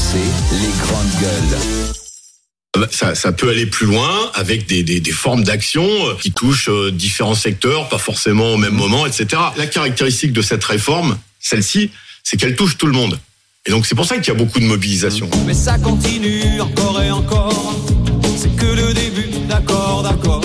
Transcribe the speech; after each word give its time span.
RMC, 0.00 0.16
les 0.52 0.86
grandes 0.86 1.20
gueules. 1.20 1.58
Bah, 2.78 2.88
Ça, 2.90 3.14
ça 3.14 3.32
peut 3.32 3.50
aller 3.50 3.66
plus 3.66 3.86
loin 3.86 4.30
avec 4.34 4.66
des, 4.66 4.82
des, 4.82 5.00
des 5.00 5.10
formes 5.12 5.44
d'action 5.44 5.84
euh, 5.84 6.14
qui 6.20 6.32
touchent 6.32 6.70
euh, 6.70 6.90
différents 6.90 7.34
secteurs, 7.34 7.88
pas 7.88 7.98
forcément 7.98 8.54
au 8.54 8.56
même 8.56 8.72
moment, 8.74 9.06
etc. 9.06 9.26
La 9.56 9.66
caractéristique 9.66 10.32
de 10.32 10.42
cette 10.42 10.64
réforme, 10.64 11.18
celle-ci, 11.38 11.90
c'est 12.24 12.38
qu'elle 12.38 12.56
touche 12.56 12.78
tout 12.78 12.86
le 12.86 12.92
monde. 12.92 13.18
Et 13.66 13.70
donc 13.70 13.84
c'est 13.84 13.94
pour 13.94 14.06
ça 14.06 14.16
qu'il 14.16 14.28
y 14.28 14.36
a 14.36 14.38
beaucoup 14.38 14.60
de 14.60 14.64
mobilisation. 14.64 15.28
Mais 15.46 15.54
ça 15.54 15.78
continue 15.78 16.60
encore 16.60 17.02
et 17.02 17.10
encore. 17.10 17.74
C'est 18.38 18.56
que 18.56 18.66
le 18.66 18.94
début, 18.94 19.28
d'accord, 19.48 20.02
d'accord. 20.02 20.40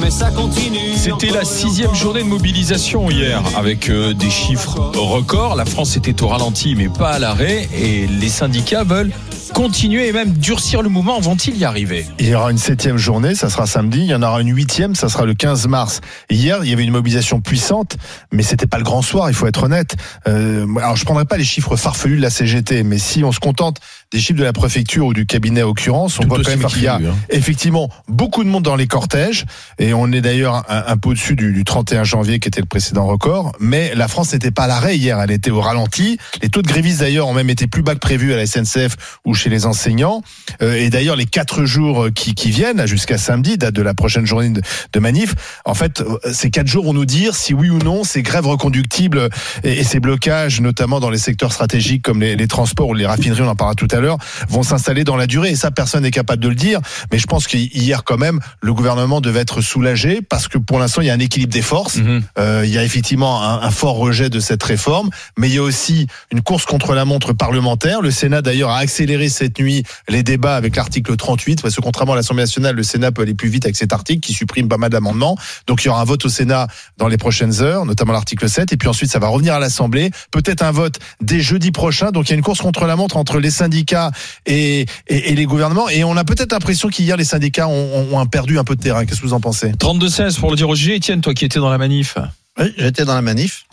Mais 0.00 0.10
ça 0.10 0.30
continue. 0.30 0.94
C'était 0.96 1.30
la 1.30 1.44
sixième 1.44 1.94
journée 1.94 2.22
de 2.22 2.28
mobilisation 2.28 3.10
hier, 3.10 3.42
avec 3.56 3.88
euh, 3.88 4.12
des 4.12 4.30
chiffres 4.30 4.78
records. 4.94 5.56
La 5.56 5.64
France 5.64 5.96
était 5.96 6.22
au 6.22 6.28
ralenti, 6.28 6.74
mais 6.74 6.88
pas 6.88 7.12
à 7.12 7.18
l'arrêt. 7.18 7.68
Et 7.74 8.06
les 8.06 8.28
syndicats 8.28 8.84
veulent 8.84 9.12
continuer 9.54 10.08
et 10.08 10.12
même 10.12 10.32
durcir 10.32 10.82
le 10.82 10.88
mouvement. 10.88 11.18
Vont-ils 11.20 11.56
y 11.56 11.64
arriver? 11.64 12.06
Il 12.18 12.28
y 12.28 12.34
aura 12.34 12.50
une 12.50 12.58
septième 12.58 12.98
journée, 12.98 13.34
ça 13.34 13.48
sera 13.48 13.66
samedi. 13.66 14.00
Il 14.00 14.06
y 14.06 14.14
en 14.14 14.22
aura 14.22 14.40
une 14.40 14.54
huitième, 14.54 14.94
ça 14.94 15.08
sera 15.08 15.24
le 15.24 15.34
15 15.34 15.66
mars. 15.68 16.00
Hier, 16.28 16.58
il 16.62 16.68
y 16.68 16.72
avait 16.72 16.84
une 16.84 16.92
mobilisation 16.92 17.40
puissante, 17.40 17.96
mais 18.32 18.42
c'était 18.42 18.66
pas 18.66 18.78
le 18.78 18.84
grand 18.84 19.02
soir. 19.02 19.30
Il 19.30 19.34
faut 19.34 19.46
être 19.46 19.62
honnête. 19.62 19.96
Euh, 20.28 20.66
alors, 20.76 20.96
je 20.96 21.04
prendrai 21.04 21.24
pas 21.24 21.38
les 21.38 21.44
chiffres 21.44 21.76
farfelus 21.76 22.16
de 22.16 22.22
la 22.22 22.30
CGT, 22.30 22.82
mais 22.82 22.98
si 22.98 23.24
on 23.24 23.32
se 23.32 23.40
contente 23.40 23.78
des 24.16 24.22
chiffres 24.22 24.38
de 24.38 24.44
la 24.44 24.54
préfecture 24.54 25.04
ou 25.04 25.12
du 25.12 25.26
cabinet 25.26 25.62
en 25.62 25.66
l'occurrence, 25.66 26.18
on 26.18 26.22
Tout 26.22 26.28
voit 26.30 26.38
quand 26.42 26.56
même 26.56 26.64
qu'il 26.64 26.84
y 26.84 26.86
a 26.86 26.94
hein. 26.94 27.14
effectivement 27.28 27.90
beaucoup 28.08 28.44
de 28.44 28.48
monde 28.48 28.62
dans 28.62 28.74
les 28.74 28.86
cortèges, 28.86 29.44
et 29.78 29.92
on 29.92 30.10
est 30.10 30.22
d'ailleurs 30.22 30.64
un, 30.70 30.84
un 30.86 30.96
peu 30.96 31.10
au-dessus 31.10 31.36
du, 31.36 31.52
du 31.52 31.64
31 31.64 32.04
janvier 32.04 32.38
qui 32.38 32.48
était 32.48 32.62
le 32.62 32.66
précédent 32.66 33.06
record. 33.06 33.52
Mais 33.60 33.94
la 33.94 34.08
France 34.08 34.32
n'était 34.32 34.50
pas 34.50 34.62
à 34.62 34.68
l'arrêt 34.68 34.96
hier, 34.96 35.20
elle 35.20 35.30
était 35.30 35.50
au 35.50 35.60
ralenti. 35.60 36.16
Les 36.40 36.48
taux 36.48 36.62
de 36.62 36.66
grévistes 36.66 37.00
d'ailleurs 37.00 37.28
ont 37.28 37.34
même 37.34 37.50
été 37.50 37.66
plus 37.66 37.82
bas 37.82 37.92
que 37.92 37.98
prévu 37.98 38.32
à 38.32 38.36
la 38.36 38.46
SNCF 38.46 38.96
ou 39.26 39.34
chez 39.34 39.50
les 39.50 39.66
enseignants. 39.66 40.22
Euh, 40.62 40.76
et 40.76 40.88
d'ailleurs, 40.88 41.16
les 41.16 41.26
quatre 41.26 41.66
jours 41.66 42.06
qui, 42.14 42.34
qui 42.34 42.50
viennent, 42.50 42.86
jusqu'à 42.86 43.18
samedi, 43.18 43.58
date 43.58 43.74
de 43.74 43.82
la 43.82 43.92
prochaine 43.92 44.24
journée 44.24 44.48
de, 44.48 44.62
de 44.94 44.98
manif, 44.98 45.34
en 45.66 45.74
fait, 45.74 46.00
euh, 46.00 46.16
ces 46.32 46.48
quatre 46.48 46.68
jours 46.68 46.86
vont 46.86 46.94
nous 46.94 47.04
dire 47.04 47.34
si 47.34 47.52
oui 47.52 47.68
ou 47.68 47.80
non 47.80 48.02
ces 48.02 48.22
grèves 48.22 48.46
reconductibles 48.46 49.28
et, 49.62 49.80
et 49.80 49.84
ces 49.84 50.00
blocages, 50.00 50.62
notamment 50.62 51.00
dans 51.00 51.10
les 51.10 51.18
secteurs 51.18 51.52
stratégiques 51.52 52.00
comme 52.02 52.22
les, 52.22 52.34
les 52.34 52.48
transports 52.48 52.88
ou 52.88 52.94
les 52.94 53.04
raffineries, 53.04 53.42
on 53.42 53.48
en 53.48 53.56
parlera 53.56 53.74
tout 53.74 53.88
à 53.90 54.00
l'heure, 54.00 54.05
vont 54.48 54.62
s'installer 54.62 55.04
dans 55.04 55.16
la 55.16 55.26
durée. 55.26 55.50
Et 55.50 55.56
ça, 55.56 55.70
personne 55.70 56.02
n'est 56.02 56.10
capable 56.10 56.42
de 56.42 56.48
le 56.48 56.54
dire. 56.54 56.80
Mais 57.12 57.18
je 57.18 57.26
pense 57.26 57.46
qu'hier, 57.46 58.04
quand 58.04 58.18
même, 58.18 58.40
le 58.60 58.74
gouvernement 58.74 59.20
devait 59.20 59.40
être 59.40 59.60
soulagé 59.60 60.20
parce 60.22 60.48
que 60.48 60.58
pour 60.58 60.78
l'instant, 60.78 61.02
il 61.02 61.06
y 61.06 61.10
a 61.10 61.14
un 61.14 61.18
équilibre 61.18 61.52
des 61.52 61.62
forces. 61.62 61.98
Euh, 62.38 62.62
il 62.64 62.70
y 62.70 62.78
a 62.78 62.84
effectivement 62.84 63.42
un, 63.42 63.62
un 63.62 63.70
fort 63.70 63.96
rejet 63.96 64.30
de 64.30 64.40
cette 64.40 64.62
réforme, 64.62 65.10
mais 65.36 65.48
il 65.48 65.54
y 65.54 65.58
a 65.58 65.62
aussi 65.62 66.06
une 66.30 66.42
course 66.42 66.64
contre 66.64 66.94
la 66.94 67.04
montre 67.04 67.32
parlementaire. 67.32 68.02
Le 68.02 68.10
Sénat 68.10 68.42
d'ailleurs 68.42 68.70
a 68.70 68.78
accéléré 68.78 69.28
cette 69.28 69.58
nuit 69.58 69.84
les 70.08 70.22
débats 70.22 70.56
avec 70.56 70.76
l'article 70.76 71.16
38, 71.16 71.62
parce 71.62 71.74
que 71.74 71.80
contrairement 71.80 72.12
à 72.12 72.16
l'Assemblée 72.16 72.42
nationale, 72.42 72.76
le 72.76 72.82
Sénat 72.82 73.12
peut 73.12 73.22
aller 73.22 73.34
plus 73.34 73.48
vite 73.48 73.64
avec 73.64 73.76
cet 73.76 73.92
article 73.92 74.20
qui 74.20 74.32
supprime 74.32 74.68
pas 74.68 74.78
mal 74.78 74.90
d'amendements. 74.90 75.36
Donc 75.66 75.84
il 75.84 75.86
y 75.86 75.90
aura 75.90 76.00
un 76.00 76.04
vote 76.04 76.24
au 76.24 76.28
Sénat 76.28 76.66
dans 76.98 77.08
les 77.08 77.16
prochaines 77.16 77.62
heures, 77.62 77.86
notamment 77.86 78.12
l'article 78.12 78.48
7, 78.48 78.72
et 78.72 78.76
puis 78.76 78.88
ensuite 78.88 79.10
ça 79.10 79.18
va 79.18 79.28
revenir 79.28 79.54
à 79.54 79.58
l'Assemblée. 79.58 80.10
Peut-être 80.30 80.62
un 80.62 80.72
vote 80.72 80.98
dès 81.20 81.40
jeudi 81.40 81.70
prochain. 81.72 82.10
Donc 82.10 82.28
il 82.28 82.30
y 82.30 82.32
a 82.34 82.36
une 82.36 82.42
course 82.42 82.60
contre 82.60 82.86
la 82.86 82.96
montre 82.96 83.16
entre 83.16 83.38
les 83.38 83.50
syndicats 83.50 83.85
et, 83.94 84.86
et, 85.06 85.30
et 85.30 85.34
les 85.34 85.44
gouvernements. 85.44 85.88
Et 85.88 86.04
on 86.04 86.16
a 86.16 86.24
peut-être 86.24 86.52
l'impression 86.52 86.88
qu'hier 86.88 87.16
les 87.16 87.24
syndicats 87.24 87.68
ont, 87.68 88.12
ont, 88.12 88.18
ont 88.18 88.26
perdu 88.26 88.58
un 88.58 88.64
peu 88.64 88.76
de 88.76 88.80
terrain. 88.82 89.04
Qu'est-ce 89.04 89.20
que 89.20 89.26
vous 89.26 89.32
en 89.34 89.40
pensez 89.40 89.70
32-16 89.72 90.38
pour 90.38 90.50
le 90.50 90.56
dire 90.56 90.68
au 90.68 90.74
G. 90.74 90.96
Etienne, 90.96 91.20
toi 91.20 91.34
qui 91.34 91.44
étais 91.44 91.58
dans 91.58 91.70
la 91.70 91.78
manif. 91.78 92.16
Oui, 92.58 92.72
j'étais 92.78 93.04
dans 93.04 93.14
la 93.14 93.22
manif 93.22 93.66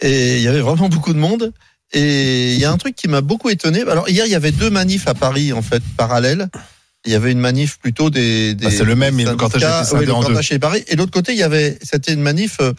et 0.00 0.36
il 0.36 0.42
y 0.42 0.48
avait 0.48 0.60
vraiment 0.60 0.88
beaucoup 0.88 1.12
de 1.12 1.18
monde. 1.18 1.52
Et 1.92 2.54
il 2.54 2.60
y 2.60 2.64
a 2.64 2.70
un 2.70 2.76
truc 2.76 2.94
qui 2.94 3.08
m'a 3.08 3.22
beaucoup 3.22 3.48
étonné. 3.48 3.82
Alors 3.82 4.08
hier, 4.08 4.26
il 4.26 4.32
y 4.32 4.34
avait 4.34 4.52
deux 4.52 4.70
manifs 4.70 5.08
à 5.08 5.14
Paris 5.14 5.52
en 5.52 5.62
fait 5.62 5.82
parallèles. 5.96 6.48
Il 7.06 7.12
y 7.12 7.14
avait 7.14 7.32
une 7.32 7.38
manif 7.38 7.78
plutôt 7.78 8.10
des. 8.10 8.54
des 8.54 8.66
Ah, 8.66 8.70
c'est 8.70 8.84
le 8.84 8.96
même, 8.96 9.14
mais 9.14 9.24
le 9.24 9.36
cortège 9.36 9.62
scindé 9.62 10.00
Oui, 10.00 10.06
le 10.06 10.12
en 10.12 10.22
deux. 10.22 10.42
chez 10.42 10.58
Paris. 10.58 10.84
Et 10.88 10.96
l'autre 10.96 11.12
côté, 11.12 11.32
il 11.32 11.38
y 11.38 11.42
avait, 11.42 11.78
c'était 11.82 12.12
une 12.12 12.20
manif 12.20 12.58
euh, 12.60 12.72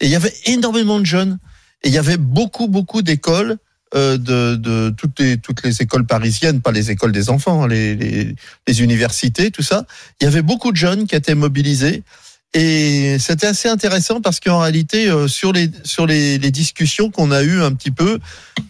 et 0.00 0.06
il 0.06 0.10
y 0.10 0.14
avait 0.14 0.32
énormément 0.46 1.00
de 1.00 1.06
jeunes. 1.06 1.38
Et 1.82 1.88
il 1.88 1.94
y 1.94 1.98
avait 1.98 2.18
beaucoup, 2.18 2.68
beaucoup 2.68 3.02
d'écoles. 3.02 3.56
Euh, 3.94 4.16
de, 4.16 4.56
de 4.56 4.94
toutes 4.96 5.20
les 5.20 5.38
toutes 5.38 5.62
les 5.62 5.82
écoles 5.82 6.06
parisiennes, 6.06 6.60
pas 6.60 6.72
les 6.72 6.90
écoles 6.90 7.12
des 7.12 7.28
enfants, 7.30 7.64
hein, 7.64 7.68
les, 7.68 7.94
les 7.94 8.34
les 8.66 8.82
universités, 8.82 9.50
tout 9.50 9.62
ça. 9.62 9.84
Il 10.20 10.24
y 10.24 10.26
avait 10.26 10.42
beaucoup 10.42 10.72
de 10.72 10.76
jeunes 10.76 11.06
qui 11.06 11.14
étaient 11.14 11.34
mobilisés 11.34 12.02
et 12.54 13.16
c'était 13.18 13.46
assez 13.46 13.68
intéressant 13.68 14.20
parce 14.20 14.38
qu'en 14.38 14.58
réalité, 14.58 15.08
euh, 15.08 15.26
sur 15.26 15.52
les 15.52 15.70
sur 15.84 16.06
les, 16.06 16.36
les 16.38 16.50
discussions 16.50 17.10
qu'on 17.10 17.30
a 17.30 17.42
eues 17.42 17.62
un 17.62 17.72
petit 17.72 17.90
peu, 17.90 18.18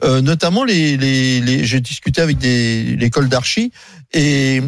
euh, 0.05 0.21
notamment 0.21 0.65
les, 0.65 0.97
les, 0.97 1.41
les 1.41 1.65
j'ai 1.65 1.81
discuté 1.81 2.21
avec 2.21 2.39
des 2.39 2.97
l'école 2.97 3.29
d'archi 3.29 3.73
et 4.13 4.63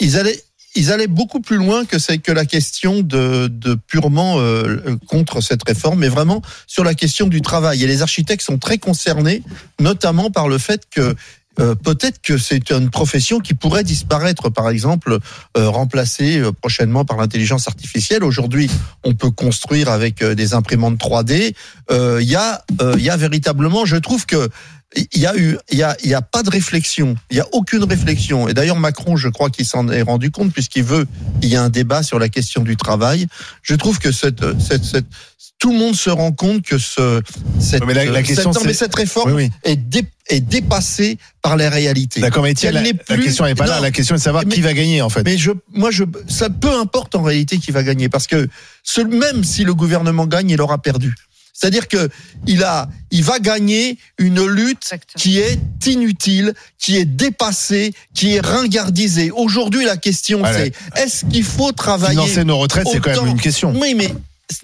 ils 0.00 0.16
allaient 0.16 0.42
ils 0.74 0.92
allaient 0.92 1.06
beaucoup 1.06 1.40
plus 1.40 1.56
loin 1.56 1.84
que 1.84 1.98
c'est 1.98 2.18
que 2.18 2.32
la 2.32 2.44
question 2.44 3.00
de, 3.00 3.48
de 3.48 3.74
purement 3.74 4.38
euh, 4.38 4.96
contre 5.06 5.40
cette 5.40 5.62
réforme, 5.66 6.00
mais 6.00 6.08
vraiment 6.08 6.42
sur 6.66 6.84
la 6.84 6.94
question 6.94 7.26
du 7.26 7.40
travail. 7.40 7.82
Et 7.82 7.86
les 7.86 8.02
architectes 8.02 8.44
sont 8.44 8.58
très 8.58 8.78
concernés, 8.78 9.42
notamment 9.80 10.30
par 10.30 10.48
le 10.48 10.58
fait 10.58 10.82
que 10.90 11.14
euh, 11.60 11.74
peut-être 11.74 12.20
que 12.20 12.36
c'est 12.36 12.70
une 12.70 12.90
profession 12.90 13.38
qui 13.38 13.54
pourrait 13.54 13.84
disparaître, 13.84 14.50
par 14.50 14.68
exemple, 14.70 15.18
euh, 15.56 15.68
remplacée 15.68 16.38
euh, 16.38 16.52
prochainement 16.52 17.04
par 17.04 17.16
l'intelligence 17.16 17.68
artificielle. 17.68 18.24
Aujourd'hui, 18.24 18.68
on 19.04 19.14
peut 19.14 19.30
construire 19.30 19.88
avec 19.88 20.22
euh, 20.22 20.34
des 20.34 20.54
imprimantes 20.54 20.98
3D. 20.98 21.54
Euh, 21.90 22.18
Il 22.20 22.28
y 22.28 22.36
a, 22.36 22.64
il 22.96 23.02
y 23.02 23.10
a 23.10 23.16
véritablement, 23.16 23.84
je 23.84 23.96
trouve 23.96 24.26
que 24.26 24.48
il 25.12 25.20
y 25.20 25.26
a 25.26 25.36
eu, 25.36 25.56
il 25.72 25.78
y 25.78 25.82
a, 25.82 25.96
il 26.04 26.10
y 26.10 26.14
a 26.14 26.22
pas 26.22 26.42
de 26.42 26.50
réflexion. 26.50 27.16
Il 27.30 27.36
y 27.36 27.40
a 27.40 27.46
aucune 27.52 27.84
réflexion. 27.84 28.48
Et 28.48 28.54
d'ailleurs, 28.54 28.78
Macron, 28.78 29.16
je 29.16 29.28
crois 29.28 29.50
qu'il 29.50 29.66
s'en 29.66 29.88
est 29.88 30.02
rendu 30.02 30.30
compte 30.30 30.52
puisqu'il 30.52 30.84
veut 30.84 31.06
qu'il 31.40 31.50
y 31.50 31.54
ait 31.54 31.58
un 31.58 31.68
débat 31.70 32.02
sur 32.02 32.18
la 32.18 32.28
question 32.28 32.62
du 32.62 32.76
travail. 32.76 33.26
Je 33.62 33.74
trouve 33.74 33.98
que 33.98 34.12
cette, 34.12 34.44
cette, 34.60 34.84
cette, 34.84 35.06
tout 35.58 35.72
le 35.72 35.78
monde 35.78 35.94
se 35.94 36.10
rend 36.10 36.32
compte 36.32 36.62
que 36.62 36.78
ce, 36.78 37.22
cette, 37.60 37.84
Mais 37.86 37.94
la- 37.94 38.04
la 38.06 38.22
question, 38.22 38.52
cette, 38.52 38.62
non, 38.62 38.66
mais 38.66 38.74
cette 38.74 38.94
réforme 38.94 39.32
Oui, 39.32 39.44
oui. 39.44 39.50
est, 39.64 39.76
dé- 39.76 40.04
est 40.28 40.40
dépassée 40.40 41.18
par 41.42 41.56
les 41.56 41.68
réalités. 41.68 42.20
D'accord, 42.20 42.42
mais 42.42 42.50
la, 42.52 43.16
question 43.16 43.44
n'est 43.46 43.54
pas 43.54 43.66
là. 43.66 43.80
La 43.80 43.90
question 43.90 44.14
est 44.14 44.18
de 44.18 44.22
savoir 44.22 44.44
Mais- 44.46 44.54
qui 44.54 44.60
va 44.60 44.74
gagner 44.74 45.00
en 45.02 45.08
fait. 45.08 45.22
Mais 45.24 45.38
je, 45.38 45.52
moi, 45.72 45.90
je, 45.90 46.04
ça 46.28 46.50
peu 46.50 46.78
importe 46.78 47.14
en 47.14 47.22
réalité 47.22 47.58
qui 47.58 47.70
va 47.70 47.82
gagner, 47.82 48.08
parce 48.08 48.26
que 48.26 48.48
ce, 48.82 49.00
même 49.00 49.42
si 49.44 49.64
le 49.64 49.74
gouvernement 49.74 50.26
gagne, 50.26 50.50
il 50.50 50.60
aura 50.60 50.78
perdu. 50.78 51.14
C'est-à-dire 51.54 51.86
que 51.88 52.10
il 52.46 52.64
a, 52.64 52.88
il 53.12 53.22
va 53.22 53.38
gagner 53.38 53.96
une 54.18 54.44
lutte 54.44 54.78
Exactement. 54.82 55.14
qui 55.16 55.38
est 55.38 55.58
inutile, 55.86 56.52
qui 56.78 56.96
est 56.96 57.04
dépassée, 57.04 57.94
qui 58.12 58.34
est 58.34 58.40
ringardisée. 58.40 59.30
Aujourd'hui, 59.30 59.84
la 59.84 59.96
question 59.96 60.40
Voilà. 60.40 60.58
c'est 60.58 60.72
est-ce 61.00 61.24
qu'il 61.26 61.44
faut 61.44 61.70
travailler 61.72 62.14
Financer 62.20 62.44
nos 62.44 62.58
retraites, 62.58 62.88
c'est 62.90 63.00
quand 63.00 63.22
même 63.22 63.30
une 63.30 63.40
question. 63.40 63.72
Oui, 63.74 63.94
mais 63.94 64.12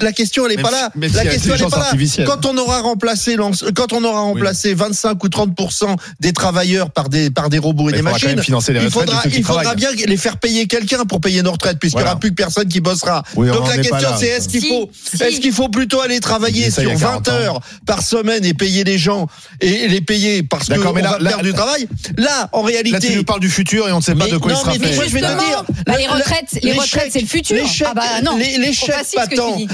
la 0.03 0.13
question 0.13 0.45
elle 0.47 0.53
est 0.53 0.57
Même 0.57 0.65
pas 0.67 0.69
si- 0.71 0.75
là. 0.75 0.91
La 0.95 1.23
si 1.23 1.29
question 1.31 1.55
elle 1.55 1.63
est 1.63 1.71
pas 1.71 1.79
là. 2.19 2.25
Quand 2.27 2.47
on 2.47 2.57
aura 2.59 2.81
remplacé 2.81 3.37
quand 3.75 3.93
on 3.95 4.05
aura 4.05 4.21
remplacé 4.21 4.75
25 4.75 5.23
ou 5.25 5.29
30% 5.29 5.97
des 6.21 6.33
travailleurs 6.35 6.91
par 6.91 7.09
des 7.09 7.31
par 7.31 7.49
des 7.49 7.59
robots 7.59 7.89
et 7.89 7.93
Mais 7.93 7.99
des 7.99 7.99
il 7.99 8.03
faudra 8.03 8.11
quand 8.11 8.15
machines, 8.27 8.37
même 8.37 8.45
financer 8.45 8.73
les 8.75 8.83
il 8.83 8.91
faudra 8.91 9.23
ceux 9.23 9.31
qui 9.31 9.39
il 9.39 9.45
faudra 9.45 9.75
bien 9.75 9.89
les 9.93 10.17
faire 10.19 10.37
payer 10.37 10.67
quelqu'un 10.67 11.05
pour 11.07 11.21
payer 11.21 11.43
nos 11.43 11.53
retraites 11.53 11.79
puisqu'il 11.79 11.97
n'y 11.97 12.03
Voilà. 12.03 12.13
aura 12.13 12.21
plus 12.21 12.31
que 12.31 12.35
personne 12.35 12.69
qui 12.69 12.81
bossera. 12.81 13.23
Oui, 13.37 13.49
Donc 13.49 13.69
la 13.69 13.79
question 13.79 14.09
c'est 14.19 14.27
est-ce 14.27 14.49
qu'il 14.49 14.61
Si, 14.61 14.69
faut 14.69 14.91
si. 15.17 15.23
est-ce 15.23 15.41
qu'il 15.41 15.53
faut 15.53 15.69
plutôt 15.71 16.01
aller 16.03 16.21
travailler 16.21 16.71
sur 16.71 16.83
40 16.85 17.27
20 17.27 17.29
ans. 17.29 17.35
heures 17.37 17.61
par 17.87 18.03
semaine 18.03 18.45
et 18.45 18.53
payer 18.55 18.85
les 18.85 18.99
gens 18.99 19.29
et 19.62 19.89
les 19.89 20.01
payer 20.03 20.43
parce 20.43 20.69
que 20.69 20.75
on 20.79 20.93
mais 20.93 21.01
là- 21.03 21.12
va 21.12 21.19
là- 21.21 21.31
perdre 21.31 21.45
du 21.45 21.53
travail? 21.55 21.89
Là 22.19 22.49
en 22.53 22.62
Là, 22.62 22.69
tu 22.69 22.73
réalité 22.75 23.17
nous 23.17 23.25
parles 23.25 23.41
du 23.41 23.51
futur 23.51 23.89
et 23.89 23.93
on 23.93 23.97
ne 23.97 24.03
sait 24.03 24.15
pas 24.15 24.27
de 24.29 24.37
quoi 24.37 24.53
il 24.53 24.59
sera 24.59 24.73
mais 24.79 24.89
fait. 24.89 24.95
moi, 24.97 25.05
je 25.07 25.11
vais 25.12 25.21
te 25.21 25.27
Justement, 25.27 25.49
dire, 25.49 25.65
bah, 25.87 25.97
les 25.99 26.07
retraites, 26.07 26.59
les 26.62 26.73
retraites, 26.73 27.11
c'est 27.12 27.21
le 27.21 27.27
futur. 27.27 27.57
Ah 27.87 27.95
bah 27.95 28.03
non, 28.23 28.37
les- 28.37 28.59
L'échec 28.59 28.95
patent. 29.15 29.31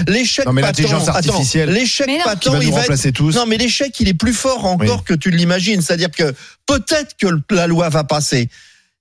L'échec 0.09 0.45
patent. 0.45 1.09
artificielle 1.09 1.71
l'échec 1.71 2.07
patent, 2.25 2.49
va 2.51 2.59
il 2.59 2.71
va 2.71 2.79
être- 2.79 2.81
remplacer 2.83 3.13
tous. 3.13 3.35
non, 3.35 3.47
mais 3.47 3.57
l'échec, 3.57 3.99
il 4.01 4.09
est 4.09 4.15
plus 4.15 4.33
fort 4.35 4.65
encore 4.67 4.99
Oui. 4.99 5.05
que 5.05 5.15
tu 5.15 5.31
l'imagines. 5.31 5.81
C'est-à-dire 5.83 6.11
que 6.11 6.35
peut-être 6.67 7.17
que 7.21 7.27
la 7.55 7.67
loi 7.67 7.89
va 7.89 8.05
passer. 8.05 8.49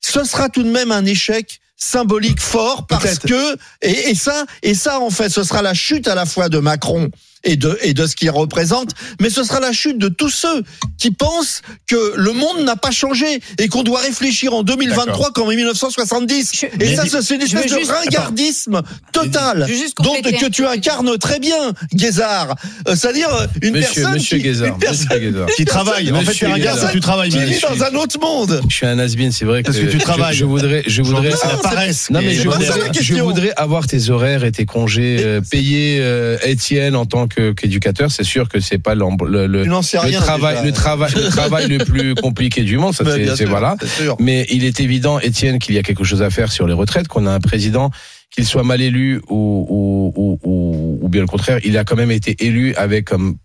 Ce 0.01 0.23
sera 0.23 0.49
tout 0.49 0.63
de 0.63 0.69
même 0.69 0.91
un 0.91 1.05
échec 1.05 1.59
symbolique 1.77 2.39
fort 2.39 2.87
parce 2.87 3.19
que 3.19 3.57
et, 3.81 4.09
et 4.11 4.15
ça 4.15 4.45
et 4.63 4.73
ça 4.75 4.99
en 5.01 5.09
fait 5.09 5.29
ce 5.29 5.43
sera 5.43 5.61
la 5.61 5.73
chute 5.73 6.07
à 6.07 6.15
la 6.15 6.25
fois 6.25 6.47
de 6.47 6.59
Macron 6.59 7.09
et 7.45 7.55
de 7.55 7.77
et 7.83 7.93
de 7.93 8.05
ce 8.05 8.15
qu'il 8.15 8.29
représente 8.31 8.91
mais 9.21 9.29
ce 9.29 9.43
sera 9.43 9.59
la 9.59 9.71
chute 9.71 9.97
de 9.97 10.09
tous 10.09 10.29
ceux 10.29 10.63
qui 10.97 11.11
pensent 11.11 11.61
que 11.87 12.13
le 12.15 12.31
monde 12.33 12.63
n'a 12.65 12.75
pas 12.75 12.91
changé 12.91 13.39
et 13.59 13.67
qu'on 13.67 13.83
doit 13.83 14.01
réfléchir 14.01 14.53
en 14.53 14.63
2023 14.63 15.31
comme 15.31 15.47
en 15.47 15.51
1970 15.51 16.51
Je- 16.53 16.83
et 16.83 16.95
ça 16.95 17.21
c'est 17.21 17.35
une 17.35 17.41
espèce 17.41 17.71
de 17.71 17.77
juste- 17.79 17.91
ringardisme 17.91 18.81
total 19.11 19.65
juste 19.67 19.97
donc 19.97 20.15
compléter 20.17 20.37
que 20.37 20.49
tu 20.49 20.65
incarnes 20.65 21.17
très 21.17 21.39
bien 21.39 21.73
Guézard 21.93 22.55
Euh, 22.87 22.95
c'est-à-dire 22.95 23.29
euh, 23.33 23.47
une 23.61 23.73
Monsieur, 23.73 23.93
personne 24.01 24.13
monsieur 24.13 24.37
qui, 24.37 24.43
Guézard, 24.43 24.67
une 24.69 24.77
personne 24.79 25.07
monsieur 25.07 25.19
Guézard. 25.31 25.47
Qui 25.55 25.65
travaille. 25.65 26.11
En 26.11 26.19
fait, 26.21 26.25
Monsieur 26.27 26.47
t'es 26.47 26.53
un 26.53 26.57
gars, 26.57 26.73
Guézard. 26.73 26.91
tu 26.91 26.99
travailles. 26.99 27.29
qui 27.29 27.37
vit 27.39 27.59
dans 27.61 27.83
un 27.83 27.93
autre 27.95 28.19
monde 28.19 28.61
Je 28.69 28.75
suis 28.75 28.85
un 28.85 28.99
has 28.99 29.09
c'est 29.31 29.45
vrai 29.45 29.63
Parce 29.63 29.77
que 29.77 29.85
tu 29.85 29.97
je- 29.99 30.03
travailles. 30.03 30.35
Je, 30.35 30.45
voudrais, 30.45 30.83
je 30.85 31.01
voudrais. 31.01 31.29
La 31.29 31.53
Non, 31.53 31.59
paresse. 31.61 32.07
Mais 32.11 32.33
je 32.33 32.47
voudrais, 32.49 32.91
je 32.99 33.13
voudrais 33.15 33.53
avoir 33.57 33.87
tes 33.87 34.09
horaires 34.09 34.43
et 34.43 34.51
tes 34.51 34.65
congés 34.65 35.17
euh, 35.19 35.41
payés, 35.41 35.97
euh, 35.99 36.37
Étienne, 36.43 36.95
en 36.95 37.05
tant 37.05 37.27
que 37.27 37.34
qu'éducateur, 37.35 38.11
c'est 38.11 38.23
sûr 38.23 38.49
que 38.49 38.59
c'est 38.59 38.77
pas 38.77 38.95
le, 38.95 39.03
le, 39.47 39.63
travail, 39.81 40.55
déjà. 40.55 40.65
le 40.65 40.71
travail, 40.71 41.13
le 41.15 41.29
travail 41.29 41.67
le 41.67 41.77
plus 41.79 42.15
compliqué 42.21 42.63
du 42.63 42.77
monde. 42.77 42.93
Ça, 42.93 43.03
c'est 43.35 43.45
voilà. 43.45 43.75
Mais 44.19 44.45
il 44.49 44.63
est 44.63 44.79
évident, 44.79 45.19
Étienne, 45.19 45.59
qu'il 45.59 45.75
y 45.75 45.77
a 45.77 45.83
quelque 45.83 46.03
chose 46.03 46.21
à 46.21 46.29
faire 46.29 46.51
sur 46.51 46.67
les 46.67 46.73
retraites, 46.73 47.07
qu'on 47.07 47.25
a 47.25 47.31
un 47.31 47.39
président, 47.39 47.91
qu'il 48.31 48.45
soit 48.45 48.63
mal 48.63 48.81
élu 48.81 49.21
ou, 49.29 49.65
ou, 49.69 50.13
ou, 50.15 50.39
ou, 50.43 50.99
ou 51.01 51.09
bien 51.09 51.21
le 51.21 51.27
contraire, 51.27 51.59
il 51.63 51.77
a 51.77 51.83
quand 51.83 51.95
même 51.95 52.11
été 52.11 52.35
élu 52.45 52.73
avec 52.75 53.05
comme 53.05 53.37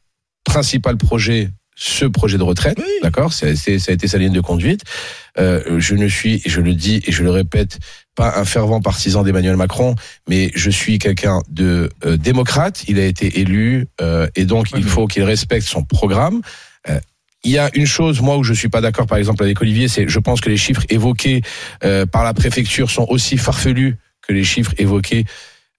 principal 0.45 0.97
projet 0.97 1.51
ce 1.83 2.05
projet 2.05 2.37
de 2.37 2.43
retraite, 2.43 2.79
d'accord 3.03 3.33
Ça 3.33 3.47
a 3.47 3.51
été 3.51 3.79
sa 3.79 4.19
ligne 4.19 4.35
de 4.35 4.41
conduite. 4.41 4.83
Euh, 5.39 5.81
je 5.81 5.95
ne 5.95 6.09
suis, 6.09 6.43
et 6.45 6.51
je 6.51 6.61
le 6.61 6.75
dis 6.75 7.01
et 7.07 7.11
je 7.11 7.23
le 7.23 7.31
répète, 7.31 7.79
pas 8.15 8.39
un 8.39 8.45
fervent 8.45 8.83
partisan 8.83 9.23
d'Emmanuel 9.23 9.57
Macron, 9.57 9.95
mais 10.29 10.51
je 10.55 10.69
suis 10.69 10.99
quelqu'un 10.99 11.41
de 11.49 11.89
euh, 12.05 12.19
démocrate. 12.19 12.85
Il 12.87 12.99
a 12.99 13.07
été 13.07 13.41
élu 13.41 13.87
euh, 14.03 14.29
et 14.37 14.45
donc 14.45 14.73
il 14.77 14.85
faut 14.85 15.07
qu'il 15.07 15.23
respecte 15.23 15.67
son 15.67 15.83
programme. 15.83 16.43
Euh, 16.91 17.01
il 17.45 17.51
y 17.53 17.59
a 17.59 17.71
une 17.75 17.87
chose, 17.87 18.21
moi, 18.21 18.37
où 18.37 18.43
je 18.43 18.53
suis 18.53 18.69
pas 18.69 18.83
d'accord, 18.83 19.07
par 19.07 19.17
exemple, 19.17 19.43
avec 19.43 19.63
Olivier, 19.63 19.89
c'est, 19.89 20.07
je 20.07 20.19
pense 20.19 20.43
que 20.43 20.51
les 20.51 20.59
chiffres 20.59 20.85
évoqués 20.91 21.41
euh, 21.83 22.05
par 22.05 22.25
la 22.25 22.35
préfecture 22.35 22.91
sont 22.91 23.07
aussi 23.09 23.39
farfelus 23.39 23.97
que 24.21 24.35
les 24.35 24.45
chiffres 24.45 24.75
évoqués 24.77 25.25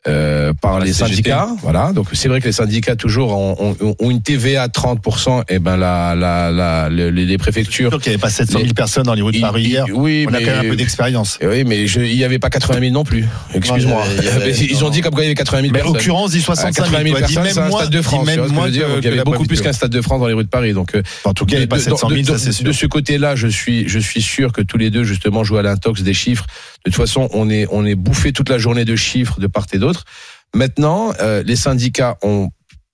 euh, 0.08 0.54
par 0.60 0.80
La 0.80 0.86
les 0.86 0.94
CGT. 0.94 1.10
syndicats. 1.16 1.48
Voilà. 1.62 1.92
Donc 1.94 2.08
c'est 2.14 2.28
vrai 2.28 2.40
que 2.42 2.46
les 2.46 2.52
syndicats 2.52 2.96
toujours 2.96 3.34
ont, 3.38 3.76
ont- 3.80 3.96
ont 4.00 4.10
une 4.12 4.22
TVA 4.22 4.64
à 4.64 4.68
30%. 4.68 5.44
Et 5.50 5.60
ben 5.60 5.78
la, 5.78 6.16
la, 6.16 6.50
la, 6.52 6.90
les, 6.90 7.12
les 7.12 7.38
préfectures. 7.38 7.92
sûr 7.92 8.02
qu'il 8.02 8.10
n'y 8.12 8.16
avait 8.16 8.22
pas 8.22 8.30
700 8.32 8.54
000 8.60 8.68
Les- 8.68 8.74
personnes 8.74 9.04
dans 9.04 9.14
les 9.14 9.22
rues 9.22 9.32
de 9.34 9.40
Paris 9.42 9.64
hier. 9.64 9.86
oui, 9.94 10.26
On 10.30 10.34
a 10.34 10.40
quand 10.40 10.46
même 10.48 10.66
un 10.66 10.70
peu 10.70 10.76
d'expérience. 10.76 11.38
Eh 11.42 11.48
Oui, 11.48 11.64
mais 11.66 11.86
je, 11.88 12.00
il 12.02 12.16
y 12.16 12.24
avait 12.24 12.40
pas 12.40 12.50
80 12.50 12.80
000 12.80 12.92
non 12.92 13.04
plus. 13.04 13.26
Excuse-moi. 13.54 14.04
Ils 14.60 14.84
ont 14.84 14.90
dit 14.90 15.02
comme 15.02 15.14
quoi 15.14 15.22
il 15.24 15.26
y 15.26 15.30
avait 15.30 15.36
80 15.36 15.62
000 15.62 15.72
Mais 15.74 15.80
personnes. 15.80 15.98
occurrence, 15.98 16.32
dit 16.32 16.40
Ah, 16.42 16.56
65 16.56 16.74
000. 16.74 16.86
80 16.86 17.04
000 17.04 17.04
tu 17.04 17.10
vois, 17.12 17.28
dis 17.28 17.34
personnes, 17.36 17.44
même 17.44 17.54
c'est 17.54 17.60
un 17.60 17.68
moins- 17.70 17.80
stade 17.82 17.94
de 17.94 18.02
France. 18.02 18.26
même 18.26 18.36
tu 18.36 18.40
vois 18.40 18.48
ce 18.48 18.50
que 18.52 18.56
moins 18.56 18.66
veux 18.66 18.72
dire 18.72 18.82
que- 18.88 18.88
Donc, 18.94 18.98
il 18.98 19.06
y 19.06 19.10
que 19.10 19.14
avait 19.14 19.24
beaucoup 19.24 19.46
plus 19.46 19.62
qu'un 19.62 19.74
stade 19.74 19.92
de 19.92 20.02
France 20.02 20.20
dans 20.20 20.28
les 20.28 20.34
rues 20.34 20.44
de 20.44 20.50
Paris. 20.50 20.74
Donc, 20.74 20.96
euh, 20.96 21.04
En 21.26 21.34
tout 21.34 21.46
cas, 21.46 21.52
il 21.52 21.58
n'y 21.58 21.62
avait 21.64 21.68
pas 21.68 21.78
de- 21.78 21.82
700 21.82 22.10
000, 22.10 22.22
de- 22.22 22.26
ça 22.26 22.34
de- 22.34 22.38
c'est 22.40 22.52
sûr. 22.52 22.66
De 22.66 22.72
ce 22.72 22.86
côté-là, 22.88 23.36
je 23.36 23.48
suis, 23.48 23.88
je 23.88 24.00
suis 24.00 24.22
sûr 24.22 24.52
que 24.52 24.62
tous 24.62 24.78
les 24.78 24.90
deux, 24.90 25.04
justement, 25.04 25.44
jouent 25.44 25.58
à 25.58 25.62
l'intox 25.64 26.02
des 26.02 26.14
chiffres. 26.14 26.46
De 26.86 26.92
toute 26.92 26.96
façon, 26.96 27.30
on 27.34 27.50
est, 27.50 27.68
on 27.72 27.86
est 27.86 27.96
bouffé 27.96 28.34
toute 28.34 28.50
la 28.50 28.58
journée 28.58 28.86
de 28.86 28.96
chiffres 28.96 29.40
de 29.40 29.48
part 29.48 29.66
et 29.72 29.78
d'autre. 29.78 30.06
Maintenant, 30.54 31.14
euh, 31.22 31.44
les 31.44 31.56
syndicats 31.56 32.18
ont 32.24 32.50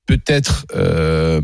peut-être 0.05 0.65
euh, 0.75 1.41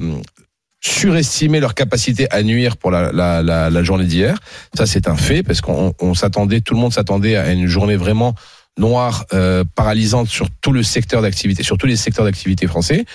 surestimé 0.82 1.60
leur 1.60 1.74
capacité 1.74 2.30
à 2.32 2.44
nuire 2.44 2.76
pour 2.78 2.92
la, 2.92 3.12
la, 3.12 3.42
la, 3.42 3.70
la 3.70 3.84
journée 3.84 4.06
d'hier. 4.06 4.38
Ça, 4.76 4.86
c'est 4.86 5.08
un 5.08 5.16
fait 5.16 5.42
parce 5.42 5.62
qu'on 5.62 5.94
on 6.00 6.14
s'attendait, 6.14 6.62
tout 6.62 6.74
le 6.74 6.80
monde 6.82 6.94
s'attendait 6.94 7.36
à 7.38 7.52
une 7.52 7.68
journée 7.68 7.96
vraiment 7.96 8.36
noire, 8.78 9.26
euh, 9.34 9.64
paralysante 9.76 10.28
sur 10.28 10.50
tout 10.62 10.74
le 10.74 10.84
secteur 10.84 11.22
d'activité, 11.22 11.64
sur 11.64 11.78
tous 11.78 11.88
les 11.88 11.96
secteurs 11.96 12.26
d'activité 12.26 12.68
français. 12.68 13.06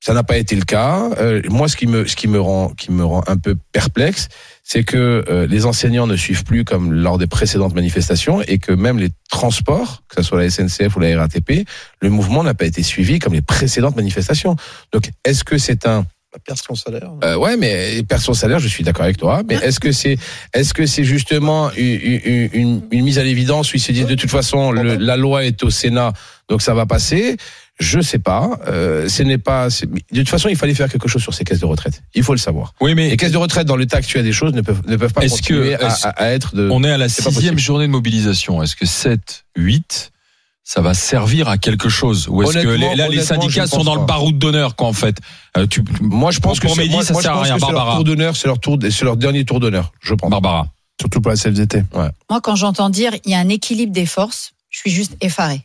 Ça 0.00 0.12
n'a 0.12 0.22
pas 0.22 0.36
été 0.36 0.54
le 0.54 0.64
cas. 0.64 1.08
Euh, 1.18 1.42
moi, 1.48 1.68
ce 1.68 1.76
qui 1.76 1.86
me, 1.86 2.06
ce 2.06 2.14
qui 2.14 2.28
me 2.28 2.40
rend, 2.40 2.68
qui 2.70 2.92
me 2.92 3.04
rend 3.04 3.22
un 3.26 3.36
peu 3.36 3.56
perplexe, 3.72 4.28
c'est 4.70 4.84
que 4.84 5.24
euh, 5.30 5.46
les 5.46 5.64
enseignants 5.64 6.06
ne 6.06 6.14
suivent 6.14 6.44
plus 6.44 6.62
comme 6.62 6.92
lors 6.92 7.16
des 7.16 7.26
précédentes 7.26 7.74
manifestations 7.74 8.42
et 8.42 8.58
que 8.58 8.70
même 8.72 8.98
les 8.98 9.08
transports, 9.30 10.02
que 10.08 10.16
ce 10.16 10.22
soit 10.28 10.42
la 10.42 10.50
SNCF 10.50 10.94
ou 10.94 11.00
la 11.00 11.18
RATP, 11.18 11.66
le 12.02 12.10
mouvement 12.10 12.44
n'a 12.44 12.52
pas 12.52 12.66
été 12.66 12.82
suivi 12.82 13.18
comme 13.18 13.32
les 13.32 13.40
précédentes 13.40 13.96
manifestations. 13.96 14.56
Donc, 14.92 15.08
est-ce 15.24 15.42
que 15.42 15.56
c'est 15.56 15.86
un 15.86 16.04
perte 16.44 16.62
son 16.64 16.74
salaire. 16.74 17.10
euh, 17.24 17.36
ouais, 17.36 17.56
mais 17.56 18.02
perd 18.02 18.20
son 18.20 18.34
salaire, 18.34 18.58
je 18.58 18.68
suis 18.68 18.84
d'accord 18.84 19.04
avec 19.04 19.16
toi. 19.16 19.40
Mais 19.48 19.54
est-ce 19.54 19.80
que 19.80 19.90
c'est, 19.90 20.18
est-ce 20.52 20.74
que 20.74 20.84
c'est 20.84 21.02
justement 21.02 21.70
une, 21.72 22.20
une, 22.22 22.50
une- 22.52 22.82
une 22.90 23.04
mise 23.04 23.18
à 23.18 23.24
l'évidence 23.24 23.72
où 23.72 23.76
ils 23.78 23.80
se 23.80 23.90
disent 23.92 24.06
de 24.06 24.14
toute 24.14 24.30
façon 24.30 24.70
le- 24.70 24.96
la 24.96 25.16
loi 25.16 25.46
est 25.46 25.64
au 25.64 25.70
Sénat, 25.70 26.12
donc 26.50 26.60
ça 26.60 26.74
va 26.74 26.84
passer? 26.84 27.38
Je 27.80 28.00
sais 28.00 28.18
pas. 28.18 28.58
Euh, 28.66 29.08
ce 29.08 29.22
n'est 29.22 29.38
pas. 29.38 29.70
c'est- 29.70 29.86
De 29.86 30.00
toute 30.18 30.28
façon, 30.28 30.48
il 30.48 30.56
fallait 30.56 30.74
faire 30.74 30.88
quelque 30.88 31.06
chose 31.08 31.22
sur 31.22 31.32
ces 31.32 31.44
caisses 31.44 31.60
de 31.60 31.64
retraite. 31.66 32.02
Il 32.14 32.24
faut 32.24 32.32
le 32.32 32.38
savoir. 32.38 32.74
Oui, 32.80 32.94
mais 32.96 33.10
Les 33.10 33.16
caisses 33.16 33.30
de 33.32 33.36
retraite 33.36 33.66
dans 33.68 33.76
l'état 33.76 33.98
actuel 33.98 34.24
des 34.24 34.32
choses 34.32 34.52
ne 34.52 34.62
peuvent 34.62 34.82
ne 34.86 34.96
peuvent 34.96 35.12
pas 35.12 35.22
Est-ce 35.22 35.42
que- 35.42 35.54
continuer 35.54 35.74
à, 35.76 35.86
est-ce- 35.86 36.06
à- 36.06 36.10
à 36.10 36.26
être 36.30 36.56
de. 36.56 36.68
on 36.70 36.82
est 36.82 36.90
à 36.90 36.98
la 36.98 37.04
pas 37.06 37.08
sixième 37.10 37.58
journée 37.58 37.86
de 37.86 37.92
mobilisation. 37.92 38.62
Est-ce 38.62 38.74
que 38.74 38.84
7, 38.84 39.44
8, 39.56 40.10
ça 40.64 40.80
va 40.80 40.92
servir 40.92 41.48
à 41.48 41.56
quelque 41.56 41.88
chose? 41.88 42.26
Ou 42.28 42.42
est-ce 42.42 42.58
que 42.58 42.68
les- 42.68 42.96
là, 42.96 43.08
les 43.08 43.22
syndicats 43.22 43.68
sont 43.68 43.84
dans 43.84 43.94
le 43.94 44.00
pas. 44.00 44.06
baroud 44.06 44.38
d'honneur, 44.38 44.74
quoi, 44.74 44.88
en 44.88 44.92
fait 44.92 45.16
Euh, 45.56 45.66
tu, 45.66 45.82
Moi, 46.00 46.30
je 46.32 46.40
pense 46.40 46.58
Pour 46.60 46.72
que 46.74 46.78
Mehdi, 46.78 46.94
moi- 46.94 47.04
ça 47.04 47.12
moi, 47.12 47.22
sert 47.22 47.32
à 47.32 47.42
rien, 47.42 47.56
leur 47.56 47.60
Barbara. 47.60 47.94
tour 47.94 48.04
d'honneur, 48.04 48.36
c'est 48.36 48.48
leur 48.48 48.58
tour, 48.58 48.76
c'est 48.82 49.04
leur 49.04 49.16
dernier 49.16 49.44
tour 49.44 49.60
d'honneur, 49.60 49.92
je 50.00 50.14
pense. 50.14 50.30
Barbara. 50.30 50.66
Surtout 51.00 51.20
pour 51.20 51.30
la 51.30 51.36
CFDT. 51.36 51.84
Moi, 51.94 52.40
quand 52.42 52.56
j'entends 52.56 52.90
dire 52.90 53.12
il 53.24 53.30
y 53.30 53.34
a 53.34 53.38
un 53.38 53.48
équilibre 53.48 53.92
des 53.92 54.04
forces, 54.06 54.50
je 54.68 54.80
suis 54.80 54.90
juste 54.90 55.16
effaré. 55.20 55.62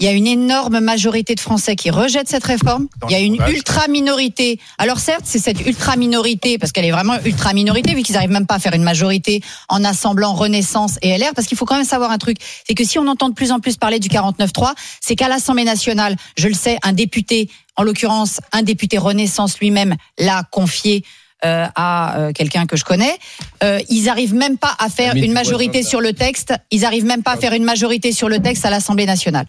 Il 0.00 0.06
y 0.06 0.08
a 0.08 0.12
une 0.12 0.28
énorme 0.28 0.78
majorité 0.78 1.34
de 1.34 1.40
Français 1.40 1.74
qui 1.74 1.90
rejettent 1.90 2.28
cette 2.28 2.44
réforme. 2.44 2.86
Dans 3.00 3.08
Il 3.08 3.12
y 3.12 3.16
a 3.16 3.18
une 3.18 3.38
ultra 3.48 3.88
minorité. 3.88 4.60
Alors 4.78 5.00
certes, 5.00 5.24
c'est 5.24 5.40
cette 5.40 5.66
ultra 5.66 5.96
minorité 5.96 6.56
parce 6.56 6.70
qu'elle 6.70 6.84
est 6.84 6.92
vraiment 6.92 7.16
ultra 7.24 7.52
minorité 7.52 7.94
vu 7.94 8.02
qu'ils 8.02 8.16
arrivent 8.16 8.30
même 8.30 8.46
pas 8.46 8.54
à 8.54 8.58
faire 8.60 8.74
une 8.74 8.84
majorité 8.84 9.42
en 9.68 9.82
assemblant 9.84 10.34
Renaissance 10.34 10.98
et 11.02 11.18
LR. 11.18 11.32
Parce 11.34 11.48
qu'il 11.48 11.58
faut 11.58 11.64
quand 11.64 11.74
même 11.74 11.84
savoir 11.84 12.12
un 12.12 12.18
truc, 12.18 12.36
c'est 12.64 12.74
que 12.74 12.84
si 12.84 13.00
on 13.00 13.08
entend 13.08 13.28
de 13.28 13.34
plus 13.34 13.50
en 13.50 13.58
plus 13.58 13.76
parler 13.76 13.98
du 13.98 14.08
49.3, 14.08 14.72
c'est 15.00 15.16
qu'à 15.16 15.28
l'Assemblée 15.28 15.64
nationale, 15.64 16.14
je 16.36 16.46
le 16.46 16.54
sais, 16.54 16.78
un 16.84 16.92
député, 16.92 17.50
en 17.74 17.82
l'occurrence 17.82 18.40
un 18.52 18.62
député 18.62 18.98
Renaissance 18.98 19.58
lui-même, 19.58 19.96
l'a 20.18 20.44
confié. 20.50 21.04
euh, 21.44 21.66
à 21.76 22.18
euh, 22.18 22.32
quelqu'un 22.32 22.66
que 22.66 22.76
je 22.76 22.82
connais, 22.82 23.16
euh, 23.62 23.78
ils 23.88 24.08
arrivent 24.08 24.34
même 24.34 24.58
pas 24.58 24.74
à 24.80 24.88
faire 24.88 25.14
une 25.14 25.32
majorité 25.32 25.84
sur 25.84 26.00
le 26.00 26.12
texte. 26.12 26.52
Ils 26.72 26.84
arrivent 26.84 27.04
même 27.04 27.22
pas 27.22 27.34
à 27.34 27.36
faire 27.36 27.52
une 27.52 27.62
majorité 27.62 28.10
sur 28.10 28.28
le 28.28 28.40
texte 28.40 28.64
à 28.64 28.70
l'Assemblée 28.70 29.06
nationale. 29.06 29.46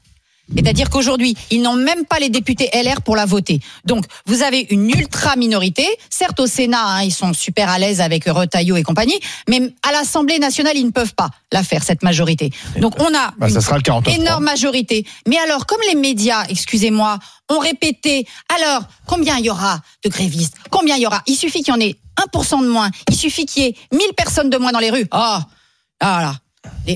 C'est-à-dire 0.55 0.89
qu'aujourd'hui, 0.89 1.35
ils 1.51 1.61
n'ont 1.61 1.75
même 1.75 2.05
pas 2.05 2.19
les 2.19 2.29
députés 2.29 2.69
LR 2.73 3.01
pour 3.01 3.15
la 3.15 3.25
voter. 3.25 3.59
Donc, 3.85 4.05
vous 4.25 4.41
avez 4.43 4.67
une 4.69 4.89
ultra 4.89 5.35
minorité. 5.35 5.85
Certes, 6.09 6.39
au 6.39 6.47
Sénat, 6.47 6.83
hein, 6.83 7.03
ils 7.03 7.13
sont 7.13 7.33
super 7.33 7.69
à 7.69 7.79
l'aise 7.79 8.01
avec 8.01 8.25
Retailleau 8.25 8.75
et 8.77 8.83
compagnie, 8.83 9.19
mais 9.47 9.73
à 9.87 9.91
l'Assemblée 9.91 10.39
nationale, 10.39 10.75
ils 10.77 10.85
ne 10.85 10.91
peuvent 10.91 11.13
pas 11.15 11.29
la 11.51 11.63
faire 11.63 11.83
cette 11.83 12.03
majorité. 12.03 12.51
Donc, 12.77 12.93
on 12.99 13.13
a 13.15 13.33
Bah, 13.37 13.47
une 13.47 13.53
ça 13.53 13.61
sera 13.61 13.77
le 13.77 13.83
49. 13.83 14.19
énorme 14.19 14.43
majorité. 14.43 15.05
Mais 15.27 15.37
alors, 15.37 15.65
comme 15.65 15.81
les 15.87 15.95
médias, 15.95 16.43
excusez-moi, 16.49 17.19
ont 17.49 17.59
répété, 17.59 18.25
alors, 18.55 18.83
combien 19.05 19.37
il 19.37 19.45
y 19.45 19.49
aura 19.49 19.81
de 20.03 20.09
grévistes? 20.09 20.55
Combien 20.69 20.95
il 20.97 21.01
y 21.01 21.07
aura? 21.07 21.21
Il 21.27 21.35
suffit 21.35 21.59
qu'il 21.63 21.73
y 21.73 21.77
en 21.77 21.79
ait 21.79 21.95
1% 22.33 22.61
de 22.63 22.67
moins. 22.67 22.89
Il 23.09 23.15
suffit 23.15 23.45
qu'il 23.45 23.63
y 23.63 23.65
ait 23.67 23.75
1000 23.93 24.01
personnes 24.15 24.49
de 24.49 24.57
moins 24.57 24.71
dans 24.71 24.79
les 24.79 24.89
rues. 24.91 25.07
Ah, 25.11 25.45
ah 25.99 26.21
là. 26.21 26.33
Et 26.33 26.39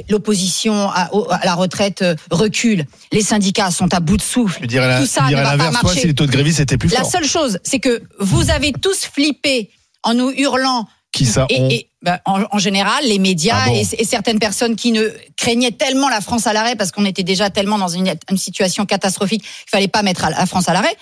L'opposition 0.09 0.89
à, 0.89 1.09
la 1.43 1.53
retraite 1.53 2.01
euh, 2.01 2.15
recule. 2.31 2.85
Les 3.11 3.21
syndicats 3.21 3.71
sont 3.71 3.93
à 3.93 3.99
bout 3.99 4.17
de 4.17 4.21
souffle. 4.21 4.59
Je 4.61 4.67
dirais 4.67 4.87
la- 4.87 4.99
Tout 4.99 5.05
ça 5.05 5.25
je 5.29 5.35
ne 5.35 5.41
va 5.41 5.51
pas 5.51 5.57
toi, 5.57 5.71
marcher. 5.71 6.01
si 6.01 6.07
les 6.07 6.13
taux 6.15 6.25
de 6.25 6.31
grévistes 6.31 6.59
étaient 6.59 6.77
plus 6.77 6.91
La 6.91 7.03
seule 7.03 7.25
chose, 7.25 7.59
c'est 7.63 7.79
que 7.79 8.01
vous 8.19 8.49
avez 8.49 8.71
tous 8.73 9.05
flippé 9.05 9.69
en 10.03 10.13
nous 10.15 10.31
hurlant 10.35 10.87
Qui 11.11 11.25
ça 11.25 11.45
et, 11.49 11.59
on 11.61 11.69
et, 11.69 11.87
ben, 12.01 12.19
en, 12.25 12.43
en 12.51 12.57
général, 12.59 13.05
les 13.05 13.19
médias 13.19 13.55
Ah 13.65 13.69
bon 13.69 13.75
et, 13.75 14.01
et 14.01 14.05
certaines 14.05 14.39
personnes 14.39 14.75
qui 14.75 14.91
ne 14.91 15.07
craignaient 15.37 15.71
tellement 15.71 16.09
la 16.09 16.21
France 16.21 16.47
à 16.47 16.53
l'arrêt 16.53 16.75
parce 16.75 16.91
qu'on 16.91 17.05
était 17.05 17.23
déjà 17.23 17.49
tellement 17.49 17.77
dans 17.77 17.87
une, 17.87 18.13
une 18.29 18.37
situation 18.37 18.85
catastrophique 18.85 19.43
qu'il 19.43 19.69
fallait 19.69 19.87
pas 19.87 20.01
mettre 20.01 20.27
la 20.29 20.45
France 20.45 20.67
à 20.69 20.73
l'arrêt. 20.73 20.95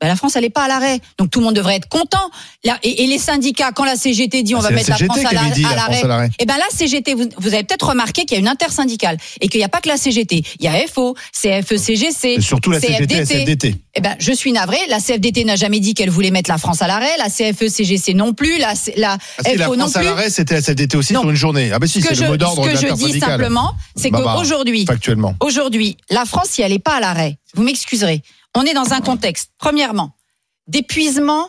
Ben, 0.00 0.08
la 0.08 0.16
France, 0.16 0.34
elle 0.36 0.44
est 0.44 0.50
pas 0.50 0.64
à 0.64 0.68
l'arrêt. 0.68 0.98
Donc 1.18 1.30
tout 1.30 1.38
le 1.38 1.44
monde 1.46 1.54
devrait 1.54 1.76
être 1.76 1.88
content. 1.88 2.30
Et, 2.82 3.04
et 3.04 3.06
les 3.06 3.18
syndicats, 3.18 3.70
quand 3.72 3.84
la 3.84 3.96
CGT 3.96 4.42
dit 4.42 4.54
on 4.54 4.58
va 4.58 4.68
C'est 4.68 4.74
la 4.74 4.76
mettre 4.76 4.90
la 4.90 4.96
CGT 4.96 5.06
France 5.20 5.24
à 5.30 5.34
l'arrêt, 5.34 5.60
la 5.62 5.80
France 5.82 6.02
l'arrêt. 6.04 6.30
eh 6.38 6.46
ben 6.46 6.56
là, 6.56 6.64
CGT, 6.74 7.14
vous, 7.14 7.28
vous 7.38 7.54
avez 7.54 7.62
peut-être 7.62 7.88
remarqué 7.90 8.22
qu'il 8.24 8.32
y 8.32 8.36
a 8.36 8.40
une 8.40 8.48
intersyndicale 8.48 9.16
et 9.40 9.48
qu'il 9.48 9.60
n'y 9.60 9.64
a 9.64 9.68
pas 9.68 9.80
que 9.80 9.88
la 9.88 9.96
CGT. 9.96 10.42
Il 10.58 10.64
y 10.64 10.68
a 10.68 10.74
FO, 10.88 11.14
CFE, 11.32 11.76
CGC, 11.76 12.28
Et 12.34 12.40
surtout 12.40 12.70
la 12.72 12.80
CGT 12.80 13.14
et 13.14 13.18
la 13.18 13.24
CFDT. 13.26 13.76
eh 13.94 14.00
ben, 14.00 14.16
je 14.18 14.32
suis 14.32 14.50
navré. 14.52 14.78
La 14.88 14.98
CFDT 14.98 15.44
n'a 15.44 15.56
jamais 15.56 15.78
dit 15.80 15.94
qu'elle 15.94 16.10
voulait 16.10 16.32
mettre 16.32 16.50
la 16.50 16.58
France 16.58 16.82
à 16.82 16.86
l'arrêt. 16.88 17.16
La 17.18 17.28
CFE, 17.30 17.68
CGC 17.68 18.14
non 18.14 18.32
plus. 18.34 18.58
La, 18.58 18.74
la 18.96 19.16
Ah 19.44 19.50
si, 19.50 19.56
la 19.56 19.66
FO 19.66 19.76
non 19.76 19.84
France 19.84 19.96
à 19.96 20.02
l'arrêt, 20.02 20.28
c'était 20.28 20.54
la 20.54 20.60
CFDT 20.62 20.96
aussi 20.96 21.12
Non. 21.12 21.20
sur 21.20 21.30
une 21.30 21.36
journée. 21.36 21.70
Ah 21.72 21.78
bah 21.78 21.86
si, 21.86 22.02
c'est 22.02 22.18
le 22.20 22.26
mot 22.28 22.36
d'ordre 22.36 22.64
ce 22.64 22.70
que 22.70 22.88
je 22.88 22.92
dis 22.94 23.20
simplement, 23.20 23.72
c'est 23.96 24.10
Bah, 24.10 24.20
bah, 24.24 24.34
qu'aujourd'hui, 24.36 24.84
Factuellement. 24.86 25.34
aujourd'hui, 25.40 25.96
la 26.10 26.24
France, 26.24 26.48
si 26.50 26.62
elle 26.62 26.72
n'est 26.72 26.78
pas 26.80 26.96
à 26.96 27.00
l'arrêt, 27.00 27.38
vous 27.54 27.62
m'excuserez, 27.62 28.22
on 28.56 28.62
est 28.62 28.74
dans 28.74 28.92
un 28.92 29.00
contexte, 29.00 29.50
premièrement, 29.58 30.12
d'épuisement 30.66 31.48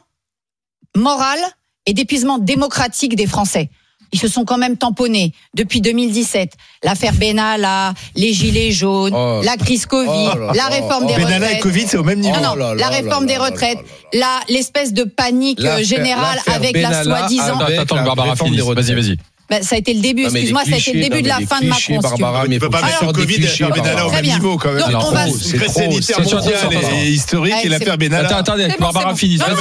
moral 0.95 1.39
et 1.85 1.93
d'épuisement 1.93 2.37
démocratique 2.39 3.15
des 3.15 3.27
Français. 3.27 3.69
Ils 4.11 4.19
se 4.19 4.27
sont 4.27 4.45
quand 4.45 4.57
même 4.57 4.77
tamponnés 4.77 5.33
depuis 5.55 5.81
2017. 5.81 6.53
L'affaire 6.83 7.13
Benalla, 7.13 7.93
les 8.15 8.31
gilets 8.33 8.71
jaunes, 8.71 9.13
Oh. 9.13 9.41
la 9.43 9.57
crise 9.57 9.85
Covid, 9.85 10.29
Oh 10.33 10.37
là 10.39 10.51
la 10.53 10.67
réforme 10.67 11.07
des 11.07 11.15
Benalla 11.15 11.35
et 11.37 11.39
retraites. 11.47 11.61
Covid, 11.63 11.87
c'est 11.87 11.97
au 11.97 12.03
même 12.03 12.19
niveau. 12.19 12.35
Non, 12.37 12.41
non, 12.41 12.51
Oh 12.53 12.57
là 12.59 12.75
la 12.75 12.87
réforme 12.87 13.25
là 13.25 13.33
des 13.33 13.37
retraites, 13.37 13.79
la 14.13 14.39
l'espèce 14.47 14.93
de 14.93 15.03
panique 15.03 15.59
générale 15.81 16.39
avec 16.47 16.77
la 16.77 17.03
soi-disant. 17.03 17.59
avec 17.59 17.79
Attends, 17.79 17.81
attends, 17.81 17.95
la 17.95 18.01
que 18.01 18.05
Barbara 18.07 18.35
retraites. 18.61 18.85
Vas-y, 18.85 18.95
vas-y. 18.95 19.17
Bah, 19.49 19.61
ça 19.61 19.75
a 19.75 19.77
été 19.77 19.93
le 19.93 20.01
début. 20.01 20.23
Mais 20.23 20.27
Excuse-moi, 20.39 20.63
ça 20.67 20.73
a 20.75 20.77
été 20.77 20.93
le 20.93 21.01
début 21.01 21.21
de 21.21 21.27
la 21.27 21.39
fin 21.41 21.59
de 21.61 21.67
Macron. 21.67 21.99
Barbara, 21.99 22.45
mais 22.47 22.55
On 22.55 22.59
peut 22.59 22.69
pas 22.71 22.81
mettre 22.81 22.97
faire 22.97 23.07
le 23.09 23.13
des 23.13 23.21
Covid 23.21 23.45
et 23.45 23.79
Benalla 23.79 24.05
au 24.05 24.07
Très 24.07 24.15
même 24.17 24.23
bien. 24.25 24.35
niveau 24.35 24.57
quand 24.57 24.69
même. 24.69 24.79
Donc, 24.79 24.87
Alors, 24.87 25.07
on 25.07 25.11
va- 25.11 25.25
trop, 25.25 25.37
c'est 25.37 25.57
Très 25.57 25.65
trop. 25.67 25.73
sanitaire 25.73 26.01
C'est 26.01 26.13
bon, 26.23 26.35
mondial 26.35 26.55
c'est 26.59 26.65
bon, 26.65 26.81
c'est 26.81 26.89
bon. 26.89 26.97
et 26.97 27.09
historique, 27.11 27.53
et 27.53 27.61
c'est 27.61 27.69
l'affaire. 27.69 27.97
Benalla. 27.99 28.27
Attends, 28.27 28.37
attendez, 28.37 28.67
bon, 28.69 28.75
Barbara 28.79 29.09
Ah, 29.11 29.13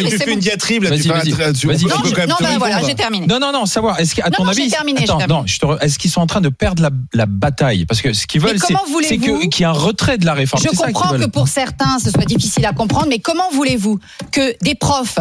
mais 0.03 0.09
tu 0.09 0.17
fais 0.19 0.33
une 0.33 0.39
diatribe 0.39 0.85
là, 0.85 0.91
tu 0.99 1.09
Vas-y, 1.09 1.85
Non, 1.85 1.91
quand 1.91 2.05
je- 2.09 2.15
même 2.17 2.29
non, 2.31 2.37
te 2.37 2.43
bah, 2.43 2.49
voilà, 2.59 2.81
j'ai 2.87 2.95
terminé. 2.95 3.27
Non, 3.27 3.39
non, 3.39 3.53
non, 3.53 3.67
savoir. 3.67 4.01
Est-ce 4.01 4.15
qu'à 4.15 4.31
ton 4.31 4.47
avis, 4.49 4.65
j'ai 4.65 4.71
terminé, 4.71 5.01
j'ai 5.01 5.05
attends, 5.05 5.19
terminé. 5.19 5.41
non, 5.41 5.47
je 5.47 5.59
te 5.59 5.67
re- 5.67 5.79
est-ce 5.83 5.99
qu'ils 5.99 6.11
sont 6.11 6.21
en 6.23 6.27
train 6.27 6.41
de 6.41 6.49
perdre 6.49 6.89
la, 7.13 7.27
bataille? 7.27 7.85
Parce 7.85 8.01
que 8.01 8.13
ce 8.15 8.27
qu'ils 8.27 8.41
veulent, 8.41 8.59
c'est 8.59 9.19
qu'il 9.19 9.61
y 9.61 9.63
ait 9.63 9.67
un 9.67 9.73
retrait 9.73 10.17
de 10.17 10.25
la 10.25 10.33
réforme. 10.35 10.63
Je 10.63 10.75
comprends 10.77 11.11
que 11.19 11.27
pour 11.27 11.49
certains, 11.49 11.99
ce 12.03 12.11
soit 12.11 12.25
difficile 12.25 12.65
à 12.65 12.73
comprendre, 12.73 13.07
mais 13.09 13.19
comment 13.19 13.51
voulez-vous 13.53 13.99
que 14.33 14.55
des 14.63 14.75
profs, 14.75 15.19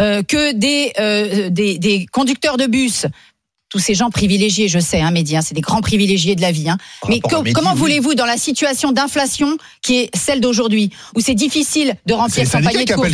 euh, 0.00 0.22
que 0.22 0.52
des, 0.52 0.92
euh, 0.98 1.48
des, 1.50 1.78
des 1.78 2.06
conducteurs 2.12 2.56
de 2.56 2.66
bus, 2.66 3.06
tous 3.74 3.80
ces 3.80 3.94
gens 3.94 4.08
privilégiés, 4.08 4.68
je 4.68 4.78
sais, 4.78 5.00
hein, 5.00 5.10
Mehdi, 5.10 5.36
hein, 5.36 5.40
c'est 5.44 5.52
des 5.54 5.60
grands 5.60 5.80
privilégiés 5.80 6.36
de 6.36 6.40
la 6.42 6.52
vie. 6.52 6.68
Hein. 6.70 6.78
Mais 7.08 7.18
co- 7.18 7.42
Mehdi, 7.42 7.52
comment 7.54 7.72
oui. 7.72 7.78
voulez-vous, 7.80 8.14
dans 8.14 8.24
la 8.24 8.36
situation 8.36 8.92
d'inflation 8.92 9.56
qui 9.82 9.96
est 9.98 10.10
celle 10.16 10.40
d'aujourd'hui, 10.40 10.90
où 11.16 11.20
c'est 11.20 11.34
difficile 11.34 11.96
de 12.06 12.14
remplir 12.14 12.46
son 12.48 12.62
panier 12.62 12.84
de 12.84 12.92
courses, 12.94 13.10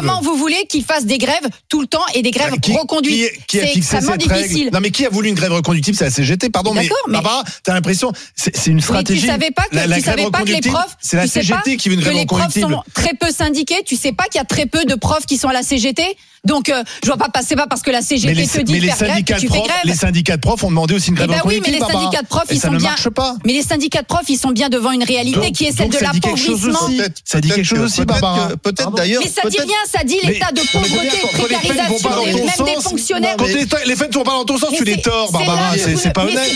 comment 0.00 0.20
vous 0.20 0.34
voulez 0.34 0.66
qu'ils 0.68 0.82
fassent 0.82 1.06
des 1.06 1.18
grèves 1.18 1.46
tout 1.68 1.80
le 1.80 1.86
temps 1.86 2.02
et 2.14 2.22
des 2.22 2.32
grèves 2.32 2.50
Bah, 2.50 2.56
Qui- 2.60 2.72
reconduites? 2.76 3.30
qui- 3.46 3.46
qui 3.46 3.60
a 3.60 3.66
C'est 3.68 3.76
extrêmement 3.76 4.16
difficile. 4.16 4.70
Non 4.72 4.80
mais 4.80 4.90
qui 4.90 5.06
a 5.06 5.10
voulu 5.10 5.28
une 5.28 5.36
grève 5.36 5.52
reconductible? 5.52 5.96
C'est 5.96 6.06
la 6.06 6.10
CGT, 6.10 6.50
pardon. 6.50 6.74
Mais 6.74 6.88
Mais, 7.06 7.12
Barbara, 7.12 7.44
t'as 7.62 7.72
l'impression 7.74 8.10
c'est 8.34 8.56
c'est 8.56 8.70
une 8.70 8.76
Mais 8.76 8.82
stratégie. 8.82 9.20
tu 9.20 9.26
savais 9.28 9.52
pas 9.52 9.62
que, 9.70 9.76
la, 9.76 9.86
la 9.86 9.96
tu 9.96 10.02
grève 10.02 10.16
savais 10.18 10.30
pas 10.32 10.40
que 10.42 10.48
les 10.50 10.60
profs, 10.60 10.96
c'est 11.00 11.18
la 11.18 11.28
CGT 11.28 11.76
qui 11.76 11.88
veut 11.88 11.94
une 11.94 12.00
grève 12.00 12.14
les 12.16 12.26
profs 12.26 12.52
sont 12.58 12.82
très 12.94 13.14
peu 13.14 13.30
syndiqués. 13.30 13.82
Tu 13.86 13.94
sais 13.94 14.10
pas 14.10 14.24
qu'il 14.24 14.40
y 14.40 14.42
a 14.42 14.44
très 14.44 14.66
peu 14.66 14.84
de 14.84 14.96
profs 14.96 15.26
qui 15.26 15.36
sont 15.38 15.46
à 15.48 15.52
la 15.52 15.62
CGT. 15.62 16.02
Donc, 16.42 16.70
euh, 16.70 16.82
je 17.02 17.08
vois 17.08 17.18
pas 17.18 17.28
passer 17.28 17.54
pas 17.54 17.66
parce 17.66 17.82
que 17.82 17.90
la 17.90 18.00
CGT 18.00 18.46
te 18.46 18.60
dit 18.62 18.80
faire 18.80 19.08
grève 19.08 19.24
que 19.24 19.34
tu 19.40 19.48
fais 19.48 19.58
grève. 19.60 19.84
Les 20.02 20.06
syndicats 20.06 20.36
de 20.36 20.40
profs 20.40 20.64
ont 20.64 20.70
demandé 20.70 20.94
aussi 20.94 21.08
une 21.10 21.14
Eh 21.14 21.26
grève 21.26 21.30
ben 21.30 21.40
oui, 21.44 21.60
mais 21.64 21.72
les 21.72 21.78
Barbara. 21.78 22.04
syndicats 22.04 22.22
de 22.22 22.26
profs, 22.28 22.44
ils 22.50 22.60
sont 22.60 22.70
ne 22.70 22.78
bien. 22.78 22.94
pas. 23.14 23.34
Mais 23.44 23.52
les 23.52 23.62
syndicats 23.62 24.00
de 24.00 24.06
profs, 24.06 24.28
ils 24.28 24.38
sont 24.38 24.50
bien 24.50 24.68
devant 24.70 24.92
une 24.92 25.04
réalité 25.04 25.38
Donc- 25.40 25.52
qui 25.52 25.66
est 25.66 25.76
celle 25.76 25.90
de 25.90 25.96
ça 25.96 26.10
dit 26.12 26.20
quelque 26.20 26.38
chose 26.38 26.66
l'appauvrissement. 26.66 27.10
Ça 27.24 27.40
dit 27.40 27.48
quelque 27.50 27.64
chose 27.64 27.78
aussi, 27.80 28.04
Barbara. 28.04 28.50
Peut-être 28.62 28.90
d'ailleurs. 28.92 29.22
Mais 29.22 29.30
ça 29.30 29.48
dit 29.48 29.58
rien, 29.60 29.76
ça 29.86 30.02
dit 30.04 30.16
l'état 30.24 30.52
de 30.52 30.60
pauvreté, 30.72 31.06
d'accord, 31.06 31.30
quand 31.36 31.48
les 31.48 31.56
faits 31.56 31.76
ne 31.76 31.88
vont 31.88 31.98
précarisation, 31.98 32.64
même 32.64 32.74
des 32.76 32.82
fonctionnaires. 32.82 33.36
Quand 33.38 33.44
les, 33.46 33.66
les 33.86 33.96
faits 33.96 34.10
ne 34.10 34.14
vont 34.14 34.24
pas 34.24 34.30
dans 34.32 34.44
ton 34.44 34.58
sens, 34.58 34.70
tu 34.76 34.84
les 34.84 35.00
tords, 35.02 35.32
Barbara. 35.32 35.72
C'est 35.76 36.12
pas 36.12 36.24
honnête. 36.24 36.50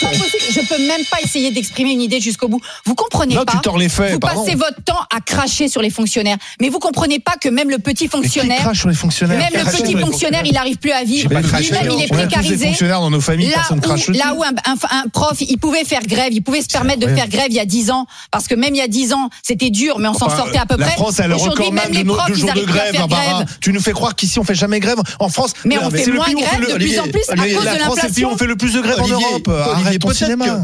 Je 0.51 0.61
peux 0.61 0.79
même 0.87 1.05
pas 1.11 1.19
essayer 1.23 1.51
d'exprimer 1.51 1.91
une 1.93 2.01
idée 2.03 2.21
jusqu'au 2.21 2.49
bout. 2.49 2.61
Vous 2.87 2.95
comprenez 2.95 3.35
Non, 3.35 3.45
pas 3.45 3.53
tu 3.53 3.61
tords 3.61 3.79
les 3.79 3.89
faits, 3.89 4.13
Vous 4.13 4.19
pardon. 4.21 4.45
passez 4.45 4.57
votre 4.57 4.83
temps 4.85 5.01
à 5.15 5.21
cracher 5.21 5.69
sur 5.69 5.83
les 5.83 5.91
fonctionnaires, 5.91 6.39
mais 6.61 6.69
vous 6.71 6.79
comprenez 6.79 7.19
pas 7.19 7.35
que 7.41 7.49
même 7.49 7.69
le 7.71 7.79
petit 7.79 8.09
fonctionnaire, 8.09 8.61
crache 8.61 8.79
sur 8.81 8.89
les 8.89 8.95
fonctionnaires 8.95 9.39
même 9.39 9.53
le 9.65 9.71
petit 9.71 9.95
fonctionnaire, 9.99 10.43
il 10.45 10.53
n'arrive 10.55 10.77
plus 10.79 10.93
à 10.93 11.05
vivre. 11.05 11.29
Lui-même, 11.29 11.45
craché. 11.47 11.75
il 11.85 12.03
est 12.03 12.07
précarisé. 12.09 12.73
dans 12.89 13.11
nos 13.11 13.21
familles, 13.35 13.49
Là 13.51 13.55
personne 13.57 13.81
crache 13.81 14.09
où, 14.09 14.13
dessus. 14.13 14.25
là 14.25 14.35
où 14.35 14.43
un, 14.43 14.49
un- 14.49 14.99
un 15.05 15.09
prof, 15.13 15.37
il 15.41 15.59
pouvait 15.59 15.85
faire 15.85 16.03
grève, 16.03 16.33
il 16.33 16.43
pouvait 16.43 16.63
se 16.63 16.67
permettre 16.69 17.01
de 17.01 17.09
faire 17.15 17.29
grève 17.29 17.47
il 17.51 17.55
y 17.57 17.61
a 17.61 17.65
10 17.67 17.91
ans, 17.91 18.07
parce 18.31 18.47
que 18.49 18.55
même 18.55 18.75
il 18.75 18.79
y 18.79 18.83
a 18.83 18.89
10 18.89 19.13
ans, 19.13 19.29
c'était 19.43 19.71
dur, 19.71 19.99
mais 19.99 20.09
on 20.09 20.15
s'en 20.15 20.27
Enfin, 20.27 20.37
sortait 20.39 20.59
à 20.59 20.67
peu 20.67 20.77
la 20.77 20.87
près. 20.87 20.95
France 20.95 21.21
a 21.21 21.29
le 21.29 21.35
record 21.37 21.73
même 21.73 21.91
de, 21.91 21.97
les 21.97 22.05
no- 22.05 22.15
profs, 22.15 22.35
jours 22.35 22.53
de 22.53 22.65
grève, 22.65 22.95
grève. 22.95 23.47
Tu 23.61 23.73
nous 23.73 23.81
fais 23.81 23.93
croire 23.93 24.15
qu'ici 24.15 24.39
on 24.39 24.45
fait 24.45 24.55
jamais 24.55 24.81
grève. 24.81 24.99
En 25.19 25.29
France, 25.29 25.53
Mais 25.65 25.79
on 25.79 25.91
fait 25.91 26.07
moins 26.11 26.27
grève 26.33 26.61
de 26.61 26.75
plus 26.77 26.99
en 26.99 27.05
plus 27.05 27.23
à 27.31 27.37
cause 27.37 27.61
de 27.61 27.65
La 27.65 27.79
l'inflation. 27.79 28.31
on 28.33 28.37
fait 28.37 28.47
le 28.47 28.57
plus 28.57 28.73
de 28.75 28.81
grèves 28.81 29.01
en 29.01 29.09
Europe. 29.09 29.51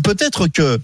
Peut-être 0.03 0.49
que 0.49 0.79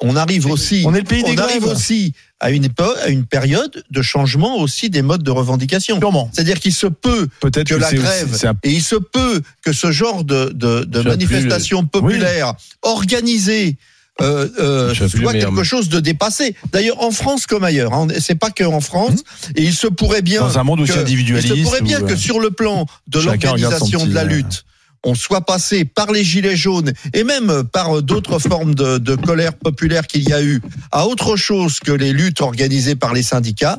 on 0.00 0.16
arrive 0.16 0.46
aussi. 0.46 0.82
On 0.86 0.94
est 0.94 0.98
le 1.00 1.04
pays 1.04 1.22
des 1.22 1.32
on 1.32 1.38
arrive 1.38 1.64
aussi 1.66 2.12
à 2.40 2.50
une 2.50 2.64
époque, 2.64 2.96
à 3.02 3.08
une 3.08 3.24
période 3.24 3.84
de 3.90 4.02
changement 4.02 4.58
aussi 4.58 4.90
des 4.90 5.02
modes 5.02 5.22
de 5.22 5.30
revendication. 5.30 5.98
C'est-à-dire 6.32 6.60
qu'il 6.60 6.74
se 6.74 6.86
peut 6.88 7.28
Peut-être 7.40 7.68
que 7.68 7.74
la 7.76 7.88
c'est 7.88 7.96
aussi- 7.98 8.04
grève 8.04 8.40
un- 8.44 8.54
et 8.64 8.72
il 8.72 8.82
se 8.82 8.96
peut 8.96 9.40
que 9.62 9.72
ce 9.72 9.92
genre 9.92 10.24
de, 10.24 10.50
de, 10.54 11.00
manifestation 11.02 11.86
populaire 11.86 12.54
organisée 12.82 13.76
euh, 14.20 14.48
euh, 14.60 14.94
soit 14.94 15.32
quelque 15.32 15.64
chose 15.64 15.88
de 15.88 15.98
dépassé. 15.98 16.54
D'ailleurs, 16.72 17.02
en 17.02 17.10
France 17.10 17.46
comme 17.46 17.64
ailleurs, 17.64 17.92
hein, 17.94 18.06
c'est 18.20 18.36
pas 18.36 18.50
que 18.50 18.62
en 18.62 18.80
France. 18.80 19.24
Et 19.56 19.62
il 19.64 19.74
se 19.74 19.88
pourrait 19.88 20.22
bien 20.22 20.40
Dans 20.40 20.56
un 20.58 20.62
monde 20.62 20.80
aussi 20.80 20.92
que- 20.92 20.98
individualiste. 21.00 21.52
Il 21.56 21.64
se 21.64 21.68
pourrait 21.68 21.80
bien 21.80 22.00
que 22.00 22.12
euh, 22.12 22.16
sur 22.16 22.38
le 22.38 22.50
plan 22.52 22.86
de 23.08 23.18
l'organisation 23.20 23.98
petit, 24.00 24.08
de 24.10 24.14
la 24.14 24.20
euh, 24.22 24.24
lutte, 24.26 24.64
on 25.04 25.14
soit 25.14 25.42
passé 25.42 25.84
par 25.84 26.10
les 26.12 26.24
gilets 26.24 26.56
jaunes 26.56 26.92
et 27.12 27.24
même 27.24 27.64
par 27.64 28.02
d'autres 28.02 28.38
formes 28.38 28.74
de, 28.74 28.98
de 28.98 29.14
colère 29.14 29.54
populaire 29.54 30.06
qu'il 30.06 30.28
y 30.28 30.32
a 30.32 30.42
eu 30.42 30.60
à 30.90 31.06
autre 31.06 31.36
chose 31.36 31.78
que 31.78 31.92
les 31.92 32.12
luttes 32.12 32.40
organisées 32.40 32.96
par 32.96 33.12
les 33.12 33.22
syndicats. 33.22 33.78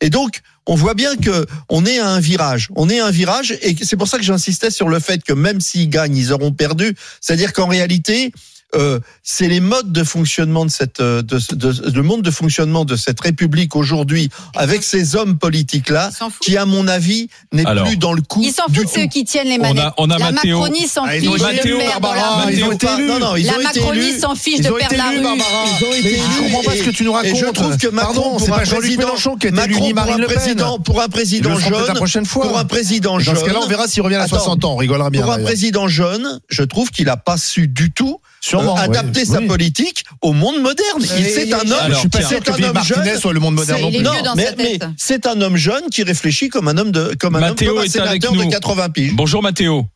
Et 0.00 0.10
donc, 0.10 0.40
on 0.66 0.74
voit 0.74 0.94
bien 0.94 1.16
que 1.16 1.46
on 1.68 1.84
est 1.84 1.98
à 1.98 2.08
un 2.08 2.20
virage. 2.20 2.68
On 2.74 2.88
est 2.88 3.00
à 3.00 3.06
un 3.06 3.10
virage 3.10 3.52
et 3.62 3.76
c'est 3.82 3.96
pour 3.96 4.08
ça 4.08 4.18
que 4.18 4.24
j'insistais 4.24 4.70
sur 4.70 4.88
le 4.88 4.98
fait 4.98 5.22
que 5.22 5.32
même 5.32 5.60
s'ils 5.60 5.90
gagnent, 5.90 6.16
ils 6.16 6.32
auront 6.32 6.52
perdu. 6.52 6.96
C'est-à-dire 7.20 7.52
qu'en 7.52 7.66
réalité, 7.66 8.32
euh, 8.74 9.00
c'est 9.22 9.48
les 9.48 9.60
modes 9.60 9.92
de 9.92 10.04
fonctionnement 10.04 10.64
de 10.64 10.70
cette, 10.70 11.00
euh, 11.00 11.22
de, 11.22 11.38
de- 11.54 11.90
le 11.94 12.02
monde 12.02 12.22
de 12.22 12.30
fonctionnement 12.30 12.84
de 12.84 12.96
cette 12.96 13.20
République 13.20 13.76
aujourd'hui, 13.76 14.28
avec 14.54 14.82
ces 14.82 15.16
hommes 15.16 15.38
politiques 15.38 15.88
là, 15.90 16.10
qui 16.40 16.56
à 16.56 16.66
mon 16.66 16.86
avis 16.88 17.28
n'est 17.52 17.64
plus 17.64 17.96
dans 17.96 18.12
le 18.12 18.22
coup 18.22 18.40
Ils 18.42 18.52
s'en 18.52 18.64
foutent 18.72 18.88
ceux 18.88 19.06
qui 19.06 19.24
tiennent 19.24 19.48
les 19.48 19.58
On 19.60 19.64
a- 19.64 19.74
manettes. 19.74 19.92
on 19.98 20.10
a 20.10 20.18
la 20.18 20.30
Mathéo. 20.32 20.60
Macronie 20.60 20.86
s'en 20.88 21.04
Ah, 21.04 21.10
fiche 21.12 21.22
de 21.30 21.34
été 21.34 21.42
Mathéo, 21.42 21.78
perdre 21.78 22.00
Barbara, 22.00 22.44
la- 22.46 22.52
ils 22.52 22.64
ont 22.64 22.72
été 22.72 22.86
Pas- 22.86 22.94
élus. 22.98 23.06
non, 23.06 23.18
non, 23.18 23.36
ils 23.36 23.46
La 23.46 23.58
ont 23.58 23.62
Macronie 23.62 24.18
s'en 24.18 24.34
fiche 24.34 24.60
de 24.60 24.70
perdre 24.70 24.96
la 24.96 25.08
rue. 25.10 25.16
Ils 25.18 25.86
ont 25.86 25.92
été 25.94 26.16
je 26.16 26.42
comprends 26.42 26.62
pas 26.62 26.76
ce 26.76 26.82
que 26.82 26.90
tu 26.90 27.04
nous 27.04 27.18
Et 27.20 27.28
je 27.30 27.34
racontes. 27.44 27.54
trouve 27.54 27.76
que 27.76 27.88
Macron, 27.88 28.38
c'est 28.38 28.50
pas 28.50 28.64
Jean-Luc 28.64 28.98
Mélenchon 28.98 29.36
qui 29.36 29.46
a 29.46 29.50
été 29.50 29.62
élu 29.62 29.74
Macron 29.74 29.86
ni 29.86 29.94
pour 29.94 30.02
Marine 30.04 30.14
un 30.14 30.18
Le 30.18 30.26
Pen. 30.26 30.36
président, 30.36 30.78
pour 30.78 31.00
un 31.00 31.08
président 31.08 31.58
jeune, 31.58 31.72
la 31.86 31.94
prochaine 31.94 32.24
fois. 32.26 32.46
pour 32.48 32.58
un 32.58 32.64
président 32.64 33.12
Dans 33.14 33.18
jeune. 33.20 33.36
ce 33.36 33.44
cas-là, 33.44 33.60
on 33.62 33.66
verra 33.68 33.86
s'il 33.88 34.02
revient 34.02 34.16
à 34.16 34.22
Attends. 34.22 34.36
60 34.36 34.64
ans. 34.64 34.72
On 34.72 34.76
rigolera 34.76 35.10
bien. 35.10 35.22
Pour 35.22 35.32
un 35.32 35.38
président 35.42 35.88
jeune, 35.88 36.40
je 36.48 36.62
trouve 36.62 36.90
qu'il 36.90 37.06
n'a 37.06 37.16
pas 37.16 37.36
su 37.36 37.68
du 37.68 37.90
tout 37.92 38.20
Sûrement, 38.44 38.76
euh, 38.76 38.82
adapter 38.82 39.20
oui. 39.20 39.26
sa 39.26 39.38
Oui. 39.40 39.46
politique 39.46 40.04
au 40.20 40.32
monde 40.34 40.60
moderne. 40.60 41.00
Il 41.00 41.06
c'est 41.24 41.52
un 41.54 41.60
homme, 41.60 41.78
je 41.88 41.94
suis 41.94 42.08
pas 42.10 42.18
c'est 42.20 42.28
sûr 42.28 42.40
que 42.42 42.50
un 42.62 42.68
homme 42.68 42.84
jeune. 42.84 43.18
soit 43.18 43.32
le 43.32 43.40
monde 43.40 43.54
moderne 43.54 43.78
C'est- 43.78 44.12
non 44.12 44.34
plus. 44.34 44.54
mais, 44.58 44.78
c'est 44.98 45.26
un 45.26 45.40
homme 45.40 45.56
jeune 45.56 45.84
qui 45.90 46.02
réfléchit 46.02 46.50
comme 46.50 46.68
un 46.68 46.76
homme 46.76 46.92
de, 46.92 47.14
comme 47.18 47.36
un 47.36 47.42
homme, 47.50 47.56
comme 47.56 47.78
un 47.78 47.86
sénateur 47.86 48.32
de 48.32 48.36
nous. 48.44 48.50
80 48.50 48.90
piges. 48.90 49.14
Bonjour 49.14 49.42
Mathéo. 49.42 49.86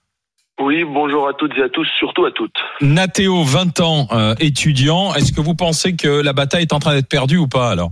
Oui, 0.60 0.82
bonjour 0.84 1.28
à 1.28 1.32
toutes 1.38 1.52
et 1.58 1.62
à 1.62 1.68
tous, 1.68 1.86
surtout 1.98 2.24
à 2.24 2.30
toutes. 2.32 2.56
Nathéo, 2.80 3.44
20 3.44 3.80
ans, 3.80 4.08
euh, 4.12 4.34
étudiant. 4.40 5.14
Est-ce 5.14 5.32
que 5.32 5.40
vous 5.42 5.54
pensez 5.54 5.94
que 5.94 6.08
la 6.08 6.32
bataille 6.32 6.62
est 6.62 6.72
en 6.72 6.78
train 6.80 6.94
d'être 6.94 7.06
perdue 7.08 7.36
ou 7.36 7.46
pas 7.48 7.70
alors? 7.70 7.90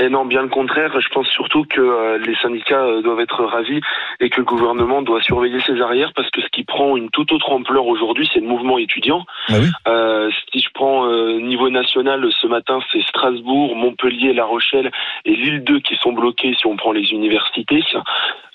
Et 0.00 0.08
non, 0.08 0.24
bien 0.24 0.42
le 0.42 0.48
contraire, 0.48 1.00
je 1.00 1.08
pense 1.08 1.26
surtout 1.28 1.64
que 1.64 1.80
euh, 1.80 2.18
les 2.18 2.36
syndicats 2.36 2.84
euh, 2.84 3.02
doivent 3.02 3.18
être 3.18 3.44
ravis 3.44 3.80
et 4.20 4.30
que 4.30 4.36
le 4.38 4.44
gouvernement 4.44 5.02
doit 5.02 5.20
surveiller 5.22 5.60
ses 5.66 5.80
arrières 5.80 6.12
parce 6.14 6.30
que 6.30 6.40
ce 6.40 6.46
qui 6.52 6.62
prend 6.62 6.96
une 6.96 7.10
toute 7.10 7.32
autre 7.32 7.50
ampleur 7.50 7.84
aujourd'hui, 7.86 8.30
c'est 8.32 8.38
le 8.38 8.46
mouvement 8.46 8.78
étudiant. 8.78 9.26
Oui. 9.48 9.66
Euh, 9.88 10.30
si 10.52 10.60
je 10.60 10.68
prends 10.72 11.06
euh, 11.06 11.40
niveau 11.40 11.68
national, 11.68 12.28
ce 12.30 12.46
matin, 12.46 12.78
c'est 12.92 13.02
Strasbourg, 13.02 13.74
Montpellier, 13.74 14.32
La 14.34 14.44
Rochelle 14.44 14.92
et 15.24 15.34
Lille 15.34 15.64
2 15.64 15.80
qui 15.80 15.96
sont 15.96 16.12
bloqués 16.12 16.54
si 16.56 16.66
on 16.66 16.76
prend 16.76 16.92
les 16.92 17.10
universités. 17.10 17.82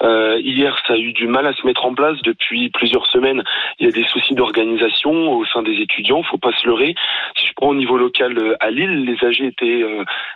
Euh, 0.01 0.39
hier, 0.39 0.77
ça 0.87 0.93
a 0.93 0.97
eu 0.97 1.11
du 1.11 1.27
mal 1.27 1.45
à 1.45 1.53
se 1.53 1.65
mettre 1.67 1.85
en 1.85 1.93
place. 1.93 2.21
Depuis 2.23 2.69
plusieurs 2.69 3.05
semaines, 3.07 3.43
il 3.79 3.85
y 3.85 3.89
a 3.89 3.91
des 3.91 4.05
soucis 4.05 4.33
d'organisation 4.33 5.33
au 5.33 5.45
sein 5.45 5.61
des 5.61 5.81
étudiants. 5.81 6.23
Faut 6.23 6.37
pas 6.37 6.53
se 6.53 6.65
leurrer. 6.67 6.95
Si 7.35 7.47
je 7.47 7.53
prends 7.53 7.69
au 7.69 7.75
niveau 7.75 7.97
local 7.97 8.55
à 8.61 8.71
Lille, 8.71 9.03
les 9.03 9.27
AG 9.27 9.41
étaient, 9.41 9.83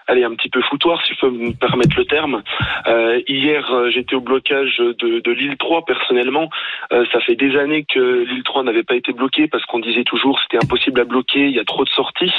allez, 0.08 0.26
un 0.26 0.36
petit 0.36 0.50
peu 0.50 0.62
foutoirs, 0.62 0.97
si 1.06 1.14
je 1.14 1.20
peux 1.20 1.30
me 1.30 1.54
permettre 1.54 1.98
le 1.98 2.06
terme. 2.06 2.44
Euh, 2.88 3.22
hier, 3.28 3.70
euh, 3.72 3.90
j'étais 3.90 4.16
au 4.16 4.22
blocage 4.22 4.78
de, 4.78 5.20
de 5.20 5.32
l'île 5.32 5.58
3 5.58 5.86
personnellement. 5.86 6.50
Euh, 6.92 7.06
ça 7.12 7.20
fait 7.20 7.36
des 7.36 7.58
années 7.58 7.86
que 7.86 8.26
l'île 8.28 8.44
3 8.44 8.64
n'avait 8.64 8.84
pas 8.84 8.96
été 8.96 9.14
bloquée 9.14 9.48
parce 9.48 9.66
qu'on 9.66 9.80
disait 9.80 10.04
toujours 10.04 10.40
c'était 10.42 10.64
impossible 10.64 11.02
à 11.02 11.04
bloquer, 11.04 11.48
il 11.48 11.56
y 11.56 11.60
a 11.60 11.66
trop 11.66 11.84
de 11.84 11.90
sorties. 11.90 12.34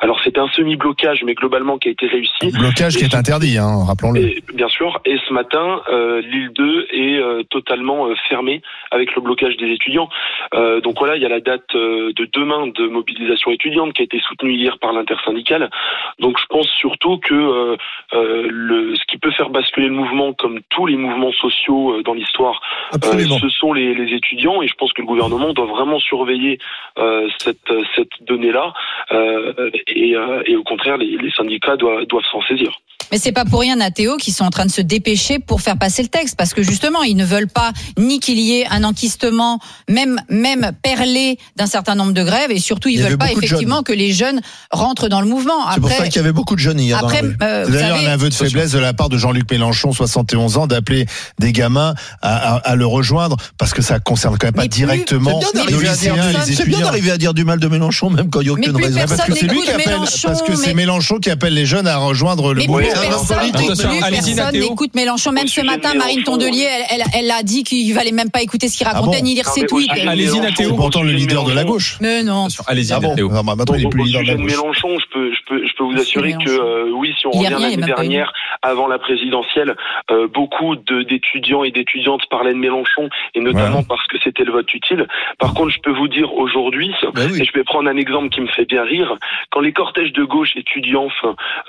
Alors 0.00 0.20
c'était 0.22 0.40
un 0.40 0.48
semi-blocage, 0.48 1.22
mais 1.24 1.34
globalement 1.34 1.78
qui 1.78 1.88
a 1.88 1.92
été 1.92 2.06
réussi. 2.06 2.50
Blocage 2.52 2.96
qui 2.96 3.04
est 3.04 3.14
interdit, 3.14 3.58
hein, 3.58 3.84
rappelons-le. 3.86 4.40
Bien 4.54 4.68
sûr. 4.68 5.00
Et 5.04 5.18
ce 5.28 5.32
matin, 5.32 5.80
l'île 5.90 6.50
2 6.54 6.86
est 6.92 7.48
totalement 7.50 8.08
fermée 8.28 8.62
avec 8.90 9.14
le 9.14 9.22
blocage 9.22 9.56
des 9.56 9.70
étudiants. 9.72 10.08
Donc 10.52 10.98
voilà, 10.98 11.16
il 11.16 11.22
y 11.22 11.26
a 11.26 11.28
la 11.28 11.40
date 11.40 11.74
de 11.74 12.28
demain 12.32 12.66
de 12.66 12.86
mobilisation 12.86 13.50
étudiante 13.50 13.92
qui 13.92 14.02
a 14.02 14.04
été 14.04 14.20
soutenue 14.20 14.54
hier 14.54 14.78
par 14.78 14.92
l'intersyndicale. 14.92 15.70
Donc 16.18 16.38
je 16.38 16.46
pense 16.46 16.68
surtout 16.68 17.18
que 17.18 17.34
euh, 17.34 17.76
euh, 18.14 18.46
le, 18.50 18.94
ce 18.96 19.04
qui 19.06 19.18
peut 19.18 19.30
faire 19.30 19.50
basculer 19.50 19.88
le 19.88 19.94
mouvement, 19.94 20.32
comme 20.32 20.60
tous 20.68 20.86
les 20.86 20.96
mouvements 20.96 21.32
sociaux 21.32 21.94
euh, 21.94 22.02
dans 22.02 22.14
l'histoire, 22.14 22.60
euh, 22.94 23.18
ce 23.40 23.48
sont 23.48 23.72
les, 23.72 23.94
les 23.94 24.14
étudiants. 24.14 24.62
Et 24.62 24.68
je 24.68 24.74
pense 24.74 24.92
que 24.92 25.02
le 25.02 25.06
gouvernement 25.06 25.52
doit 25.52 25.66
vraiment 25.66 25.98
surveiller 25.98 26.58
euh, 26.98 27.28
cette, 27.38 27.72
cette 27.96 28.22
donnée-là. 28.22 28.72
Euh, 29.12 29.70
et, 29.86 30.16
euh, 30.16 30.42
et 30.46 30.56
au 30.56 30.62
contraire, 30.62 30.96
les, 30.96 31.16
les 31.16 31.30
syndicats 31.30 31.76
doivent, 31.76 32.04
doivent 32.06 32.24
s'en 32.30 32.42
saisir. 32.42 32.72
Mais 33.12 33.18
c'est 33.18 33.30
pas 33.32 33.44
pour 33.44 33.60
rien, 33.60 33.76
Nathéo, 33.76 34.16
qui 34.16 34.32
sont 34.32 34.44
en 34.44 34.50
train 34.50 34.64
de 34.66 34.70
se 34.70 34.80
dépêcher 34.80 35.38
pour 35.38 35.60
faire 35.60 35.76
passer 35.78 36.02
le 36.02 36.08
texte, 36.08 36.34
parce 36.36 36.54
que 36.54 36.62
justement, 36.62 37.02
ils 37.02 37.14
ne 37.14 37.24
veulent 37.26 37.46
pas 37.48 37.72
ni 37.98 38.18
qu'il 38.20 38.38
y 38.40 38.58
ait 38.58 38.66
un 38.70 38.84
enquistement, 38.84 39.60
même 39.88 40.18
même 40.30 40.72
perlé 40.82 41.38
d'un 41.56 41.66
certain 41.66 41.94
nombre 41.94 42.12
de 42.12 42.24
grèves, 42.24 42.50
et 42.50 42.58
surtout, 42.58 42.88
ils 42.88 43.02
veulent 43.02 43.18
pas 43.18 43.30
effectivement 43.30 43.82
que 43.82 43.92
les 43.92 44.12
jeunes 44.12 44.40
rentrent 44.70 45.08
dans 45.08 45.20
le 45.20 45.26
mouvement. 45.28 45.70
C'est 45.74 45.80
pour 45.80 45.90
ça 45.90 46.04
qu'il 46.08 46.16
y 46.16 46.18
avait 46.20 46.32
beaucoup 46.32 46.54
de 46.54 46.60
jeunes 46.60 46.80
hier. 46.80 46.96
après, 46.98 47.22
euh, 47.42 47.68
d'ailleurs 47.68 47.98
un 47.98 48.06
aveu 48.06 48.28
de 48.30 48.34
faiblesse 48.34 48.72
de 48.72 48.78
la 48.78 48.94
part 48.94 49.10
de 49.10 49.18
Jean-Luc 49.18 49.50
Mélenchon, 49.50 49.92
71 49.92 50.56
ans, 50.56 50.66
d'appeler 50.66 51.06
des 51.38 51.52
gamins 51.52 51.94
à, 52.22 52.54
à- 52.54 52.70
à 52.70 52.76
le 52.76 52.86
rejoindre 52.86 53.36
parce 53.58 53.74
que 53.74 53.82
ça 53.82 53.98
concerne 54.00 54.38
quand 54.38 54.46
même 54.46 54.54
pas 54.54 54.62
Mais 54.62 54.68
directement 54.68 55.38
à 55.38 55.70
lycéens 55.70 56.14
les 56.28 56.32
c'est 56.32 56.44
bien 56.54 56.54
étudiants. 56.64 56.80
d'arriver 56.80 57.10
à 57.10 57.18
dire 57.18 57.34
du 57.34 57.44
mal 57.44 57.60
de 57.60 57.68
Mélenchon, 57.68 58.08
même 58.08 58.30
quand 58.30 58.40
il 58.40 58.44
n'y 58.44 58.50
a 58.50 58.52
aucune 58.54 58.74
raison. 58.76 59.00
Parce 59.06 59.22
que 59.22 59.34
c'est 59.34 59.46
lui 59.48 59.60
qui 59.60 59.70
appelle, 59.70 59.86
Mélenchon, 59.88 60.28
parce 60.28 60.42
que 60.42 60.56
c'est 60.56 60.72
Mélenchon 60.74 61.18
qui 61.18 61.30
appelle 61.30 61.52
les 61.54 61.66
jeunes 61.66 61.86
à 61.86 61.98
rejoindre 61.98 62.54
le 62.54 62.62
mouvement. 62.66 63.01
Personne, 63.08 64.52
n'écoute 64.60 64.94
Mélenchon. 64.94 65.32
Même 65.32 65.46
ce 65.48 65.60
matin, 65.62 65.94
Marine 65.94 66.22
Tondelier, 66.22 66.68
elle, 66.90 67.00
elle, 67.00 67.06
elle 67.24 67.30
a 67.30 67.42
dit 67.42 67.64
qu'il 67.64 67.92
fallait 67.94 68.12
même 68.12 68.30
pas 68.30 68.42
écouter 68.42 68.68
ce 68.68 68.76
qu'il 68.78 68.86
racontait, 68.86 69.16
Ah 69.18 69.20
bon 69.20 69.24
ni 69.24 69.34
lire 69.34 69.44
Non, 69.46 69.52
ses 69.52 69.66
tweets. 69.66 69.90
Allez-y, 70.06 70.40
Nathéo. 70.40 70.70
C'est 70.70 70.76
pourtant 70.76 71.02
le 71.02 71.12
leader 71.12 71.44
de 71.44 71.52
la 71.52 71.64
gauche. 71.64 71.98
Mais 72.00 72.22
non. 72.22 72.48
Allez-y, 72.66 72.92
Ah 72.92 73.00
bon 73.00 73.08
Nathéo. 73.10 73.30
Ah, 73.34 73.42
Maintenant, 73.42 73.74
il 73.76 73.82
est 73.82 73.86
Au- 73.86 73.90
plus 73.90 74.02
au 74.02 74.04
leader 74.04 74.22
de 74.22 74.26
la 74.28 74.34
gauche. 74.34 74.50
Mélenchon, 74.50 74.88
je 74.98 75.06
peux, 75.12 75.32
je 75.32 75.38
peux, 75.46 75.58
je 75.58 75.62
peux, 75.62 75.66
je 75.68 75.74
peux 75.76 75.84
vous 75.84 76.00
assurer 76.00 76.32
que 76.44 76.50
euh, 76.50 76.90
oui, 76.94 77.12
si 77.18 77.26
on 77.26 77.30
revient 77.30 77.50
l'année 77.50 77.76
dernière, 77.76 78.32
avant 78.62 78.86
la 78.86 78.98
présidentielle, 78.98 79.76
euh, 80.10 80.28
beaucoup 80.28 80.76
d'étudiants 80.76 81.64
et 81.64 81.70
d'étudiantes 81.70 82.22
parlaient 82.30 82.52
de 82.54 82.58
Mélenchon, 82.58 83.08
et 83.34 83.40
notamment 83.40 83.82
parce 83.82 84.06
que 84.06 84.16
c'était 84.22 84.44
le 84.44 84.52
vote 84.52 84.72
utile. 84.74 85.06
Par 85.38 85.54
contre, 85.54 85.70
je 85.70 85.80
peux 85.80 85.92
vous 85.92 86.08
dire 86.08 86.32
aujourd'hui, 86.34 86.92
Bah 87.14 87.22
et 87.24 87.44
je 87.44 87.52
vais 87.52 87.64
prendre 87.64 87.88
un 87.88 87.96
exemple 87.96 88.28
qui 88.30 88.40
me 88.40 88.46
fait 88.48 88.64
bien 88.64 88.82
rire, 88.84 89.16
quand 89.50 89.60
les 89.60 89.72
cortèges 89.72 90.12
de 90.12 90.24
gauche 90.24 90.50
étudiants 90.56 91.08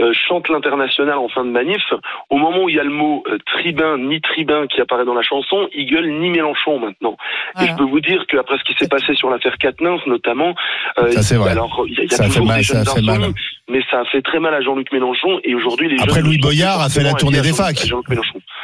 euh, 0.02 0.13
chantent 0.28 0.50
l'international 0.50 1.12
en 1.20 1.29
fin 1.29 1.46
de 1.46 1.50
manif, 1.50 1.82
au 2.29 2.38
moment 2.38 2.63
où 2.63 2.70
il 2.70 2.75
y 2.75 2.79
a 2.79 2.84
le 2.84 2.89
mot 2.89 3.24
euh, 3.27 3.38
tribun 3.46 3.98
ni 3.98 4.22
tribun 4.22 4.67
qui 4.67 4.82
apparaît 4.82 5.05
dans 5.05 5.13
la 5.13 5.22
chanson, 5.22 5.67
ils 5.75 5.86
gueulent 5.86 6.20
ni 6.20 6.29
Mélenchon 6.29 6.79
maintenant. 6.79 7.17
Et 7.62 7.67
je 7.67 7.75
peux 7.75 7.84
vous 7.84 8.00
dire 8.00 8.25
qu'après 8.27 8.58
ce 8.58 8.63
qui 8.63 8.74
s'est 8.77 8.88
passé 8.88 9.13
sur 9.15 9.29
l'affaire 9.29 9.58
Quatennens 9.58 10.01
notamment, 10.08 10.53
euh, 10.98 11.12
Ça, 11.12 11.22
c'est 11.22 11.36
vrai. 11.36 11.51
alors 11.51 11.84
il 11.88 11.93
y 11.93 12.01
a, 12.01 12.03
il 12.03 12.12
y 12.12 12.13
a 12.13 12.17
Ça 12.17 12.24
a 12.24 12.25
fait 12.27 12.34
toujours 12.34 12.48
mal, 12.48 12.58
des 12.58 12.63
jeunes 12.63 13.34
mais 13.72 13.79
ça 13.89 14.01
a 14.01 14.05
fait 14.12 14.22
très 14.22 14.39
mal 14.39 14.53
à 14.53 14.62
Jean-Luc 14.62 14.91
Mélenchon 14.91 15.39
et 15.43 15.55
aujourd'hui 15.55 15.88
les 15.88 15.96
Après, 16.01 16.15
jeunes 16.15 16.25
Louis 16.25 16.38
Boyard 16.38 16.82
a 16.82 16.89
fait 16.89 17.01
la 17.01 17.13
tournée 17.13 17.41
des 17.41 17.53
facs. 17.53 17.89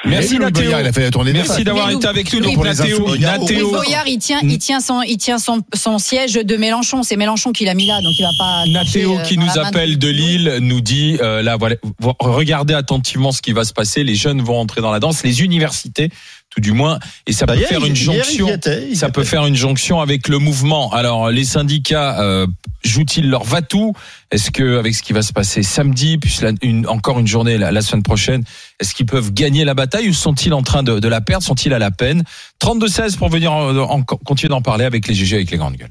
Merci, 0.06 0.36
Louis 0.36 0.46
Nathéo. 0.46 0.64
Boyard, 0.64 0.82
il 0.82 0.88
a 0.88 0.92
fait 0.92 1.02
la 1.02 1.12
tournée 1.12 1.32
des 1.32 1.40
Merci 1.40 1.54
facs. 1.54 1.64
d'avoir 1.64 1.88
Mais 1.88 1.94
été 1.96 2.08
avec 2.08 2.34
nous, 2.34 2.42
donc 2.42 2.58
Nathéo. 2.58 3.00
Louis. 3.00 3.72
Boyard, 3.72 4.08
il 4.08 4.18
tient, 4.20 4.40
il 4.44 4.58
tient 4.58 4.82
son, 4.82 5.02
il 5.02 5.18
tient 5.18 5.38
son, 5.38 5.62
son 5.74 6.00
siège 6.00 6.34
de 6.34 6.58
Mélenchon. 6.58 7.04
C'est 7.04 7.16
Mélenchon 7.16 7.54
qui 7.54 7.64
l'a 7.64 7.76
mis 7.76 7.88
là, 7.88 8.02
donc 8.02 8.12
il 8.18 8.24
va 8.24 8.30
pas. 8.38 8.66
Nathéo 8.68 9.18
qui 9.26 9.36
euh, 9.36 9.38
dans 9.38 9.46
nous 9.46 9.60
appelle 9.60 9.98
de 9.98 10.10
Lille 10.10 10.58
nous 10.62 10.82
dit 10.82 11.18
euh, 11.22 11.42
là 11.42 11.56
voilà 11.58 11.76
regardez 12.20 12.74
attentivement 12.74 13.32
ce 13.32 13.42
qui 13.42 13.54
va 13.54 13.64
se 13.64 13.74
passer 13.74 14.04
les 14.04 14.16
jeunes 14.16 14.42
vont 14.42 14.60
entrer 14.60 14.82
dans 14.82 14.92
la 14.92 15.00
danse 15.00 15.24
les 15.24 15.44
universités 15.44 16.10
tout 16.50 16.62
du 16.62 16.72
moins 16.72 17.00
et 17.28 17.32
ça 17.34 17.46
Bah, 17.46 17.54
peut 17.54 17.60
hier, 17.60 17.70
faire 17.70 17.86
une 17.86 17.94
il 17.94 17.96
jonction. 17.96 18.48
était, 18.50 18.84
il 18.88 18.94
y 18.94 18.96
ça 18.96 19.10
peut 19.10 19.24
faire 19.24 19.46
une 19.46 19.56
jonction 19.56 20.02
avec 20.02 20.28
le 20.28 20.40
mouvement. 20.40 20.92
Alors 20.92 21.30
les 21.30 21.46
syndicats 21.46 22.20
euh, 22.22 22.48
jouent-ils 22.84 23.30
leur 23.30 23.44
va-tout? 23.44 23.94
Est-ce 24.32 24.50
que 24.52 24.78
avec 24.80 24.96
ce 24.96 25.04
qui 25.04 25.14
va 25.14 25.22
se 25.22 25.32
passer 25.34 25.62
samedi 25.64 26.18
puis 26.18 26.36
la- 26.42 26.52
une, 26.62 26.88
encore 26.88 27.20
une 27.20 27.28
journée 27.28 27.58
la, 27.58 27.72
la 27.72 27.82
semaine 27.82 28.04
prochaine 28.04 28.44
est-ce 28.80 28.96
qu'ils 28.96 29.06
peuvent 29.06 29.32
gagner 29.34 29.64
la 29.66 29.74
bataille 29.74 30.10
ou 30.10 30.14
sont-ils 30.14 30.54
en 30.54 30.62
train 30.64 30.84
de, 30.84 31.00
de 31.00 31.08
la 31.08 31.22
perdre? 31.22 31.44
Sont-ils 31.46 31.74
à 31.74 31.80
la 31.80 31.92
peine? 31.92 32.24
32 32.60 32.88
16 32.88 33.16
pour 33.18 33.30
venir 33.30 33.52
en- 33.52 33.76
en- 33.78 34.02
continuer 34.04 34.50
d'en 34.50 34.62
parler 34.62 34.86
avec 34.86 35.08
les 35.08 35.14
GG 35.14 35.36
avec 35.36 35.52
les 35.52 35.58
grandes 35.58 35.76
gueules. 35.76 35.90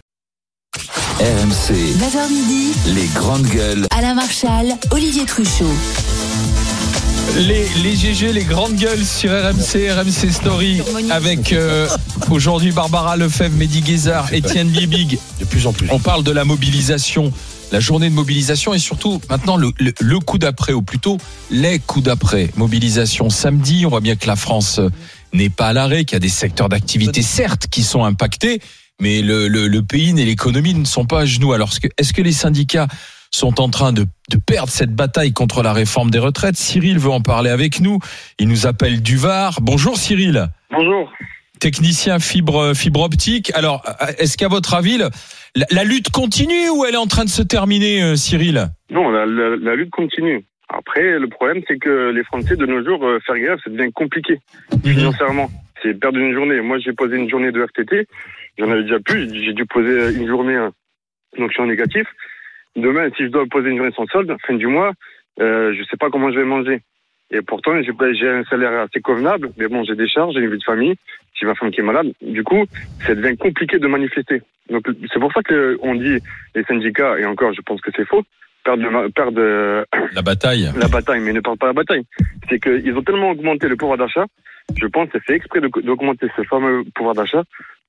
RMC, 1.21 1.75
9h 1.99 2.29
midi, 2.33 2.73
les 2.95 3.07
grandes 3.15 3.47
gueules. 3.47 3.87
Alain 3.91 4.15
Marchal, 4.15 4.75
Olivier 4.91 5.25
Truchot. 5.25 5.67
Les, 7.37 7.67
les 7.83 7.95
GG, 7.97 8.33
les 8.33 8.45
grandes 8.45 8.75
gueules 8.77 9.05
sur 9.05 9.31
RMC, 9.31 9.91
RMC 9.93 10.33
Story, 10.33 10.81
avec 11.11 11.53
euh, 11.53 11.89
aujourd'hui 12.31 12.73
Barbara 12.73 13.17
Lefebvre, 13.17 13.57
Mehdi 13.57 13.81
Guézard, 13.81 14.33
Étienne 14.33 14.69
Biebig. 14.69 15.19
De 15.39 15.45
plus 15.45 15.67
en 15.67 15.73
plus. 15.73 15.87
On 15.91 16.01
parle 16.01 16.25
de 16.25 16.33
la 16.33 16.45
mobilisation, 16.45 17.33
la 17.71 17.79
journée 17.81 18.09
de 18.11 18.15
mobilisation 18.15 18.75
et 18.75 18.79
surtout 18.81 19.21
maintenant 19.31 19.57
le, 19.57 19.71
le- 19.79 19.93
le 20.01 20.19
coup 20.19 20.39
d'après, 20.39 20.73
ou 20.73 20.83
plutôt 20.83 21.19
les 21.51 21.79
coups 21.79 22.05
d'après. 22.07 22.51
Mobilisation 22.57 23.31
samedi, 23.31 23.85
on 23.87 23.91
voit 23.91 24.01
bien 24.01 24.17
que 24.17 24.27
la 24.27 24.37
France 24.37 24.79
euh, 24.81 24.89
n'est 25.33 25.51
pas 25.51 25.69
à 25.69 25.73
l'arrêt, 25.73 26.05
qu'il 26.05 26.15
y 26.15 26.17
a 26.17 26.21
des 26.21 26.29
secteurs 26.29 26.69
d'activité 26.69 27.23
certes 27.23 27.67
qui 27.71 27.85
sont 27.85 28.05
impactés, 28.05 28.61
mais 29.01 29.23
le, 29.23 29.47
le- 29.49 29.69
le 29.69 29.83
pays 29.83 30.11
et 30.19 30.25
l'économie 30.25 30.75
ne 30.75 30.85
sont 30.85 31.05
pas 31.05 31.21
à 31.21 31.27
genoux. 31.27 31.53
Alors 31.53 31.71
est-ce 31.99 32.13
que 32.13 32.23
les 32.23 32.33
syndicats 32.33 32.89
sont 33.31 33.61
en 33.61 33.69
train 33.69 33.93
de, 33.93 34.03
de 34.31 34.37
perdre 34.45 34.71
cette 34.71 34.93
bataille 34.95 35.33
contre 35.33 35.63
la 35.63 35.73
réforme 35.73 36.11
des 36.11 36.19
retraites 36.19 36.57
Cyril 36.57 36.99
veut 36.99 37.11
en 37.11 37.21
parler 37.21 37.51
avec 37.51 37.81
nous. 37.81 37.99
Il 38.39 38.49
nous 38.49 38.67
appelle 38.67 39.03
du 39.03 39.17
Var. 39.17 39.59
Bonjour 39.61 39.97
Cyril 39.97 40.49
Bonjour. 40.71 41.13
technicien 41.61 42.19
fibre 42.19 42.73
fibre 42.75 43.03
optique. 43.03 43.51
Alors, 43.55 43.83
est-ce 44.19 44.37
qu'à 44.37 44.49
votre 44.49 44.75
avis, 44.75 44.99
la, 44.99 45.11
la 45.71 45.85
lutte 45.85 46.11
continue 46.11 46.69
ou 46.71 46.85
elle 46.85 46.95
est 46.95 46.99
en 46.99 47.07
train 47.07 47.25
de 47.25 47.31
se 47.31 47.43
terminer, 47.43 48.03
euh, 48.03 48.17
Cyril? 48.17 48.69
Non, 48.91 49.11
la, 49.11 49.27
la- 49.27 49.57
la 49.57 49.75
lutte 49.75 49.91
continue. 49.91 50.45
Après, 50.71 51.19
le 51.19 51.29
problème, 51.29 51.63
c'est 51.67 51.79
que 51.79 52.11
les 52.11 52.23
Français, 52.25 52.55
de 52.57 52.67
nos 52.67 52.85
jours, 52.85 53.05
euh, 53.07 53.19
faire 53.27 53.39
grève, 53.39 53.59
ça 53.65 53.71
devient 53.71 53.91
compliqué, 53.93 54.39
financièrement. 54.85 55.51
C'est 55.83 55.95
perdre 55.99 56.19
une 56.19 56.35
journée. 56.35 56.61
Moi, 56.61 56.79
j'ai 56.79 56.93
posé 56.93 57.17
une 57.17 57.29
journée 57.31 57.53
de 57.53 57.63
RTT. 57.63 58.07
J'en 58.59 58.71
avais 58.71 58.83
déjà 58.83 58.99
plus. 59.01 59.33
J'ai 59.33 59.53
dû 59.55 59.65
poser 59.65 60.13
une 60.15 60.27
journée, 60.27 60.57
euh, 60.57 60.69
donc 61.39 61.49
je 61.49 61.55
suis 61.55 61.63
en 61.63 61.67
négatif. 61.67 62.07
Demain, 62.81 63.11
si 63.17 63.25
je 63.25 63.29
dois 63.29 63.45
poser 63.47 63.71
une 63.71 63.77
journée 63.77 63.93
sans 63.97 64.07
solde, 64.07 64.35
fin 64.47 64.55
du 64.55 64.67
mois, 64.67 64.93
euh, 65.41 65.75
je 65.77 65.83
sais 65.85 65.97
pas 65.97 66.11
comment 66.11 66.31
je 66.31 66.39
vais 66.39 66.45
manger. 66.45 66.81
Et 67.31 67.43
pourtant, 67.43 67.73
j'ai 67.83 68.29
un 68.29 68.45
salaire 68.45 68.81
assez 68.81 69.01
convenable, 69.01 69.51
mais 69.59 69.69
bon, 69.69 69.85
j'ai 69.85 69.95
des 69.95 70.09
charges, 70.09 70.35
j'ai 70.35 70.41
une 70.41 70.51
vie 70.51 70.59
de 70.59 70.65
famille, 70.65 70.95
j'ai 71.35 71.47
ma 71.47 71.55
femme 71.55 71.71
qui 71.71 71.81
est 71.81 71.85
malade. 71.85 72.13
Du 72.23 72.43
coup, 72.43 72.65
ça 73.07 73.15
devient 73.15 73.37
compliqué 73.37 73.79
de 73.79 73.87
manifester. 73.87 74.43
Donc, 74.71 74.87
c'est 75.13 75.21
pour 75.21 75.33
ça 75.33 75.43
que 75.43 75.79
on 75.83 75.95
dit 75.95 76.19
les 76.55 76.65
syndicats, 76.65 77.19
et 77.19 77.27
encore, 77.27 77.53
je 77.53 77.61
pense 77.61 77.81
que 77.81 77.91
c'est 77.95 78.07
faux, 78.07 78.23
perdent, 78.65 79.13
perdent 79.15 79.39
euh, 79.39 79.85
La 80.15 80.23
bataille. 80.23 80.71
la 80.79 80.89
bataille, 80.89 81.21
mais 81.21 81.33
ne 81.33 81.41
perdent 81.41 81.59
pas 81.59 81.67
la 81.67 81.73
bataille. 81.75 82.05
C'est 82.49 82.61
qu'ils 82.61 82.97
ont 82.97 83.03
tellement 83.03 83.31
augmenté 83.31 83.69
le 83.69 83.77
pouvoir 83.77 83.99
d'achat, 83.99 84.25
je 84.77 84.87
pense 84.87 85.09
que 85.09 85.19
c'est 85.19 85.25
fait 85.25 85.35
exprès 85.35 85.61
d'augmenter 85.61 86.29
ce 86.37 86.43
fameux 86.45 86.85
pouvoir 86.95 87.15
d'achat 87.15 87.43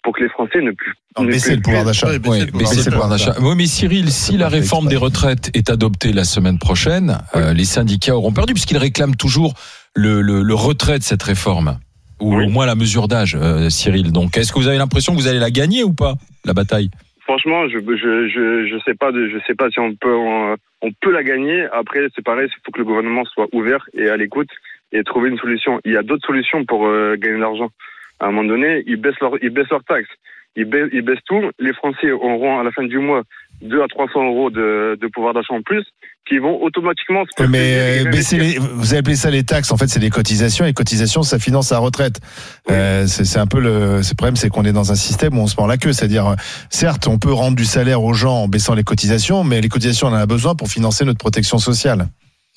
pour 0.04 0.16
que 0.16 0.24
les 0.24 0.30
Français 0.30 0.62
ne 0.62 0.72
puissent 0.72 0.94
Non, 1.18 1.26
ne 1.26 1.32
baisser 1.32 1.56
le 1.56 1.62
pouvoir 1.62 1.84
plus- 1.84 1.88
d'achat. 1.88 2.08
Ouais, 2.08 2.20
baisser 2.20 2.50
Oui, 2.54 2.66
c'est 2.66 2.86
le 2.86 2.92
pouvoir 2.92 3.10
d'achat. 3.10 3.36
Oui, 3.42 3.54
mais 3.58 3.66
Cyril, 3.66 4.12
si 4.12 4.38
la 4.38 4.48
réforme 4.50 4.88
des 4.88 4.96
retraites 4.96 5.50
est 5.54 5.70
adoptée 5.70 6.14
la 6.14 6.24
semaine 6.24 6.58
prochaine, 6.60 7.18
euh, 7.36 7.54
les 7.54 7.66
syndicats 7.66 8.16
auront 8.16 8.32
perdu 8.32 8.54
puisqu'ils 8.54 8.78
réclament 8.78 9.16
toujours 9.16 9.54
le, 9.96 10.22
le, 10.22 10.42
le 10.42 10.54
retrait 10.54 10.98
de 11.00 11.04
cette 11.04 11.24
réforme. 11.24 11.80
Ou 12.22 12.36
Oui. 12.36 12.46
au 12.46 12.50
moins 12.50 12.66
la 12.66 12.76
mesure 12.76 13.08
d'âge, 13.08 13.38
euh, 13.40 13.70
Cyril. 13.70 14.12
Donc, 14.12 14.36
est-ce 14.38 14.52
que 14.52 14.60
vous 14.60 14.68
avez 14.68 14.78
l'impression 14.78 15.14
que 15.16 15.20
vous 15.22 15.28
allez 15.28 15.40
la 15.40 15.52
gagner 15.52 15.84
ou 15.86 15.94
pas, 15.94 16.16
la 16.44 16.54
bataille? 16.54 16.90
Franchement, 17.24 17.68
je, 17.70 17.78
je, 17.80 18.28
je, 18.28 18.68
je 18.68 18.76
sais 18.86 18.94
pas, 18.96 19.12
de- 19.14 19.30
je 19.30 19.38
sais 19.48 19.56
pas 19.56 19.70
si 19.70 19.80
on 19.80 19.96
peut, 19.96 20.14
on, 20.16 20.56
on 20.82 20.90
peut 21.02 21.12
la 21.14 21.24
gagner. 21.24 21.66
Après, 21.72 22.00
c'est 22.16 22.24
pareil, 22.24 22.48
il 22.50 22.56
faut 22.66 22.72
que 22.74 22.80
le 22.80 22.86
gouvernement 22.86 23.24
soit 23.34 23.48
ouvert 23.54 23.86
et 23.94 24.10
à 24.10 24.18
l'écoute 24.18 24.50
et 24.92 25.04
trouver 25.04 25.30
une 25.30 25.38
solution. 25.38 25.80
Il 25.86 25.94
y 25.94 25.98
a 25.98 26.02
d'autres 26.04 26.26
solutions 26.28 26.66
pour 26.66 26.88
euh, 26.88 27.16
gagner 27.18 27.36
de 27.36 27.42
l'argent. 27.42 27.70
À 28.20 28.26
un 28.28 28.32
moment 28.32 28.48
donné, 28.48 28.84
ils 28.88 28.98
baissent 28.98 29.20
leurs, 29.22 29.34
ils 29.42 29.50
baissent 29.50 29.70
leurs 29.72 29.84
taxes, 29.84 30.10
ils 30.56 30.66
baissent, 30.66 30.90
ils 30.94 31.02
baissent 31.02 31.24
tout. 31.26 31.42
Les 31.60 31.74
Français 31.74 32.12
auront 32.12 32.60
à 32.60 32.64
la 32.64 32.72
fin 32.72 32.84
du 32.84 32.98
mois 33.00 33.24
2 33.62 33.82
à 33.82 33.88
300 33.88 34.26
euros 34.28 34.50
de, 34.50 34.98
de 35.00 35.08
pouvoir 35.08 35.34
d'achat 35.34 35.54
en 35.54 35.62
plus, 35.62 35.84
qui 36.28 36.38
vont 36.38 36.62
automatiquement 36.64 37.24
se 37.38 37.44
Mais 37.44 38.04
euh, 38.06 38.10
baisser 38.10 38.36
investir. 38.38 38.62
les, 38.64 38.68
vous 38.74 38.94
appelez 38.96 39.16
ça 39.16 39.30
les 39.32 39.44
taxes, 39.44 39.72
en 39.72 39.78
fait 39.78 39.88
c'est 39.88 40.00
des 40.00 40.10
cotisations, 40.10 40.64
et 40.66 40.70
les 40.70 40.74
cotisations 40.74 41.24
ça 41.24 41.40
finance 41.40 41.72
la 41.72 41.80
retraite. 41.80 42.20
Euh, 42.72 43.06
c'est 43.08 43.26
c'est 43.26 43.40
un 43.40 43.48
peu 43.48 43.60
le, 43.60 44.02
c'est 44.04 44.12
le 44.14 44.16
problème, 44.18 44.36
c'est 44.38 44.50
qu'on 44.50 44.64
est 44.64 44.72
dans 44.74 44.92
un 44.92 44.96
système 44.96 45.38
où 45.38 45.42
on 45.42 45.48
se 45.48 45.56
mord 45.58 45.68
la 45.68 45.78
queue, 45.78 45.92
c'est-à-dire 45.94 46.28
euh, 46.28 46.36
certes 46.70 47.08
on 47.08 47.20
peut 47.20 47.34
rendre 47.34 47.56
du 47.58 47.66
salaire 47.66 48.02
aux 48.04 48.14
gens 48.14 48.44
en 48.44 48.48
baissant 48.48 48.76
les 48.76 48.84
cotisations, 48.84 49.44
mais 49.44 49.60
les 49.62 49.70
cotisations 49.70 50.08
on 50.08 50.12
en 50.12 50.16
a 50.16 50.26
besoin 50.26 50.56
pour 50.56 50.68
financer 50.70 51.04
notre 51.06 51.20
protection 51.20 51.58
sociale. 51.58 52.08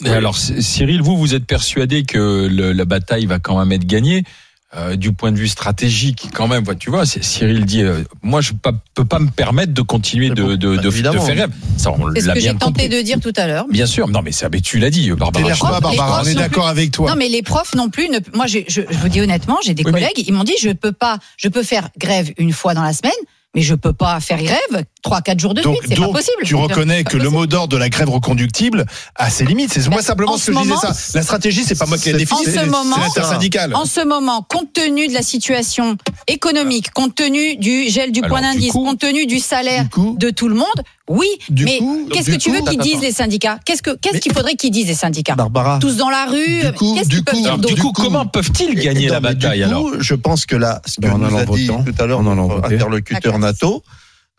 Et 0.05 0.11
alors, 0.11 0.37
Cyril, 0.37 1.01
vous, 1.03 1.17
vous 1.17 1.35
êtes 1.35 1.47
persuadé 1.47 2.03
que 2.03 2.49
le- 2.51 2.73
la 2.73 2.85
bataille 2.85 3.27
va 3.27 3.39
quand 3.39 3.59
même 3.59 3.71
être 3.73 3.87
gagnée 3.87 4.25
euh, 4.75 4.97
du 4.97 5.13
point 5.13 5.33
de 5.33 5.37
vue 5.37 5.49
stratégique, 5.49 6.29
quand 6.33 6.49
même. 6.49 6.65
Tu 6.79 6.89
vois, 6.91 7.05
c'est- 7.05 7.23
Cyril 7.23 7.65
dit, 7.67 7.83
euh, 7.83 8.03
moi, 8.23 8.41
je 8.41 8.53
ne 8.53 8.59
peux 8.95 9.05
pas 9.05 9.19
me 9.19 9.29
permettre 9.29 9.73
de 9.75 9.83
continuer 9.83 10.31
de, 10.31 10.35
de, 10.35 10.57
de, 10.57 10.77
de 10.77 10.87
Évidemment. 10.89 11.21
faire 11.23 11.37
rêve. 11.37 11.51
Ça, 11.77 11.91
on 11.93 12.11
C'est 12.15 12.23
ce 12.23 12.27
que 12.29 12.33
bien 12.33 12.53
j'ai 12.53 12.59
tenté 12.59 12.89
de 12.89 13.03
dire 13.03 13.21
tout 13.21 13.33
à 13.37 13.47
l'heure. 13.47 13.67
Bien 13.71 13.87
sûr, 13.87 14.09
non, 14.09 14.23
mais 14.23 14.33
ça, 14.33 14.49
mais 14.51 14.61
tu 14.61 14.79
l'as 14.79 14.91
dit, 14.91 15.11
Barbara. 15.11 15.43
T'énerve 15.43 15.59
profs, 15.59 15.71
pas, 15.73 15.81
Barbara, 15.81 16.23
on 16.23 16.27
est 16.27 16.35
non 16.35 16.41
d'accord 16.41 16.69
avec 16.69 16.91
toi. 16.91 17.11
Non, 17.11 17.17
mais 17.17 17.29
les 17.29 17.43
profs 17.43 17.75
non 17.75 17.91
plus. 17.91 18.09
Ne, 18.09 18.19
moi, 18.35 18.47
je, 18.47 18.61
je, 18.69 18.81
je 18.89 18.97
vous 18.99 19.09
dis 19.09 19.21
honnêtement, 19.21 19.59
j'ai 19.65 19.75
des 19.75 19.83
Oui, 19.85 19.93
mais- 19.93 20.01
collègues, 20.01 20.25
ils 20.27 20.33
m'ont 20.33 20.45
dit, 20.45 20.55
je 20.61 20.71
peux 20.71 20.93
pas, 20.93 21.19
je 21.37 21.49
peux 21.49 21.63
faire 21.63 21.89
grève 21.99 22.31
une 22.39 22.53
fois 22.53 22.73
dans 22.75 22.83
la 22.83 22.93
semaine, 22.93 23.13
mais 23.55 23.63
je 23.63 23.75
peux 23.75 23.93
pas 23.93 24.19
faire 24.21 24.43
grève 24.43 24.85
trois, 25.03 25.21
quatre 25.21 25.39
jours 25.41 25.53
de 25.55 25.61
Donc, 25.63 25.77
suite. 25.79 25.93
C'est 25.95 26.01
pas 26.01 26.09
possible. 26.09 26.37
tu 26.45 26.55
reconnais 26.55 27.05
que 27.05 27.17
le 27.17 27.29
mot 27.29 27.47
d'ordre 27.47 27.69
de 27.69 27.77
la 27.77 27.89
grève 27.89 28.09
reconductible 28.09 28.87
a 29.17 29.31
ses 29.31 29.45
limites. 29.45 29.73
C'est 29.73 29.87
moi 29.89 29.97
Ben, 29.99 30.03
simplement 30.03 30.33
en 30.33 30.39
ce 30.39 30.51
que 30.51 30.57
je 30.57 30.63
disais 30.63 30.75
ça. 30.77 30.93
La 31.15 31.23
stratégie, 31.23 31.65
c'est 31.65 31.79
pas 31.79 31.87
moi 31.87 31.99
qui 31.99 32.13
la 32.13 32.19
ce 32.19 32.25
c'est 32.45 32.67
moment- 32.67 32.97
c'est 32.97 33.01
l'intersyndical. 33.21 33.75
En 33.75 33.85
ce 33.85 34.05
moment, 34.05 34.43
compte 34.49 34.73
tenu 34.73 35.09
de 35.09 35.13
la 35.13 35.23
situation 35.23 35.97
économique, 36.29 36.91
compte 36.93 37.15
tenu 37.15 37.57
du 37.57 37.89
gel 37.89 38.13
du 38.13 38.21
Alors, 38.21 38.31
point 38.39 38.41
d'indice, 38.43 38.73
compte 38.73 38.99
tenu 38.99 39.27
du 39.27 39.39
salaire 39.39 39.83
Du 39.85 39.89
coup, 39.91 40.17
de 40.19 40.31
tout 40.31 40.49
le 40.49 40.55
monde, 40.55 40.67
Oui, 41.09 41.27
Du 41.49 41.65
mais 41.65 41.81
qu'est-ce 42.13 42.31
que 42.31 42.37
tu 42.37 42.51
coup- 42.51 42.57
veux 42.57 42.63
qu'ils 42.71 42.79
disent 42.81 43.01
les 43.01 43.11
syndicats? 43.11 43.59
Qu'est-ce 43.65 43.83
que 43.83 43.91
qu'est-ce 43.97 44.19
qu'il 44.21 44.33
faudrait 44.33 44.55
qu'ils 44.55 44.71
disent 44.71 44.87
les 44.87 44.95
syndicats? 44.95 45.35
Barbara. 45.35 45.79
Tous 45.81 45.97
dans 45.97 46.09
la 46.11 46.27
rue 46.27 46.63
Du 46.65 46.73
coup- 46.75 46.95
Qu'est-ce 46.95 47.09
du 47.09 47.17
qu'ils 47.17 47.25
peuvent 47.25 47.35
coup- 47.41 47.45
Alors, 47.47 47.59
du 47.59 47.75
coup, 47.75 47.93
comment 47.93 48.25
peuvent-ils 48.27 48.75
gagner 48.77 49.09
Non, 49.09 49.15
la 49.15 49.21
mais 49.21 49.29
du 49.31 49.35
bataille 49.47 49.61
coup, 49.63 49.67
alors? 49.69 49.91
Je 49.99 50.15
pense 50.15 50.47
que 50.47 50.55
là, 50.55 50.81
ce 50.87 50.97
que 50.97 51.01
Ben, 51.01 51.15
en 51.15 51.19
nous 51.19 51.37
a 51.37 51.45
dit 51.45 51.67
votant. 51.67 51.83
tout 51.85 51.95
à 51.99 52.07
l'heure 52.07 52.23
notre 52.23 52.65
interlocuteur. 52.65 53.39
NATO 53.41 53.83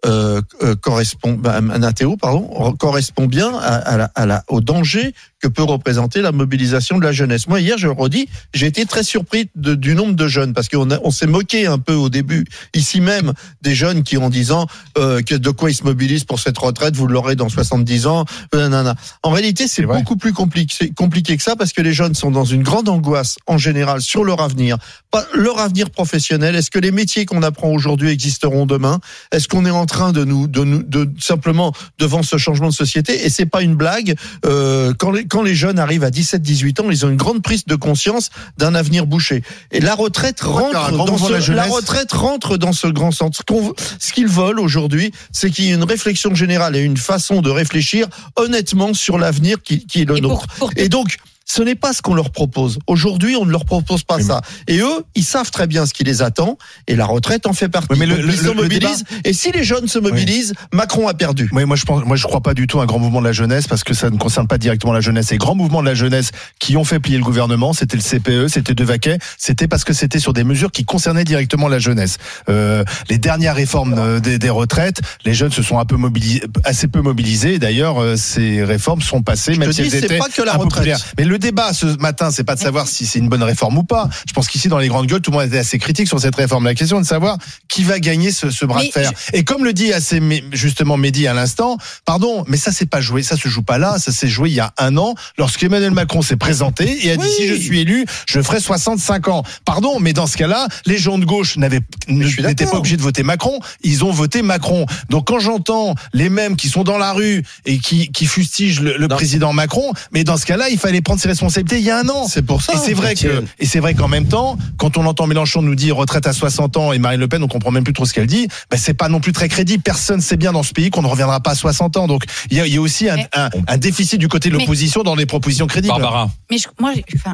euh, 0.06 0.42
euh, 0.62 0.76
correspond, 0.76 1.34
ben, 1.34 1.62
Nathéo, 1.62 2.18
pardon, 2.18 2.74
correspond 2.78 3.26
bien 3.26 3.54
à, 3.56 3.76
à 3.76 3.98
la, 3.98 4.12
à 4.16 4.26
la, 4.26 4.44
au 4.48 4.62
danger 4.62 5.13
que 5.42 5.48
peut 5.50 5.63
représenter 5.63 6.22
la 6.22 6.32
mobilisation 6.32 6.98
de 6.98 7.04
la 7.04 7.12
jeunesse. 7.12 7.48
Moi, 7.48 7.60
hier, 7.60 7.78
je 7.78 7.88
le 7.88 7.94
redis, 7.94 8.30
j'ai 8.54 8.66
été 8.68 8.86
très 8.86 9.04
surpris 9.04 9.50
de- 9.56 9.76
du 9.76 9.94
nombre 9.94 10.13
de 10.16 10.28
jeunes 10.28 10.54
parce 10.54 10.70
qu'on 10.70 10.89
a- 10.92 11.00
on 11.04 11.12
s'est 11.12 11.28
moqué 11.28 11.66
un 11.68 11.80
peu 11.80 11.94
au 11.94 12.10
début, 12.10 12.46
ici 12.74 13.02
même, 13.02 13.34
des 13.62 13.76
jeunes 13.76 14.04
qui, 14.04 14.16
en 14.18 14.30
disant 14.30 14.68
euh, 14.98 15.22
que 15.22 15.36
de 15.36 15.50
quoi 15.50 15.70
ils 15.72 15.76
se 15.76 15.84
mobilisent 15.84 16.24
pour 16.24 16.39
cette 16.39 16.58
retraite, 16.58 16.96
vous 16.96 17.08
l'aurez 17.08 17.36
dans 17.36 17.50
70 17.50 18.08
ans. 18.08 18.26
euh, 18.56 18.60
nanana. 18.70 18.96
En 19.22 19.32
réalité, 19.32 19.68
c'est 19.68 19.82
beaucoup 20.00 20.16
plus 20.16 20.32
compliqué, 20.34 20.92
compliqué 20.96 21.36
que 21.36 21.44
ça 21.44 21.56
parce 21.58 21.74
que 21.74 21.82
les 21.82 21.94
jeunes 21.94 22.13
sont 22.16 22.32
dans 22.32 22.46
une 22.46 22.63
grande 22.63 22.88
angoisse 22.88 23.36
en 23.48 23.58
général 23.58 24.02
sur 24.02 24.24
leur 24.24 24.42
avenir, 24.42 24.78
pas 25.12 25.26
leur 25.34 25.60
avenir 25.60 25.89
professionnel. 25.89 26.56
Est-ce 26.56 26.72
que 26.72 26.80
les 26.80 26.92
métiers 26.92 27.26
qu'on 27.26 27.44
apprend 27.44 27.70
aujourd'hui 27.70 28.10
existeront 28.10 28.66
demain? 28.66 29.00
Est-ce 29.32 29.48
qu'on 29.48 29.66
est 29.66 29.70
en 29.72 29.86
train 29.86 29.92
de 30.12 30.23
nous, 30.25 30.47
de 30.47 30.63
nous, 30.63 30.84
de 30.84 31.10
simplement 31.19 31.71
devant 31.99 32.23
ce 32.23 32.38
changement 32.38 32.67
de 32.69 32.73
société 32.73 33.25
Et 33.25 33.29
c'est 33.29 33.45
pas 33.45 33.62
une 33.62 33.75
blague. 33.75 34.15
Euh, 34.45 34.93
quand 34.97 35.12
les 35.12 35.25
quand 35.25 35.43
les 35.43 35.56
jeunes 35.56 35.79
arrivent 35.79 36.03
à 36.03 36.10
17-18 36.10 36.82
ans, 36.82 36.89
ils 36.89 37.06
ont 37.06 37.10
une 37.10 37.17
grande 37.17 37.41
prise 37.43 37.65
de 37.65 37.75
conscience 37.75 38.29
d'un 38.58 38.75
avenir 38.75 39.06
bouché. 39.06 39.43
Et 39.71 39.79
la 39.79 39.95
retraite 39.95 40.41
rentre 40.41 40.91
dans 40.91 41.29
la 41.29 41.41
ce, 41.41 41.51
la 41.51 41.63
retraite 41.63 42.12
rentre 42.12 42.58
dans 42.58 42.73
ce 42.73 42.88
grand 42.88 43.12
centre. 43.12 43.38
Ce 43.38 43.43
qu'on- 43.43 43.73
Ce 43.99 44.12
qu'ils 44.13 44.27
veulent 44.27 44.60
aujourd'hui, 44.60 45.12
c'est 45.32 45.49
qu'il 45.51 45.65
y 45.65 45.71
ait 45.71 45.75
une 45.75 45.84
réflexion 45.84 46.34
générale 46.36 46.75
et 46.75 46.82
une 46.82 46.97
façon 46.97 47.41
de 47.41 47.49
réfléchir 47.49 48.08
honnêtement 48.36 48.93
sur 48.93 49.17
l'avenir 49.17 49.58
qui, 49.63 49.86
qui 49.86 50.01
est 50.01 50.06
le 50.06 50.17
Et 50.17 50.21
nôtre. 50.21 50.47
pour, 50.47 50.69
pour- 50.69 50.71
Et 50.77 50.89
donc, 50.89 51.17
ce 51.45 51.62
n'est 51.62 51.75
pas 51.75 51.93
ce 51.93 52.01
qu'on 52.01 52.13
leur 52.15 52.32
propose. 52.32 52.79
Aujourd'hui, 52.88 53.36
on 53.36 53.45
ne 53.45 53.51
leur 53.51 53.65
propose 53.65 54.03
pas 54.03 54.15
Oui, 54.17 54.23
ça. 54.23 54.41
Et 54.67 54.79
eux, 54.79 55.03
ils 55.15 55.23
savent 55.25 55.51
très 55.51 55.67
bien 55.67 55.86
ce 55.86 55.93
qui 55.93 56.03
les 56.03 56.21
attend. 56.21 56.58
Et 56.88 56.95
la 56.95 57.06
retraite 57.06 57.45
en 57.47 57.53
fait 57.53 57.67
partie. 57.69 57.88
Oui, 57.91 57.97
mais 57.99 58.06
le- 58.06 58.15
Donc, 58.17 58.25
le- 58.25 58.34
ils 58.34 58.38
se 58.39 58.47
mobilisent. 58.49 59.03
Et 59.25 59.34
si 59.34 59.51
les 59.51 59.63
jeunes 59.63 59.88
se 59.88 59.99
mobilisent, 59.99 60.53
Macron 60.71 61.08
a 61.08 61.13
perdu. 61.13 61.49
Oui, 61.51 61.65
moi 61.65 61.75
je 61.75 61.84
pense, 61.86 62.03
moi 62.06 62.15
je 62.15 62.23
crois 62.25 62.41
pas 62.41 62.53
du 62.53 62.65
tout 62.65 62.79
à 62.79 62.84
un 62.84 62.86
grand 62.86 62.99
mouvement 62.99 63.19
de 63.19 63.25
la 63.27 63.34
jeunesse 63.34 63.67
parce 63.67 63.84
que 63.84 63.93
ça 63.93 64.10
ne 64.10 64.17
concerne 64.17 64.47
pas 64.47 64.58
directement 64.58 64.93
la 64.93 65.01
jeunesse. 65.01 65.32
Les 65.32 65.38
grands 65.38 65.56
mouvements 65.56 65.82
de 65.82 65.88
la 65.88 65.93
jeunesse 65.95 66.32
qui 66.60 66.77
ont 66.77 66.84
fait 66.86 66.99
plier 66.99 67.17
le 67.17 67.23
gouvernement, 67.23 67.73
c'était 67.73 67.97
le 67.97 68.03
CPE, 68.03 68.47
c'était 68.47 68.73
De 68.73 68.84
Vaquet, 68.84 69.17
c'était 69.38 69.67
parce 69.67 69.84
que 69.84 69.93
c'était 69.93 70.19
sur 70.19 70.34
des 70.34 70.43
mesures 70.45 70.71
qui 70.71 70.86
concernaient 70.86 71.25
directement 71.25 71.67
la 71.67 71.79
jeunesse. 71.79 72.17
Euh, 72.49 72.84
les 73.10 73.17
dernières 73.17 73.56
réformes 73.56 73.95
euh, 73.97 74.19
des, 74.19 74.39
des 74.39 74.49
retraites, 74.49 75.01
les 75.25 75.34
jeunes 75.34 75.51
se 75.51 75.62
sont 75.62 75.77
un 75.77 75.86
peu 75.86 75.97
mobilisés, 75.97 76.43
assez 76.63 76.88
peu 76.88 77.01
mobilisés. 77.01 77.60
D'ailleurs, 77.60 78.01
euh, 78.01 78.15
ces 78.15 78.63
réformes 78.63 79.01
sont 79.01 79.21
passées, 79.21 79.53
Je 79.53 79.60
même 79.60 79.69
te 79.69 79.75
si 79.75 79.82
dis, 79.84 79.88
elles 79.88 79.99
c'est 79.99 80.06
étaient 80.06 80.17
pas 80.17 80.29
que 80.29 80.41
la 80.41 80.53
retraite. 80.53 80.97
Mais 81.17 81.25
le 81.25 81.33
débat 81.38 81.74
ce 81.74 81.86
matin, 81.98 82.32
c'est 82.32 82.43
pas 82.43 82.56
de 82.56 82.60
savoir 82.60 82.88
si 82.88 83.06
c'est 83.06 83.19
une 83.19 83.30
bonne 83.30 83.43
réforme 83.43 83.78
ou 83.78 83.84
pas. 83.84 84.10
Je 84.28 84.34
pense 84.34 84.48
qu'ici, 84.48 84.67
dans 84.67 84.78
les 84.78 84.88
grandes 84.88 85.08
gueules, 85.08 85.22
tout 85.22 85.32
le 85.32 85.38
monde 85.38 85.48
était 85.48 85.58
assez 85.58 85.80
critique 85.80 86.08
sur 86.08 86.19
cette 86.19 86.36
réforme. 86.36 86.65
La 86.65 86.76
question 86.76 86.98
est 86.98 87.02
de 87.02 87.08
savoir 87.08 87.38
qui 87.67 87.84
va 87.84 88.00
gagner 88.00 88.32
ce, 88.32 88.50
ce 88.50 88.65
bras 88.65 88.80
Mais 88.80 88.88
de 88.88 88.91
fer. 88.93 89.12
Et 89.34 89.43
comme 89.43 89.63
le 89.63 89.74
dit 89.74 89.93
assez 89.93 90.22
justement 90.52 90.98
Mehdi 90.98 91.28
à 91.28 91.34
l'instant, 91.34 91.78
pardon, 92.06 92.43
mais 92.48 92.58
ça 92.58 92.72
c'est 92.72 92.86
pas 92.86 93.02
joué, 93.02 93.24
ça 93.24 93.36
se 93.38 93.48
joue 93.48 93.63
pas 93.63 93.78
là, 93.78 94.00
ça 94.00 94.12
s'est 94.12 94.28
joué 94.28 94.50
il 94.50 94.56
y 94.56 94.60
a 94.60 94.74
un 94.78 94.98
an, 94.98 95.15
lorsqu'Emmanuel 95.38 95.91
Macron 95.91 96.22
s'est 96.22 96.36
présenté 96.36 97.06
et 97.06 97.12
a 97.12 97.17
dit 97.17 97.24
Oui. 97.24 97.34
si 97.36 97.48
je 97.48 97.54
suis 97.56 97.80
élu, 97.80 98.06
je 98.28 98.41
ferai 98.41 98.60
65 98.60 99.28
ans. 99.28 99.43
Pardon, 99.65 100.00
mais 100.00 100.13
dans 100.13 100.28
ce 100.28 100.38
cas-là, 100.38 100.67
les 100.86 100.98
gens 100.98 101.17
de 101.17 101.26
gauche 101.26 101.58
n'avaient 101.58 101.82
n'étaient 102.08 102.65
pas 102.65 102.78
obligés 102.78 102.98
de 102.98 103.02
voter 103.02 103.24
Macron, 103.24 103.60
ils 103.84 104.04
ont 104.04 104.12
voté 104.12 104.41
Macron. 104.41 104.86
Donc 105.10 105.28
quand 105.28 105.39
j'entends 105.39 105.96
les 106.13 106.30
mêmes 106.30 106.56
qui 106.56 106.69
sont 106.69 106.84
dans 106.84 106.98
la 106.98 107.13
rue 107.13 107.43
et 107.65 107.80
qui, 107.80 108.12
qui 108.12 108.26
fustigent 108.26 108.82
le, 108.82 108.98
le 108.98 109.08
président 109.08 109.54
Macron, 109.54 109.93
mais 110.12 110.24
dans 110.24 110.38
ce 110.38 110.46
cas-là, 110.46 110.69
il 110.69 110.78
fallait 110.78 111.02
prendre 111.02 111.22
ses 111.24 111.30
responsabilités 111.30 111.80
il 111.80 111.86
y 111.86 111.90
a 111.90 111.98
un 112.00 112.10
an. 112.10 112.28
C'est 112.28 112.42
pour 112.42 112.62
ça. 112.62 112.74
Et 112.74 112.78
c'est 112.78 112.94
vrai 112.94 113.16
que, 113.16 113.44
et 113.60 113.66
c'est 113.66 113.80
vrai 113.80 113.94
qu'en 113.96 114.08
même 114.10 114.28
temps, 114.28 114.58
quand 114.78 114.98
on 114.98 115.06
entend 115.06 115.26
Mélenchon 115.26 115.62
nous 115.62 115.76
dire 115.76 115.96
retraite 115.96 116.28
à 116.28 116.34
60 116.34 116.76
ans 116.78 116.92
et 116.94 117.00
Marine 117.00 117.20
Le 117.20 117.28
Pen, 117.30 117.42
on 117.44 117.48
comprend 117.48 117.72
même 117.72 117.84
plus 117.86 117.94
trop 117.94 118.06
ce 118.06 118.14
qu'elle 118.14 118.28
dit, 118.28 118.48
ben 118.70 118.78
c'est 118.78 118.94
pas 118.94 119.08
non 119.10 119.20
plus 119.22 119.32
très 119.32 119.48
crédible. 119.48 119.82
Personne 119.84 120.20
sait 120.22 120.36
bien 120.38 120.52
dans 120.52 120.64
ce 120.64 120.74
pays 120.74 120.90
qu'on 120.90 121.02
ne 121.02 121.08
reviendra 121.08 121.40
pas 121.40 121.52
à 121.52 121.56
60 121.56 121.96
ans. 121.98 122.08
Donc, 122.08 122.26
il 122.52 122.58
y 122.58 122.60
a, 122.62 122.68
il 122.68 122.74
y 122.74 122.78
a 122.78 122.82
aussi 122.82 123.10
un, 123.10 123.16
Mais- 123.16 123.28
un, 123.34 123.50
un 123.68 123.78
déficit 123.78 124.20
du 124.20 124.28
côté 124.28 124.50
de 124.50 124.58
l'opposition 124.58 125.04
dans 125.04 125.16
les 125.16 125.26
propositions 125.26 125.66
crédibles. 125.68 125.94
Barbara. 125.94 126.30
Mais 126.52 126.58
je- 126.58 126.68
moi, 126.80 126.92
enfin, 127.16 127.34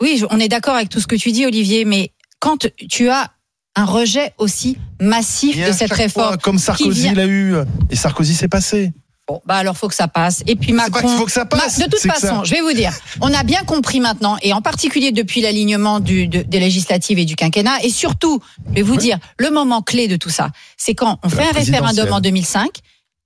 oui, 0.00 0.16
je- 0.20 0.26
on 0.30 0.38
est 0.38 0.48
d'accord 0.48 0.74
avec 0.76 0.88
tout 0.88 1.00
ce 1.00 1.06
que 1.08 1.16
tu 1.16 1.32
dis, 1.32 1.44
Olivier, 1.44 1.84
mais 1.84 2.12
quand 2.38 2.68
tu 2.88 3.08
as 3.08 3.32
un 3.74 3.84
rejet 3.84 4.32
aussi 4.38 4.76
massif 5.00 5.56
Et 5.56 5.66
de 5.68 5.72
cette 5.72 5.92
réforme, 5.92 6.28
fois, 6.28 6.36
comme 6.38 6.58
Sarkozy 6.58 7.00
vient- 7.02 7.14
l'a 7.14 7.26
eu, 7.26 7.54
et 7.90 7.96
Sarkozy 7.96 8.34
s'est 8.34 8.48
passé. 8.48 8.92
Bon, 9.28 9.40
bah 9.44 9.56
alors 9.56 9.76
faut 9.76 9.88
que 9.88 9.94
ça 9.94 10.08
passe. 10.08 10.42
Et 10.46 10.56
puis 10.56 10.72
Macron, 10.72 11.02
pas 11.02 11.16
faut 11.18 11.24
que 11.26 11.30
ça 11.32 11.44
passe, 11.44 11.78
de 11.78 11.84
toute 11.84 12.00
façon, 12.00 12.26
ça- 12.38 12.42
je 12.44 12.50
vais 12.54 12.60
vous 12.62 12.72
dire, 12.72 12.92
on 13.20 13.32
a 13.34 13.42
bien 13.44 13.62
compris 13.62 14.00
maintenant, 14.00 14.36
et 14.42 14.52
en 14.52 14.62
particulier 14.62 15.12
depuis 15.12 15.40
l'alignement 15.42 16.00
du, 16.00 16.26
de- 16.28 16.42
des 16.42 16.60
législatives 16.60 17.18
et 17.18 17.24
du 17.24 17.36
quinquennat, 17.36 17.82
et 17.82 17.90
surtout, 17.90 18.40
je 18.70 18.74
vais 18.74 18.82
vous 18.82 18.96
dire, 18.96 19.18
le 19.36 19.50
moment 19.50 19.82
clé 19.82 20.08
de 20.08 20.16
tout 20.16 20.30
ça, 20.30 20.50
c'est 20.76 20.94
quand 20.94 21.18
on 21.22 21.28
fait 21.28 21.42
un 21.42 21.52
référendum 21.52 22.06
en 22.12 22.20
2005, 22.20 22.68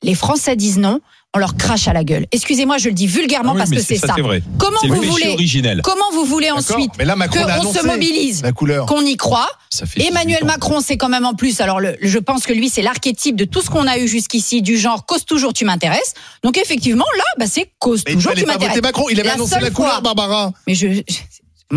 les 0.02 0.14
Français 0.16 0.56
disent 0.56 0.78
non, 0.78 1.00
on 1.34 1.38
leur 1.38 1.56
crache 1.56 1.88
à 1.88 1.92
la 1.94 2.04
gueule. 2.04 2.26
Excusez-moi, 2.30 2.76
je 2.76 2.88
le 2.88 2.94
dis 2.94 3.06
vulgairement 3.06 3.52
Ah 3.52 3.54
oui, 3.54 3.58
parce 3.58 3.70
que 3.70 3.80
c'est 3.80 3.96
ça. 3.96 4.12
C'est 4.14 4.20
vrai. 4.22 4.42
Comment 4.58 4.78
vous 4.86 5.02
voulez 5.02 5.28
originel. 5.28 5.80
Comment 5.82 6.10
vous 6.12 6.24
voulez 6.26 6.50
ensuite 6.50 6.90
Mais 6.98 7.06
là, 7.06 7.16
Macron 7.16 7.46
l'a 7.46 7.58
qu'on 7.58 7.72
se 7.72 7.86
mobilise, 7.86 8.42
qu'on 8.86 9.00
y 9.00 9.16
croit 9.16 9.48
Ça 9.70 9.86
fait 9.86 10.00
18 10.00 10.10
Emmanuel. 10.10 10.44
Macron, 10.44 10.80
c'est 10.80 10.98
quand 10.98 11.08
même 11.08 11.24
en 11.24 11.32
plus. 11.34 11.60
Alors, 11.62 11.80
le- 11.80 11.96
je 12.02 12.18
pense 12.18 12.44
que 12.44 12.52
lui, 12.52 12.68
c'est 12.68 12.82
l'archétype 12.82 13.36
de 13.36 13.46
tout 13.46 13.62
ce 13.62 13.70
qu'on 13.70 13.86
a 13.86 13.96
eu 13.98 14.06
jusqu'ici, 14.08 14.60
du 14.60 14.76
genre 14.76 15.06
cause 15.06 15.24
toujours, 15.24 15.54
tu 15.54 15.64
m'intéresses. 15.64 16.12
Donc, 16.44 16.58
effectivement, 16.58 17.06
là, 17.16 17.24
bah, 17.38 17.46
c'est 17.48 17.70
cause 17.78 18.02
Mais 18.06 18.12
toujours, 18.14 18.34
tu 18.34 18.44
m'intéresses. 18.44 18.82
Macron. 18.82 19.06
Il 19.10 19.18
avait 19.18 19.28
La 19.30 19.34
annoncé 19.36 19.58
la 19.58 19.70
couleur, 19.70 19.92
fois- 19.92 20.00
Barbara. 20.02 20.52
Mais 20.66 20.74
je, 20.74 20.92
je- 20.92 21.00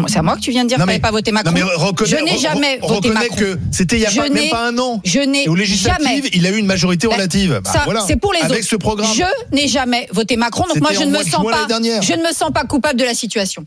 c'est 0.08 0.18
à 0.20 0.22
moi 0.22 0.36
que 0.36 0.42
tu 0.42 0.52
viens 0.52 0.64
de 0.64 0.70
dire 0.70 0.78
mais- 0.80 0.86
fallait 0.86 1.00
pas 1.00 1.12
voter 1.12 1.32
Macron. 1.32 1.52
Non, 1.52 1.58
mais 1.58 1.64
reconnais, 1.64 2.10
Je 2.10 2.24
n'ai 2.24 2.38
jamais 2.38 2.78
re- 2.78 2.88
voté 2.88 3.10
Macron. 3.10 3.36
que 3.36 3.58
c'était 3.72 3.98
il 3.98 4.02
y 4.02 4.06
a 4.06 4.12
pas, 4.12 4.30
même 4.30 4.50
pas 4.50 4.68
un 4.68 4.78
an. 4.78 5.02
Je 5.04 5.20
n'ai 5.20 5.48
aux 5.48 5.56
jamais. 5.56 5.60
législatives, 5.60 6.30
il 6.34 6.46
a 6.46 6.50
eu 6.52 6.58
une 6.58 6.66
majorité 6.66 7.08
Ben, 7.08 7.14
relative. 7.16 7.62
Bah, 7.64 7.82
voilà. 7.86 8.02
c'est 8.08 8.16
pour 8.18 8.34
les 8.34 8.40
Avec 8.42 8.60
autres. 8.60 8.68
ce 8.70 8.76
programme. 8.76 9.12
Je 9.14 9.56
n'ai 9.56 9.68
jamais 9.68 10.08
voté 10.12 10.36
Macron, 10.38 10.66
donc 10.68 10.80
moi 10.82 10.92
je 10.94 11.04
ne 11.04 11.12
me 11.12 11.24
sens 11.24 11.44
pas, 11.44 11.68
je 11.70 12.14
ne 12.14 12.28
me 12.28 12.34
sens 12.34 12.52
pas 12.54 12.64
coupable 12.66 13.00
de 13.00 13.06
la 13.06 13.14
situation. 13.14 13.66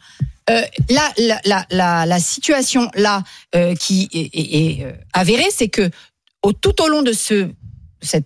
Euh, 0.51 0.63
là, 0.89 1.03
la, 1.19 1.41
la, 1.45 1.67
la, 1.71 2.07
la 2.07 2.19
situation 2.21 2.91
là 2.95 3.23
euh, 3.55 3.75
qui 3.75 4.09
est, 4.15 4.31
est- 4.33 4.57
est, 4.81 4.85
euh, 4.87 4.93
avérée, 5.13 5.49
c'est 5.55 5.69
que 5.69 5.91
au, 6.43 6.53
tout 6.55 6.81
au 6.83 6.89
long 6.89 7.03
de 7.03 7.13
ce, 7.13 7.49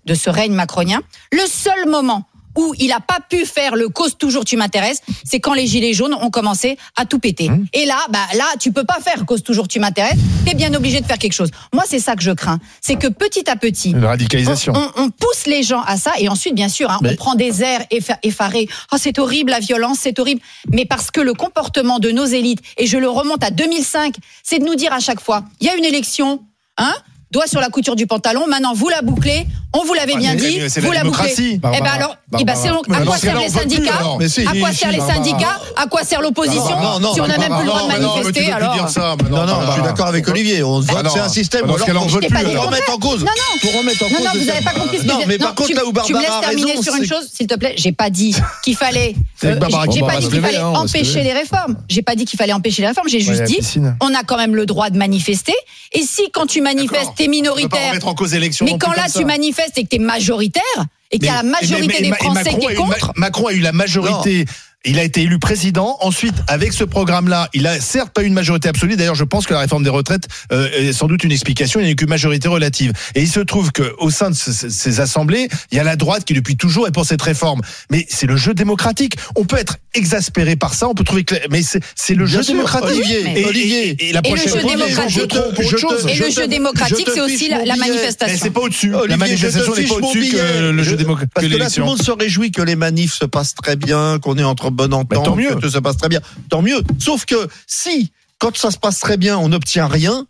de 0.07 0.15
ce 0.15 0.31
règne 0.31 0.53
macronien, 0.53 1.01
le 1.33 1.45
seul 1.47 1.89
moment 1.89 2.25
où 2.57 2.75
il 2.79 2.89
n'a 2.89 3.01
pas 3.01 3.19
pu 3.29 3.45
faire 3.47 3.77
le 3.77 3.89
cause 3.89 4.17
toujours 4.19 4.45
tu 4.45 4.57
m'intéresses, 4.57 5.01
c'est 5.25 5.41
quand 5.41 5.55
les 5.55 5.67
gilets 5.67 5.93
jaunes 5.93 6.15
ont 6.15 6.31
commencé 6.31 6.77
à 6.97 7.05
tout 7.07 7.19
péter. 7.19 7.49
Mmh. 7.49 7.67
Et 7.73 7.87
là, 7.87 7.99
bah 8.11 8.19
là, 8.35 8.45
tu 8.61 8.73
peux 8.73 8.85
pas 8.85 8.99
faire 9.03 9.25
cause 9.27 9.43
toujours 9.43 9.69
tu 9.69 9.81
m'intéresses. 9.81 10.19
T'es 10.45 10.55
bien 10.55 10.73
obligé 10.75 11.01
de 11.01 11.07
faire 11.07 11.19
quelque 11.19 11.33
chose. 11.33 11.51
Moi, 11.73 11.85
c'est 11.87 11.99
ça 11.99 12.17
que 12.17 12.23
je 12.23 12.31
crains, 12.33 12.59
c'est 12.81 12.97
que 12.97 13.07
petit 13.09 13.49
à 13.49 13.57
petit, 13.57 13.91
Une 13.91 14.05
radicalisation. 14.05 14.73
on, 14.77 14.81
on- 15.01 15.05
on 15.05 15.11
pousse 15.11 15.47
les 15.47 15.63
gens 15.63 15.83
à 15.83 15.97
ça 15.97 16.13
et 16.19 16.29
ensuite, 16.29 16.55
bien 16.55 16.69
sûr, 16.69 16.91
hein, 16.91 16.99
Mais- 17.03 17.13
on 17.13 17.17
prend 17.17 17.35
des 17.35 17.63
airs 17.63 17.83
effa- 17.91 18.19
effarés. 18.23 18.69
Oh, 18.93 18.97
c'est 18.99 19.19
horrible 19.19 19.51
la 19.51 19.61
violence, 19.61 19.99
c'est 20.01 20.19
horrible. 20.19 20.41
Mais 20.71 20.85
parce 20.85 21.11
que 21.11 21.21
le 21.21 21.35
comportement 21.35 21.99
de 21.99 22.11
nos 22.11 22.25
élites, 22.27 22.61
et 22.77 22.87
je 22.87 22.99
le 22.99 23.09
remonte 23.09 23.43
à 23.45 23.51
2005, 23.51 24.15
c'est 24.43 24.59
de 24.59 24.65
nous 24.65 24.75
dire 24.75 24.93
à 24.93 25.01
chaque 25.01 25.21
fois, 25.21 25.45
il 25.61 25.67
y 25.67 25.71
a 25.71 25.77
une 25.77 25.85
élection, 25.85 26.41
hein 26.79 26.95
doigt 27.33 27.47
sur 27.47 27.61
la 27.61 27.69
couture 27.69 27.97
du 27.97 28.07
pantalon. 28.07 28.47
Maintenant, 28.47 28.75
vous 28.75 28.89
la 28.89 29.03
bouclez. 29.03 29.47
On 29.75 29.85
vous 29.87 29.95
l'avait 29.95 30.13
Ah, 30.17 30.19
bien 30.19 30.35
mais- 30.35 30.41
dit. 30.41 30.59
mais 30.61 30.69
c'est 30.69 30.83
vous 30.83 30.93
la 30.93 30.99
la 30.99 31.05
bouclez. 31.05 31.33
Eh 31.39 31.57
ben 31.57 31.71
Barbara. 31.71 31.95
alors, 31.95 32.17
eh 32.39 32.45
ben 32.45 32.45
Barbara. 32.45 32.63
c'est 32.63 32.69
donc 32.69 32.89
Mais 32.89 32.97
à 32.99 33.01
quoi 33.01 33.17
servent 33.17 33.41
les 33.41 33.49
syndicats. 33.49 33.93
Mais 34.19 34.27
À 34.27 34.53
quoi 34.61 34.71
si, 34.71 34.77
servent 34.79 34.93
les 34.93 34.99
Barbara. 34.99 35.15
syndicats 35.17 35.61
À 35.77 35.87
quoi 35.87 36.05
sert 36.05 36.21
l'opposition 36.21 36.79
Non, 36.79 37.01
non, 37.01 37.15
Si 37.15 37.21
on 37.23 37.27
n'a 37.27 37.39
même 37.39 37.49
plus 37.49 37.61
le 37.61 37.67
droit 37.67 37.81
de 37.81 37.87
Non, 37.89 37.99
mais 37.99 38.07
manifester, 38.07 38.53
alors. 38.53 38.75
dire 38.75 38.89
ça, 38.91 39.17
mais 39.23 39.31
Non, 39.31 39.37
non, 39.39 39.47
Barbara. 39.47 39.67
je 39.69 39.73
suis 39.73 39.83
d'accord 39.83 40.07
avec 40.09 40.29
Olivier. 40.29 40.59
Ah 40.61 41.03
non. 41.03 41.11
c'est 41.11 41.21
un 41.21 41.29
système. 41.31 41.63
Pour- 41.67 41.79
remettre 41.79 42.93
en 42.95 42.99
cause. 42.99 43.21
Non, 43.25 43.31
non. 43.31 43.59
Pour 43.63 43.79
remettre 43.81 44.03
en 44.05 44.09
Non, 44.11 44.17
cause. 44.17 44.25
non, 44.27 44.31
le 44.35 44.39
vous 44.41 44.45
n'avez 44.45 44.61
pas 44.65 44.73
compris 44.73 44.99
ce 44.99 45.03
que 45.03 45.09
Non, 45.09 45.21
je 45.23 45.29
mais 45.29 45.39
non, 45.39 45.47
par 45.47 45.55
contre, 45.55 45.69
tu, 45.71 45.75
là 45.75 45.83
où 45.87 45.93
tu 46.05 46.13
me 46.13 46.19
laisses 46.19 46.29
Barbara 46.29 46.51
terminer 46.51 46.83
sur 46.83 46.95
une 46.97 47.07
chose, 47.07 47.31
s'il 47.35 47.47
te 47.47 47.55
plaît. 47.55 47.75
J'ai 47.79 47.93
pas 47.93 48.11
dit 48.11 48.37
qu'il 48.63 48.77
fallait. 48.77 49.15
C'est 49.41 49.47
avec 49.47 49.57
euh, 49.57 49.61
Barbara 49.61 49.87
j'ai 49.91 50.01
pas 50.01 50.17
dit 50.19 50.29
qu'il 50.29 50.41
fallait 50.43 50.59
empêcher 50.59 51.23
les 51.23 51.33
réformes. 51.33 51.77
J'ai 51.89 52.03
pas 52.03 52.15
dit 52.15 52.27
qu'il 52.27 52.39
fallait 52.39 52.53
empêcher 52.53 52.83
les 52.83 52.89
réformes. 52.89 53.09
J'ai 53.09 53.21
juste 53.21 53.45
dit, 53.45 53.59
on 54.03 54.15
a 54.15 54.23
quand 54.23 54.37
même 54.37 54.55
le 54.55 54.67
droit 54.67 54.91
de 54.91 54.99
manifester. 54.99 55.55
Et 55.93 56.03
si 56.03 56.31
quand 56.31 56.47
tu 56.47 56.61
manifestes. 56.61 57.11
T'es 57.23 57.29
pas 57.29 57.31
minoritaire, 57.31 58.07
en 58.07 58.15
cause 58.15 58.35
mais 58.35 58.79
quand 58.79 58.93
là 58.93 59.07
tu 59.15 59.25
manifestes 59.25 59.79
et 59.79 59.85
que 59.85 59.89
t'es 59.89 59.99
majoritaire 59.99 60.63
et 61.11 61.19
qu'il 61.19 61.27
y 61.27 61.31
a 61.31 61.37
la 61.37 61.43
majorité 61.43 61.87
mais- 61.87 61.95
mais- 62.01 62.11
des 62.11 62.17
Français 62.17 62.51
qui 62.59 62.67
est 62.67 62.69
ma- 62.71 62.75
contre. 62.75 63.13
Macron 63.17 63.47
a 63.49 63.53
eu 63.53 63.61
la 63.61 63.73
majorité 63.73 64.47
Il 64.85 64.99
a 64.99 65.05
été 65.05 65.23
élu 65.23 65.39
président. 65.39 65.97
Ensuite, 66.01 66.35
avec 66.49 66.73
ce 66.73 66.83
programme-là, 66.83 67.49
il 67.55 67.69
a 67.69 67.79
certes 67.81 68.11
pas 68.13 68.23
eu 68.25 68.27
une 68.27 68.33
majorité 68.35 68.69
absolue. 68.69 68.97
D'ailleurs, 68.97 69.15
je 69.15 69.23
pense 69.23 69.47
que 69.47 69.55
la 69.55 69.61
réforme 69.61 69.85
des 69.85 69.91
retraites 69.91 70.27
euh, 70.51 70.69
est 70.73 70.93
sans 70.93 71.07
doute 71.07 71.23
une 71.23 71.31
explication. 71.31 71.79
Il 71.79 71.85
n'y 71.85 71.89
a 71.91 71.93
eu 71.93 71.97
qu'une 71.97 72.09
majorité 72.09 72.49
relative. 72.49 72.93
Et 73.15 73.23
il 73.23 73.29
se 73.29 73.39
trouve 73.39 73.71
que 73.71 73.95
au 73.99 74.11
sein 74.11 74.31
de 74.31 74.35
ce- 74.35 74.53
ce- 74.53 74.69
ces 74.69 74.99
assemblées, 74.99 75.49
il 75.71 75.77
y 75.77 75.81
a 75.81 75.85
la 75.85 75.95
droite 75.95 76.25
qui 76.25 76.35
depuis 76.35 76.57
toujours 76.57 76.89
est 76.89 76.91
pour 76.91 77.07
cette 77.07 77.23
réforme. 77.23 77.61
Mais 77.93 78.07
c'est 78.09 78.27
le 78.27 78.37
jeu 78.37 78.55
démocratique. 78.55 79.15
On 79.37 79.45
peut 79.45 79.57
être 79.57 79.77
exaspéré 79.95 80.57
par 80.57 80.75
ça. 80.75 80.89
On 80.89 80.95
peut 80.95 81.05
trouver 81.05 81.23
que, 81.23 81.37
mais 81.51 81.63
c'est 81.63 81.81
c'est 81.95 82.15
le 82.15 82.25
Bien 82.25 82.39
jeu 82.39 82.43
sûr, 82.43 82.55
démocratique. 82.55 82.89
Olivier, 82.91 83.41
et, 83.41 83.45
Olivier. 83.45 83.89
et- 83.91 84.09
et 84.09 84.13
la 84.13 84.19
Et 84.19 84.23
le 84.23 84.29
prochaine 84.35 84.53
jeu 84.53 84.61
fois, 84.61 84.71
démocratique. 84.71 85.21
Je 85.21 85.25
te-. 85.27 86.09
Et 86.09 86.15
je 86.15 86.25
le 86.25 86.31
jeu 86.33 86.49
démocratique, 86.49 87.09
c'est 87.15 87.21
aussi 87.21 87.49
la, 87.49 87.65
la 87.65 87.77
manifestation. 87.77 88.37
c'est 88.43 88.51
pas 88.51 88.61
au-dessus. 88.63 88.93
La 89.09 89.17
manifestation 89.17 89.75
n'est 89.77 89.85
pas 89.85 89.95
au-dessus 89.95 90.29
que 90.33 90.71
le 90.73 90.83
Je- 90.83 90.91
jeu 90.91 90.97
démocratique. 90.97 91.33
Parce 91.35 91.47
que 91.47 91.57
là, 91.57 91.71
tout 91.71 91.79
le 91.81 91.87
monde 91.87 92.03
se 92.03 92.11
réjouit 92.11 92.51
que 92.51 92.63
les 92.63 92.75
manifs 92.75 93.15
se 93.15 93.27
passent 93.27 93.55
très 93.55 93.77
bien, 93.77 94.19
qu'on 94.21 94.37
est 94.39 94.43
entre 94.43 94.72
bonne 94.73 94.95
entente, 94.95 95.25
tant 95.25 95.37
mieux. 95.37 95.55
que 95.55 95.61
tout 95.61 95.71
se 95.71 95.79
passe 95.79 95.97
très 95.97 96.09
bien. 96.09 96.21
Tant 96.49 96.63
mieux. 96.63 96.83
Sauf 96.99 97.25
que 97.25 97.49
si, 97.67 98.13
quand 98.39 98.57
ça 98.57 98.71
se 98.71 98.79
passe 98.79 99.01
très 99.01 99.17
bien, 99.17 99.39
on 99.39 99.49
n'obtient 99.49 99.87
rien, 99.87 100.27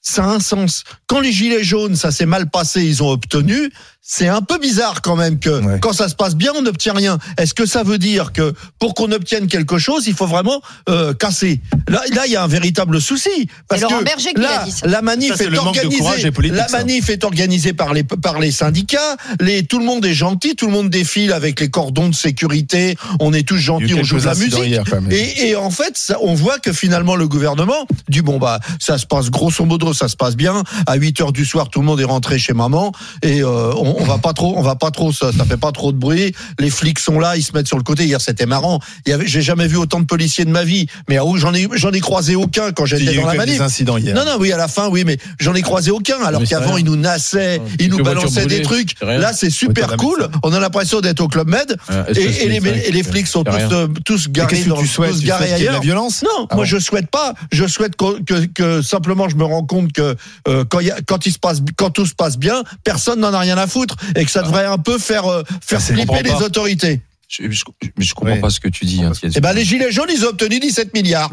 ça 0.00 0.24
a 0.24 0.28
un 0.28 0.40
sens. 0.40 0.84
Quand 1.06 1.20
les 1.20 1.32
gilets 1.32 1.64
jaunes, 1.64 1.96
ça 1.96 2.10
s'est 2.10 2.26
mal 2.26 2.50
passé, 2.50 2.84
ils 2.84 3.02
ont 3.02 3.10
obtenu, 3.10 3.72
c'est 4.06 4.28
un 4.28 4.42
peu 4.42 4.58
bizarre 4.58 5.00
quand 5.00 5.16
même 5.16 5.38
que 5.38 5.48
Ouais. 5.64 5.78
quand 5.80 5.94
ça 5.94 6.08
se 6.10 6.14
passe 6.14 6.36
bien, 6.36 6.52
on 6.54 6.60
n'obtient 6.62 6.92
rien. 6.92 7.18
Est-ce 7.38 7.54
que 7.54 7.64
ça 7.64 7.82
veut 7.82 7.96
dire 7.96 8.32
que 8.34 8.52
pour 8.78 8.92
qu'on 8.92 9.10
obtienne 9.12 9.46
quelque 9.46 9.78
chose, 9.78 10.06
il 10.06 10.12
faut 10.14 10.26
vraiment 10.26 10.60
euh, 10.90 11.14
casser? 11.14 11.60
Là, 11.88 12.02
là, 12.12 12.22
il 12.26 12.32
y 12.32 12.36
a 12.36 12.42
un 12.42 12.46
véritable 12.46 13.00
souci 13.00 13.48
parce 13.66 13.80
que 13.80 14.04
Berger 14.04 14.34
qui 14.34 14.42
là, 14.42 14.58
l'a 14.58 14.64
dit, 14.64 14.72
ça. 14.72 14.86
la 14.86 15.00
manif 15.00 15.34
Ça, 15.36 15.44
est 15.44 15.48
le 15.48 15.56
manque 15.58 15.74
de 15.76 15.86
organisée. 15.86 16.30
la 16.50 16.68
ça. 16.68 16.76
manif 16.78 17.08
est 17.08 17.24
organisée 17.24 17.72
par 17.72 17.94
les 17.94 18.04
par 18.04 18.38
les 18.40 18.50
syndicats. 18.50 19.16
Les 19.40 19.64
tout 19.66 19.78
le 19.78 19.86
monde 19.86 20.04
est 20.04 20.12
gentil, 20.14 20.54
tout 20.54 20.66
le 20.66 20.72
monde 20.72 20.90
défile 20.90 21.32
avec 21.32 21.58
les 21.60 21.70
cordons 21.70 22.10
de 22.10 22.14
sécurité. 22.14 22.96
On 23.20 23.32
est 23.32 23.46
tous 23.48 23.56
gentils, 23.56 23.94
on 23.94 24.02
joue 24.02 24.18
de 24.20 24.26
la 24.26 24.34
musique. 24.34 24.58
hier. 24.66 24.84
Et, 25.10 25.48
et 25.48 25.56
en 25.56 25.70
fait, 25.70 25.96
ça, 25.96 26.18
on 26.20 26.34
voit 26.34 26.58
que 26.58 26.72
finalement 26.74 27.16
le 27.16 27.26
gouvernement 27.26 27.86
dit 28.10 28.20
bon 28.20 28.38
bah 28.38 28.60
ça 28.78 28.98
se 28.98 29.06
passe 29.06 29.30
grosso 29.30 29.64
modo, 29.64 29.94
ça 29.94 30.08
se 30.08 30.16
passe 30.16 30.36
bien. 30.36 30.62
À 30.86 30.96
8 30.96 31.20
heures 31.22 31.32
du 31.32 31.46
soir, 31.46 31.70
tout 31.70 31.80
le 31.80 31.86
monde 31.86 32.00
est 32.00 32.04
rentré 32.04 32.38
chez 32.38 32.52
maman 32.52 32.92
et 33.22 33.42
euh, 33.42 33.72
on, 33.76 33.93
on 33.98 34.04
va 34.04 34.18
pas 34.18 34.32
trop, 34.32 34.54
on 34.56 34.62
va 34.62 34.74
pas 34.76 34.90
trop, 34.90 35.12
ça, 35.12 35.30
ça 35.32 35.44
fait 35.44 35.56
pas 35.56 35.72
trop 35.72 35.92
de 35.92 35.98
bruit. 35.98 36.34
Les 36.58 36.70
flics 36.70 36.98
sont 36.98 37.18
là, 37.18 37.36
ils 37.36 37.42
se 37.42 37.52
mettent 37.52 37.66
sur 37.68 37.76
le 37.76 37.82
côté. 37.82 38.04
Hier, 38.04 38.20
c'était 38.20 38.46
marrant. 38.46 38.80
Il 39.06 39.10
y 39.10 39.12
avait, 39.12 39.26
j'ai 39.26 39.42
jamais 39.42 39.66
vu 39.66 39.76
autant 39.76 40.00
de 40.00 40.06
policiers 40.06 40.44
de 40.44 40.50
ma 40.50 40.64
vie, 40.64 40.86
mais 41.08 41.18
ah 41.18 41.24
j'en 41.36 41.54
ai, 41.54 41.68
j'en 41.74 41.92
ai 41.92 42.00
croisé 42.00 42.34
aucun 42.34 42.72
quand 42.72 42.86
j'étais 42.86 43.14
dans 43.14 43.26
la 43.26 43.34
manif. 43.34 43.54
des 43.54 43.60
incidents 43.60 43.96
hier. 43.96 44.14
Non, 44.14 44.24
non, 44.24 44.36
oui, 44.38 44.52
à 44.52 44.56
la 44.56 44.68
fin, 44.68 44.88
oui, 44.88 45.04
mais 45.04 45.18
j'en 45.38 45.54
ai 45.54 45.62
croisé 45.62 45.90
aucun. 45.90 46.20
Alors 46.24 46.42
qu'avant, 46.44 46.76
ils 46.76 46.84
nous 46.84 46.96
nassaient, 46.96 47.60
ils 47.78 47.88
nous 47.90 48.02
balançaient 48.02 48.46
des 48.46 48.62
trucs. 48.62 49.00
Là, 49.00 49.32
c'est 49.32 49.50
super 49.50 49.96
cool. 49.96 50.28
On 50.42 50.52
a 50.52 50.60
l'impression 50.60 51.00
d'être 51.00 51.20
au 51.20 51.28
Club 51.28 51.48
Med. 51.48 51.76
Ouais, 51.88 52.12
Et, 52.16 52.48
les, 52.48 52.56
et 52.88 52.92
les 52.92 53.02
flics 53.02 53.26
sont 53.26 53.44
tous, 53.44 53.52
euh, 53.72 53.86
tous 54.04 54.28
garés 54.28 54.64
dans 54.64 54.76
tu 54.76 54.86
souhaites 54.86 55.12
tous 55.12 55.20
Tu 55.20 55.26
garés 55.26 55.46
y 55.46 55.48
de 55.48 55.64
la 55.64 55.70
ailleurs. 55.70 55.80
violence 55.82 56.22
Non, 56.22 56.46
Ah 56.50 56.54
moi 56.56 56.64
bon 56.64 56.70
je 56.70 56.78
souhaite 56.78 57.10
pas. 57.10 57.34
Je 57.52 57.66
souhaite 57.66 57.96
que, 57.96 58.22
que, 58.22 58.44
que 58.46 58.82
simplement 58.82 59.28
je 59.28 59.36
me 59.36 59.44
rends 59.44 59.64
compte 59.64 59.92
que 59.92 60.16
euh, 60.48 60.64
quand, 60.68 60.80
il 60.80 60.86
y 60.86 60.90
a, 60.90 60.96
quand 61.06 61.26
il 61.26 61.32
se 61.32 61.38
passe, 61.38 61.60
quand 61.76 61.90
tout 61.90 62.06
se 62.06 62.14
passe 62.14 62.38
bien, 62.38 62.62
personne 62.84 63.20
n'en 63.20 63.32
a 63.32 63.38
rien 63.38 63.58
à 63.58 63.66
foutre 63.66 63.83
et 64.16 64.24
que 64.24 64.30
ça 64.30 64.42
devrait 64.42 64.66
un 64.66 64.78
peu 64.78 64.98
faire 64.98 65.26
euh, 65.26 65.42
faire 65.60 65.80
c'est- 65.80 65.94
flipper 65.94 66.22
les 66.22 66.32
autorités. 66.32 67.00
Je, 67.28 67.50
je, 67.50 68.14
comprends 68.14 68.34
Ouais. 68.34 68.40
pas 68.40 68.50
ce 68.50 68.60
que 68.60 68.68
tu 68.68 68.84
dis. 68.84 69.02
hein. 69.02 69.12
Et 69.34 69.40
ben 69.40 69.52
les 69.52 69.64
gilets 69.64 69.90
jaunes, 69.90 70.10
ils 70.14 70.24
ont 70.24 70.28
obtenu 70.28 70.60
17 70.60 70.94
milliards. 70.94 71.30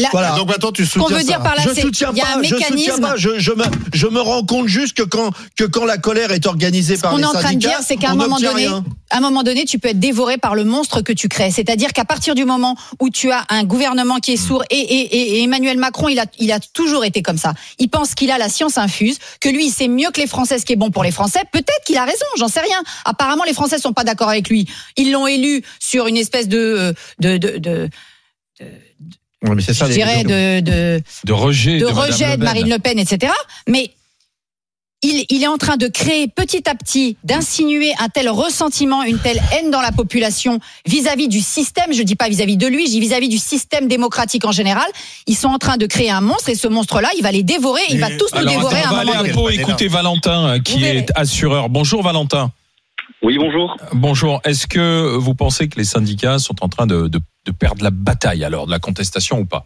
Là, 0.00 0.08
Voilà. 0.10 0.32
Donc 0.32 0.48
maintenant, 0.48 0.72
tu 0.72 0.84
Ce 0.84 0.98
qu'on 0.98 1.04
soutiens 1.04 1.18
veut 1.18 1.22
dire 1.24 1.34
ça. 1.34 1.40
par 1.44 1.54
là, 1.54 1.62
je 1.64 1.70
c'est 1.72 1.80
soutiens 1.82 2.10
il 2.12 2.18
y 2.18 2.20
a 2.20 2.24
pas, 2.24 2.38
un 2.38 2.42
je 2.42 2.48
soutiens 2.48 2.70
mécanisme. 2.70 3.00
pas. 3.00 3.16
Je, 3.16 3.38
je, 3.38 3.52
me, 3.52 3.62
je 3.92 4.06
me 4.08 4.20
rends 4.20 4.42
compte 4.44 4.66
juste 4.66 4.96
que 4.96 5.04
quand, 5.04 5.30
que 5.56 5.62
quand 5.62 5.84
la 5.84 5.98
colère 5.98 6.32
est 6.32 6.46
organisée 6.46 6.96
Ce 6.96 7.00
par 7.02 7.12
qu'on 7.12 7.18
les 7.18 7.22
est 7.22 7.26
en 7.26 7.30
train 7.30 7.42
de 7.42 7.46
syndicats, 7.46 7.68
dire, 7.68 7.78
c'est 7.86 7.96
qu'à 7.96 8.10
un 8.10 8.14
on 8.14 8.16
moment 8.16 8.38
donné, 8.40 8.66
rien. 8.66 8.84
à 9.10 9.18
un 9.18 9.20
moment 9.20 9.44
donné, 9.44 9.64
tu 9.66 9.78
peux 9.78 9.90
être 9.90 10.00
dévoré 10.00 10.36
par 10.36 10.56
le 10.56 10.64
monstre 10.64 11.00
que 11.00 11.12
tu 11.12 11.28
crées. 11.28 11.52
C'est-à-dire 11.52 11.92
qu'à 11.92 12.04
partir 12.04 12.34
du 12.34 12.44
moment 12.44 12.76
où 12.98 13.08
tu 13.08 13.30
as 13.30 13.44
un 13.50 13.62
gouvernement 13.62 14.16
qui 14.18 14.32
est 14.32 14.36
sourd 14.36 14.64
et, 14.68 14.76
et, 14.76 15.16
et- 15.16 15.38
et 15.38 15.42
Emmanuel 15.44 15.78
Macron, 15.78 16.08
il 16.08 16.18
a, 16.18 16.26
il 16.40 16.50
a 16.50 16.58
toujours 16.58 17.04
été 17.04 17.22
comme 17.22 17.38
ça. 17.38 17.54
Il 17.78 17.88
pense 17.88 18.16
qu'il 18.16 18.32
a 18.32 18.38
la 18.38 18.48
science 18.48 18.78
infuse, 18.78 19.18
que 19.40 19.48
lui, 19.48 19.66
il 19.66 19.70
sait 19.70 19.86
mieux 19.86 20.10
que 20.10 20.20
les 20.20 20.26
Français 20.26 20.58
ce 20.58 20.64
qui 20.66 20.72
est 20.72 20.76
bon 20.76 20.90
pour 20.90 21.04
les 21.04 21.12
Français. 21.12 21.38
Peut-être 21.52 21.84
qu'il 21.86 21.98
a 21.98 22.04
raison, 22.04 22.26
j'en 22.36 22.48
sais 22.48 22.62
rien. 22.62 22.82
Apparemment, 23.04 23.44
les 23.44 23.54
Français 23.54 23.78
sont 23.78 23.92
pas 23.92 24.02
d'accord 24.02 24.28
avec 24.28 24.48
lui. 24.48 24.68
Ils 24.96 25.12
l'ont 25.12 25.28
élu 25.28 25.62
sur 25.78 26.08
une 26.08 26.16
espèce 26.16 26.48
de, 26.48 26.94
de, 27.20 27.36
de, 27.36 27.58
de, 27.58 27.88
mais 29.54 29.62
c'est 29.62 29.74
ça, 29.74 29.86
je 29.86 29.92
dirais 29.92 30.24
de, 30.24 30.60
de, 30.60 31.02
de 31.24 31.32
rejet 31.32 31.78
de 31.78 31.86
de, 31.86 31.92
Madame 31.92 32.10
rejet 32.10 32.24
Le 32.26 32.30
de 32.32 32.36
Pen. 32.36 32.44
Marine 32.44 32.68
Le 32.70 32.78
Pen, 32.78 32.98
etc. 32.98 33.32
Mais 33.68 33.90
il, 35.02 35.26
il 35.28 35.42
est 35.42 35.46
en 35.48 35.58
train 35.58 35.76
de 35.76 35.86
créer 35.86 36.28
petit 36.28 36.66
à 36.66 36.74
petit, 36.74 37.18
d'insinuer 37.24 37.92
un 37.98 38.08
tel 38.08 38.30
ressentiment, 38.30 39.02
une 39.02 39.18
telle 39.18 39.38
haine 39.52 39.70
dans 39.70 39.82
la 39.82 39.92
population 39.92 40.60
vis-à-vis 40.86 41.28
du 41.28 41.40
système. 41.42 41.92
Je 41.92 42.02
dis 42.02 42.14
pas 42.16 42.28
vis-à-vis 42.30 42.56
de 42.56 42.66
lui, 42.66 42.86
je 42.86 42.92
dis 42.92 43.00
vis-à-vis 43.00 43.28
du 43.28 43.36
système 43.36 43.86
démocratique 43.86 44.46
en 44.46 44.52
général. 44.52 44.86
Ils 45.26 45.36
sont 45.36 45.48
en 45.48 45.58
train 45.58 45.76
de 45.76 45.84
créer 45.84 46.10
un 46.10 46.22
monstre 46.22 46.48
et 46.48 46.54
ce 46.54 46.68
monstre-là, 46.68 47.10
il 47.18 47.22
va 47.22 47.32
les 47.32 47.42
dévorer. 47.42 47.82
Il 47.90 48.00
va 48.00 48.08
tous 48.16 48.32
nous 48.34 48.46
dévorer 48.46 48.76
attends, 48.78 48.88
à 48.88 48.92
on 48.92 48.94
un 48.94 48.96
va 48.96 49.04
moment 49.04 49.18
aller 49.20 49.30
donné. 49.32 49.42
un 49.42 49.44
peu 49.50 49.52
écouter 49.60 49.88
Valentin, 49.88 50.46
euh, 50.46 50.58
qui 50.60 50.74
Vous 50.74 50.80
verrez. 50.80 50.98
est 50.98 51.10
assureur. 51.16 51.68
Bonjour 51.68 52.02
Valentin. 52.02 52.50
Oui, 53.24 53.38
bonjour. 53.38 53.76
Bonjour. 53.94 54.40
Est-ce 54.44 54.66
que 54.66 55.16
vous 55.16 55.34
pensez 55.34 55.68
que 55.70 55.76
les 55.78 55.84
syndicats 55.84 56.38
sont 56.38 56.62
en 56.62 56.68
train 56.68 56.86
de, 56.86 57.08
de, 57.08 57.18
de 57.46 57.52
perdre 57.58 57.82
la 57.82 57.90
bataille 57.90 58.44
alors 58.44 58.66
de 58.66 58.70
la 58.70 58.78
contestation 58.78 59.38
ou 59.38 59.46
pas? 59.46 59.64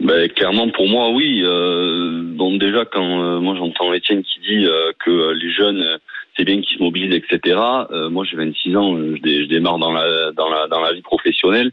Ben, 0.00 0.28
clairement, 0.28 0.68
pour 0.68 0.86
moi, 0.86 1.08
oui. 1.08 1.40
Euh, 1.42 2.22
donc 2.36 2.60
déjà, 2.60 2.84
quand 2.84 3.22
euh, 3.24 3.40
moi 3.40 3.56
j'entends 3.56 3.94
Étienne 3.94 4.22
qui 4.22 4.40
dit 4.40 4.66
euh, 4.66 4.92
que 5.02 5.10
euh, 5.10 5.32
les 5.32 5.50
jeunes, 5.50 5.80
euh, 5.80 5.96
c'est 6.36 6.44
bien 6.44 6.60
qu'ils 6.60 6.76
se 6.76 6.82
mobilisent, 6.82 7.14
etc. 7.14 7.56
euh, 7.90 8.10
moi, 8.10 8.26
j'ai 8.30 8.36
26 8.36 8.76
ans, 8.76 8.94
euh, 8.94 9.14
je, 9.16 9.22
dé- 9.22 9.44
je 9.44 9.48
démarre 9.48 9.78
dans 9.78 9.92
la 9.92 10.30
dans 10.32 10.50
la 10.50 10.66
dans 10.68 10.80
la 10.80 10.92
vie 10.92 11.00
professionnelle. 11.00 11.72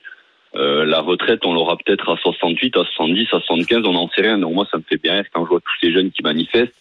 Euh, 0.55 0.85
la 0.85 1.01
retraite, 1.01 1.45
on 1.45 1.53
l'aura 1.53 1.75
peut-être 1.77 2.09
à 2.13 2.17
68, 2.17 2.77
à 2.77 2.83
70, 2.85 3.27
à 3.33 3.39
75, 3.41 3.83
on 3.85 3.91
n'en 3.93 4.09
sait 4.15 4.21
rien. 4.21 4.37
Donc 4.37 4.53
moi, 4.53 4.65
ça 4.71 4.77
me 4.77 4.83
fait 4.87 5.01
bien 5.01 5.15
rire 5.15 5.25
quand 5.33 5.43
je 5.43 5.49
vois 5.49 5.59
tous 5.59 5.85
ces 5.85 5.91
jeunes 5.91 6.11
qui 6.11 6.23
manifestent. 6.23 6.73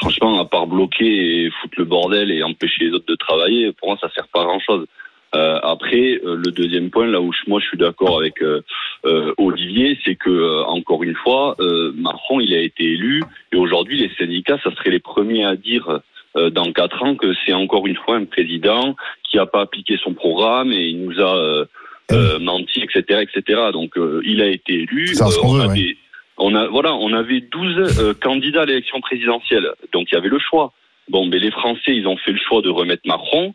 Franchement, 0.00 0.40
à 0.40 0.44
part 0.44 0.66
bloquer 0.66 1.44
et 1.44 1.50
foutre 1.50 1.74
le 1.78 1.84
bordel 1.84 2.30
et 2.30 2.42
empêcher 2.42 2.84
les 2.86 2.90
autres 2.92 3.06
de 3.06 3.14
travailler, 3.14 3.72
pour 3.72 3.88
moi, 3.88 3.98
ça 4.00 4.08
sert 4.14 4.26
pas 4.28 4.42
à 4.42 4.44
grand-chose. 4.44 4.86
Euh, 5.34 5.58
après, 5.62 6.20
euh, 6.24 6.36
le 6.36 6.50
deuxième 6.52 6.90
point, 6.90 7.06
là 7.06 7.20
où 7.20 7.32
je- 7.32 7.48
moi 7.50 7.58
je 7.60 7.66
suis 7.66 7.76
d'accord 7.78 8.18
avec 8.18 8.40
euh, 8.40 8.60
euh, 9.04 9.34
Olivier, 9.36 9.98
c'est 10.04 10.14
que 10.14 10.30
euh, 10.30 10.62
encore 10.64 11.02
une 11.02 11.16
fois, 11.16 11.56
euh, 11.58 11.92
Macron, 11.96 12.38
il 12.38 12.54
a 12.54 12.60
été 12.60 12.84
élu 12.84 13.22
et 13.52 13.56
aujourd'hui, 13.56 13.98
les 13.98 14.10
syndicats, 14.16 14.58
ça 14.62 14.72
serait 14.76 14.90
les 14.90 15.00
premiers 15.00 15.44
à 15.44 15.56
dire 15.56 16.00
euh, 16.36 16.50
dans 16.50 16.72
quatre 16.72 17.02
ans 17.02 17.16
que 17.16 17.32
c'est 17.44 17.52
encore 17.52 17.86
une 17.88 17.96
fois 17.96 18.16
un 18.16 18.26
président 18.26 18.94
qui 19.28 19.36
n'a 19.36 19.46
pas 19.46 19.62
appliqué 19.62 19.96
son 20.02 20.14
programme 20.14 20.70
et 20.72 20.86
il 20.86 21.04
nous 21.04 21.20
a 21.20 21.36
euh, 21.36 21.64
euh, 22.12 22.38
menti, 22.38 22.80
etc., 22.82 23.22
etc. 23.22 23.60
Donc, 23.72 23.96
euh, 23.96 24.20
il 24.24 24.40
a 24.40 24.46
été 24.46 24.74
élu. 24.82 25.06
C'est 25.08 25.24
ce 25.30 25.40
on 25.40 25.52
veut, 25.54 25.64
on 26.38 26.54
a 26.54 26.66
voilà, 26.68 26.94
on 26.94 27.12
avait 27.12 27.40
12 27.40 27.98
euh, 28.00 28.14
candidats 28.14 28.62
à 28.62 28.66
l'élection 28.66 29.00
présidentielle, 29.00 29.68
donc 29.92 30.08
il 30.10 30.14
y 30.14 30.18
avait 30.18 30.28
le 30.28 30.38
choix. 30.38 30.72
Bon, 31.08 31.26
mais 31.26 31.38
les 31.38 31.50
Français, 31.50 31.94
ils 31.94 32.08
ont 32.08 32.16
fait 32.16 32.32
le 32.32 32.38
choix 32.38 32.62
de 32.62 32.70
remettre 32.70 33.02
Macron. 33.06 33.54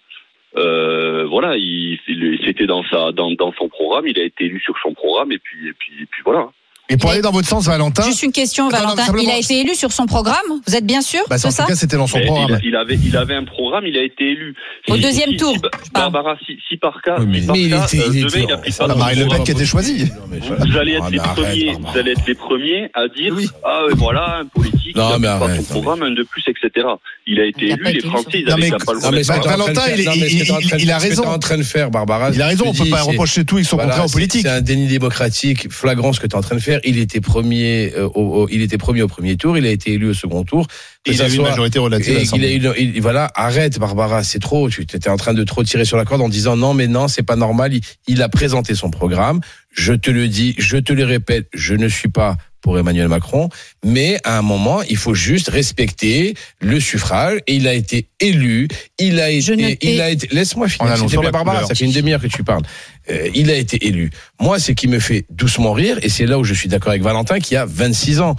Euh, 0.57 1.25
voilà, 1.25 1.57
il, 1.57 1.99
il- 2.07 2.39
c'était 2.45 2.65
dans 2.67 2.83
sa 2.85 3.11
dans, 3.11 3.31
dans 3.31 3.53
son 3.53 3.69
programme, 3.69 4.07
il 4.07 4.19
a 4.19 4.23
été 4.23 4.45
élu 4.45 4.59
sur 4.59 4.75
son 4.81 4.93
programme 4.93 5.31
et 5.31 5.39
puis 5.39 5.67
et 5.67 5.73
puis 5.73 5.93
et 6.01 6.05
puis 6.05 6.21
voilà. 6.23 6.49
Et 6.91 6.97
pour 6.97 7.11
aller 7.11 7.21
dans 7.21 7.31
votre 7.31 7.47
sens, 7.47 7.65
Valentin, 7.67 8.01
Juste 8.03 8.23
une 8.23 8.31
question, 8.31 8.67
Attends, 8.69 8.95
Valentin. 8.95 9.13
Il 9.21 9.29
a 9.29 9.37
été 9.37 9.59
élu 9.59 9.75
sur 9.75 9.91
son 9.91 10.07
programme 10.07 10.35
Vous 10.65 10.75
êtes 10.75 10.85
bien 10.87 11.01
sûr 11.03 11.19
bah, 11.29 11.35
en 11.35 11.37
ça 11.51 11.63
tout 11.63 11.69
cas, 11.69 11.75
c'était 11.75 11.97
dans 11.97 12.07
son 12.07 12.17
Mais 12.17 12.25
programme. 12.25 12.59
il, 12.63 12.69
il 12.69 12.75
avait 12.75 12.95
il 12.95 13.15
avait 13.15 13.35
un 13.35 13.43
programme, 13.45 13.85
il 13.85 13.95
a 13.95 14.01
été 14.03 14.31
élu. 14.31 14.55
Au 14.87 14.95
Si- 14.95 15.01
deuxième 15.01 15.29
si- 15.31 15.37
tour, 15.37 15.53
si-. 15.53 15.91
Barbara, 15.93 16.35
si, 16.47 16.57
si 16.67 16.77
par 16.77 16.99
cas, 17.03 17.17
Oui, 17.19 17.27
mais- 17.29 17.41
si 17.41 17.45
par 17.47 17.55
Mais 17.55 17.61
il 17.61 17.69
cas, 17.69 17.85
était, 17.85 17.99
euh, 17.99 18.03
il 18.11 18.15
demain, 18.25 18.27
était. 18.29 18.43
il 18.43 18.51
a 18.51 18.57
pris 18.57 18.71
ça, 18.71 18.83
pas 18.83 18.87
la 18.87 18.93
son 18.93 18.99
Marine 18.99 19.19
Le 19.19 19.27
Pen 19.27 19.43
qui 19.43 19.51
a 19.51 19.53
été 19.53 19.65
choisie. 19.65 20.05
Vous, 20.05 20.55
vous 20.71 20.77
allez 20.77 20.93
être 20.93 21.03
Ah, 21.05 21.09
les 21.11 21.19
arrête, 21.19 21.35
premiers, 21.35 21.73
vous 21.79 21.97
allez 21.99 22.11
être 22.11 22.27
les 22.27 22.35
premiers 22.35 22.89
à 22.95 23.07
dire 23.07 23.33
Oui. 23.37 23.47
ah 23.63 23.85
ouais, 23.85 23.93
voilà 23.95 24.37
un 24.39 24.45
politique 24.45 24.95
Non, 24.95 25.19
mais 25.19 25.27
pas 25.27 25.33
arrête, 25.35 25.61
son 25.65 25.73
programme 25.81 26.01
un 26.03 26.11
de 26.11 26.23
plus 26.23 26.43
etc. 26.47 26.87
Il 27.27 27.39
a 27.39 27.45
été 27.45 27.65
Il 27.67 27.71
a 27.73 27.75
élu, 27.75 27.93
les 27.93 27.99
Français 28.01 28.25
ils 28.33 28.49
avaient 28.49 28.69
pas 28.71 28.93
le 28.93 28.99
de 28.99 29.47
Valentin, 29.47 29.81
faire- 29.81 30.79
il 30.79 30.91
a 30.91 30.97
raison. 30.97 31.25
en 31.27 31.37
train 31.37 31.57
de 31.59 31.63
faire, 31.63 31.91
Barbara. 31.91 32.31
Il 32.33 32.41
a 32.41 32.47
raison, 32.47 32.65
on 32.69 32.73
je 32.73 32.83
peut 32.83 32.89
pas 32.89 33.03
reprocher 33.03 33.45
tout 33.45 33.57
avec 33.57 33.67
son 33.67 33.75
Voilà, 33.75 33.91
contrat 33.91 34.05
aux 34.05 34.07
c'est- 34.07 34.13
politiques. 34.13 34.41
C'est 34.41 34.49
un 34.49 34.61
déni 34.61 34.87
démocratique 34.87 35.71
flagrant 35.71 36.13
ce 36.13 36.19
que 36.19 36.25
tu 36.25 36.33
es 36.33 36.37
en 36.37 36.41
train 36.41 36.55
de 36.55 36.61
faire. 36.61 36.78
Il 36.83 36.97
était 36.97 37.21
premier, 37.21 37.93
euh, 37.95 38.47
il 38.49 38.61
était 38.61 38.77
premier 38.77 39.01
au 39.01 39.07
premier 39.07 39.37
tour, 39.37 39.57
il 39.57 39.65
a 39.65 39.71
été 39.71 39.93
élu 39.93 40.09
au 40.09 40.13
second 40.13 40.43
tour. 40.43 40.67
Que 41.05 41.11
Il 41.13 41.21
a 41.21 41.29
eu 41.29 41.35
une 41.35 41.41
majorité 41.43 41.79
relative. 41.79 42.07
à 42.07 42.11
et 42.11 42.13
il 42.13 42.17
a 42.17 42.21
l'Assemblée. 42.23 42.53
eu, 42.55 42.57
une- 42.89 42.95
il- 42.95 43.01
voilà, 43.01 43.31
arrête 43.35 43.79
Barbara, 43.79 44.23
c'est 44.23 44.39
trop. 44.39 44.69
Tu 44.69 44.81
étais 44.81 45.09
en 45.09 45.15
train 45.17 45.33
de 45.33 45.43
trop 45.45 45.63
tirer 45.63 45.85
sur 45.85 45.95
la 45.97 46.03
corde 46.03 46.21
en 46.21 46.27
disant 46.29 46.57
non, 46.57 46.73
mais 46.73 46.87
non, 46.87 47.07
c'est 47.07 47.23
pas 47.23 47.37
normal. 47.37 47.73
Il, 47.73 47.81
il 48.07 48.21
a 48.21 48.27
présenté 48.27 48.75
son 48.75 48.89
programme. 48.91 49.39
Je 49.71 49.93
te 49.93 50.11
le 50.11 50.27
dis, 50.27 50.55
je 50.57 50.75
te 50.77 50.91
le 50.91 51.05
répète, 51.05 51.47
je 51.53 51.73
ne 51.75 51.87
suis 51.87 52.09
pas 52.09 52.35
pour 52.61 52.77
Emmanuel 52.77 53.07
Macron, 53.07 53.47
mais 53.85 54.19
à 54.25 54.37
un 54.37 54.41
moment, 54.41 54.81
il 54.89 54.97
faut 54.97 55.13
juste 55.13 55.47
respecter 55.47 56.33
le 56.59 56.81
suffrage. 56.81 57.39
Et 57.47 57.55
il 57.55 57.67
a 57.69 57.73
été 57.73 58.09
élu. 58.19 58.67
Il 58.99 59.21
a 59.21 59.29
été, 59.29 59.53
il 59.81 60.01
a 60.01 60.09
été. 60.09 60.27
Laisse-moi 60.33 60.67
finir. 60.67 60.91
la 61.23 61.31
Barbara, 61.31 61.59
ça 61.65 61.75
fait 61.75 61.85
une 61.85 61.93
demi-heure 61.93 62.19
que 62.21 62.27
tu 62.27 62.43
parles. 62.43 62.63
Euh, 63.09 63.29
il 63.33 63.49
a 63.49 63.55
été 63.55 63.87
élu. 63.87 64.09
Moi, 64.41 64.59
c'est 64.59 64.75
qui 64.75 64.89
me 64.89 64.99
fait 64.99 65.25
doucement 65.29 65.71
rire, 65.71 65.97
et 66.01 66.09
c'est 66.09 66.25
là 66.25 66.37
où 66.37 66.43
je 66.43 66.53
suis 66.53 66.67
d'accord 66.67 66.89
avec 66.89 67.01
Valentin, 67.03 67.39
qui 67.39 67.55
a 67.55 67.65
26 67.65 68.19
ans. 68.19 68.35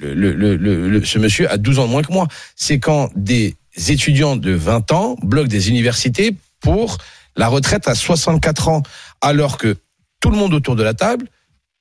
Le, 0.00 0.32
le, 0.32 0.56
le, 0.56 1.04
ce 1.04 1.18
monsieur 1.18 1.50
a 1.50 1.56
12 1.56 1.78
ans 1.78 1.86
de 1.86 1.90
moins 1.90 2.02
que 2.02 2.12
moi. 2.12 2.28
C'est 2.54 2.78
quand 2.78 3.10
des 3.16 3.56
étudiants 3.88 4.36
de 4.36 4.52
20 4.52 4.92
ans 4.92 5.16
bloquent 5.22 5.48
des 5.48 5.68
universités 5.70 6.34
pour 6.60 6.98
la 7.36 7.48
retraite 7.48 7.88
à 7.88 7.94
64 7.94 8.68
ans, 8.68 8.82
alors 9.20 9.58
que 9.58 9.76
tout 10.20 10.30
le 10.30 10.36
monde 10.36 10.54
autour 10.54 10.76
de 10.76 10.82
la 10.82 10.94
table, 10.94 11.26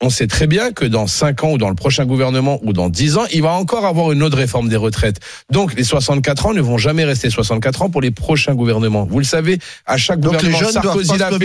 on 0.02 0.10
sait 0.10 0.28
très 0.28 0.46
bien 0.48 0.72
que 0.74 0.84
dans 0.84 1.08
5 1.08 1.44
ans 1.46 1.52
ou 1.54 1.58
dans 1.58 1.70
le 1.70 1.76
prochain 1.76 2.06
gouvernement 2.06 2.60
ou 2.64 2.74
dans 2.74 2.90
10 2.90 3.18
ans, 3.18 3.24
il 3.32 3.42
va 3.42 3.52
encore 3.54 3.86
avoir 3.86 4.12
une 4.12 4.24
autre 4.24 4.36
réforme 4.38 4.68
des 4.68 4.76
retraites. 4.76 5.22
Donc 5.52 5.74
les 5.76 5.86
64 5.86 6.48
ans 6.48 6.54
ne 6.54 6.60
vont 6.60 6.78
jamais 6.78 7.06
rester 7.06 7.30
64 7.30 7.84
ans 7.84 7.90
pour 7.90 8.02
les 8.02 8.12
prochains 8.12 8.56
gouvernements. 8.56 9.06
Vous 9.06 9.20
le 9.20 9.26
savez, 9.26 9.58
à 9.86 9.96
chaque 9.98 10.20
Donc 10.20 10.34
les 10.42 10.50
gouvernement, 10.50 10.60
jeunes 10.74 10.82
doivent 10.82 11.04
Sarkozy 11.04 11.18
l'a 11.18 11.30
fait. 11.32 11.38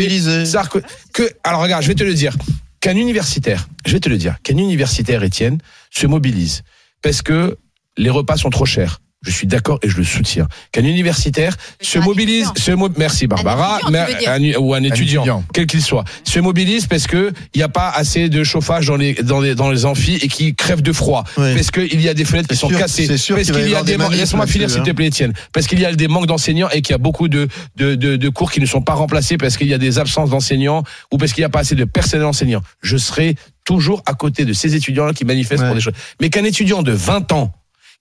Sarko- 0.45 0.83
que, 1.13 1.23
alors 1.45 1.63
regarde, 1.63 1.83
je 1.85 1.89
vais 1.89 1.95
te 1.95 2.03
le 2.03 2.15
dire, 2.15 2.35
qu'un 2.81 2.97
universitaire, 2.97 3.69
je 3.87 3.93
vais 3.93 4.01
te 4.01 4.09
le 4.09 4.17
dire, 4.17 4.41
qu'un 4.43 4.57
universitaire, 4.57 5.23
Étienne, 5.23 5.59
se 5.91 6.07
mobilise 6.07 6.63
parce 7.03 7.23
que 7.23 7.59
les 7.97 8.11
repas 8.11 8.37
sont 8.37 8.51
trop 8.51 8.67
chers. 8.67 9.01
Je 9.23 9.31
suis 9.31 9.47
d'accord 9.47 9.79
et 9.83 9.89
je 9.91 9.99
le 9.99 10.05
soutiens. 10.05 10.49
Qu'un 10.73 10.85
universitaire 10.85 11.55
se 11.83 11.99
un 11.99 12.03
mobilise, 12.03 12.47
étudiant. 12.49 12.63
se 12.65 12.71
mo- 12.73 12.89
merci 12.97 13.27
Barbara, 13.27 13.79
mais 13.91 14.07
un- 14.27 14.59
ou 14.59 14.73
un 14.73 14.83
étudiant, 14.83 15.21
étudiant. 15.23 15.45
quel 15.53 15.67
qu'il 15.67 15.83
soit, 15.83 16.05
se 16.25 16.41
mobilise 16.41 16.87
parce 16.87 17.07
que 17.07 17.31
il 17.55 17.59
n'y 17.59 17.63
a 17.63 17.69
pas 17.69 17.91
assez 17.91 18.31
de 18.31 18.43
chauffage 18.45 18.87
dans 18.87 18.97
les 18.97 19.13
dans 19.15 19.41
les 19.41 19.55
dans 19.55 19.69
les 19.71 19.85
amphis 19.85 20.15
et 20.23 20.29
qui 20.29 20.55
crèvent 20.55 20.81
de 20.81 20.93
froid, 20.93 21.25
Oui. 21.37 21.55
parce 21.55 21.71
qu'il 21.71 22.01
y 22.01 22.09
a 22.09 22.15
des 22.15 22.25
fenêtres 22.25 22.49
qui 22.49 22.57
sont 22.57 22.69
cassées, 22.69 23.07
c'est 23.07 23.19
sûr 23.19 23.37
parce 23.37 23.49
qu'il 23.51 23.57
y 23.57 23.63
qu'il 23.65 23.71
y 23.73 23.75
a 23.75 23.83
des 23.83 23.97
des 23.99 24.17
laisse-moi 24.17 24.47
finir 24.47 24.69
là-dessus, 24.69 24.75
s'il 24.79 24.85
te 24.85 24.91
hein. 24.91 24.95
plaît 24.95 25.07
Étienne, 25.09 25.33
parce 25.53 25.67
qu'il 25.67 25.79
y 25.81 25.85
a 25.85 25.93
des 25.95 26.09
manques 26.09 26.27
d'enseignants 26.27 26.71
et 26.71 26.81
qu'il 26.81 26.93
y 26.93 26.95
a 26.95 26.99
beaucoup 26.99 27.29
de 27.29 27.47
de, 27.77 27.95
de 27.97 28.17
de 28.17 28.29
cours 28.31 28.51
qui 28.51 28.61
ne 28.61 28.67
sont 28.67 28.81
pas 28.81 28.95
remplacés 28.95 29.37
parce 29.37 29.59
qu'il 29.59 29.69
y 29.69 29.75
a 29.75 29.79
des 29.79 29.99
absences 29.99 30.31
d'enseignants 30.31 30.83
ou 31.13 31.19
parce 31.19 31.35
qu'il 31.35 31.43
n'y 31.43 31.47
a 31.47 31.51
pas 31.51 31.61
assez 31.61 31.75
de 31.75 31.85
personnel 31.85 32.25
enseignant. 32.25 32.63
Je 32.83 32.97
serai 32.97 33.35
toujours 33.67 34.03
à 34.07 34.15
côté 34.15 34.47
de 34.47 34.55
ces 34.55 34.75
étudiants-là 34.75 35.13
qui 35.13 35.27
manifestent 35.27 35.61
Ouais. 35.63 35.67
pour 35.69 35.75
des 35.75 35.83
choses. 35.83 35.93
Mais 36.23 36.31
qu'un 36.31 36.45
étudiant 36.45 36.83
de 36.83 36.93
20 36.93 37.33
ans 37.33 37.53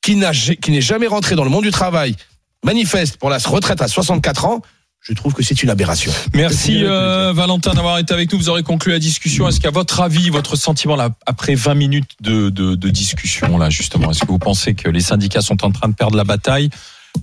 qui 0.01 0.15
n'a 0.15 0.31
qui 0.31 0.71
n'est 0.71 0.81
jamais 0.81 1.07
rentré 1.07 1.35
dans 1.35 1.43
le 1.43 1.49
monde 1.49 1.63
du 1.63 1.71
travail 1.71 2.15
manifeste 2.63 3.17
pour 3.17 3.29
la 3.29 3.37
retraite 3.37 3.81
à 3.81 3.87
64 3.87 4.45
ans, 4.45 4.61
je 5.01 5.13
trouve 5.13 5.33
que 5.33 5.43
c'est 5.43 5.63
une 5.63 5.69
aberration. 5.69 6.11
Merci 6.33 6.83
euh, 6.83 7.31
Valentin 7.33 7.73
d'avoir 7.73 7.97
été 7.99 8.13
avec 8.13 8.31
nous. 8.31 8.37
Vous 8.37 8.49
aurez 8.49 8.63
conclu 8.63 8.91
la 8.91 8.99
discussion. 8.99 9.47
Est-ce 9.47 9.61
qu'à 9.61 9.71
votre 9.71 10.01
avis, 10.01 10.29
votre 10.29 10.55
sentiment 10.57 10.95
là, 10.95 11.09
après 11.25 11.55
20 11.55 11.73
minutes 11.73 12.11
de, 12.19 12.49
de, 12.49 12.75
de 12.75 12.89
discussion 12.89 13.57
là 13.57 13.69
justement, 13.69 14.11
est-ce 14.11 14.21
que 14.21 14.27
vous 14.27 14.39
pensez 14.39 14.73
que 14.73 14.89
les 14.89 14.99
syndicats 15.01 15.41
sont 15.41 15.63
en 15.63 15.71
train 15.71 15.87
de 15.87 15.95
perdre 15.95 16.17
la 16.17 16.25
bataille? 16.25 16.69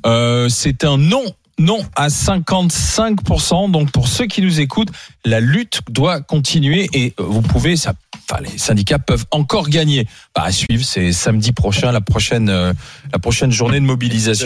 Euh, 0.06 0.48
C'est 0.48 0.84
un 0.84 0.96
non. 0.96 1.24
Non 1.58 1.80
à 1.96 2.08
55%. 2.08 3.70
Donc 3.70 3.90
pour 3.90 4.08
ceux 4.08 4.26
qui 4.26 4.42
nous 4.42 4.60
écoutent, 4.60 4.90
la 5.24 5.40
lutte 5.40 5.80
doit 5.88 6.20
continuer 6.20 6.88
et 6.92 7.14
euh, 7.18 7.24
vous 7.26 7.40
pouvez, 7.40 7.76
ça, 7.76 7.94
enfin 8.28 8.42
les 8.42 8.58
syndicats 8.58 8.98
peuvent 8.98 9.26
encore 9.30 9.68
gagner. 9.68 10.06
Bah, 10.34 10.42
à 10.44 10.52
suivre, 10.52 10.84
c'est 10.84 11.12
samedi 11.12 11.52
prochain 11.52 11.92
la 11.92 12.00
prochaine, 12.00 12.48
euh, 12.48 12.72
la 13.12 13.18
prochaine 13.18 13.52
journée 13.52 13.80
de 13.80 13.84
mobilisation. 13.84 14.44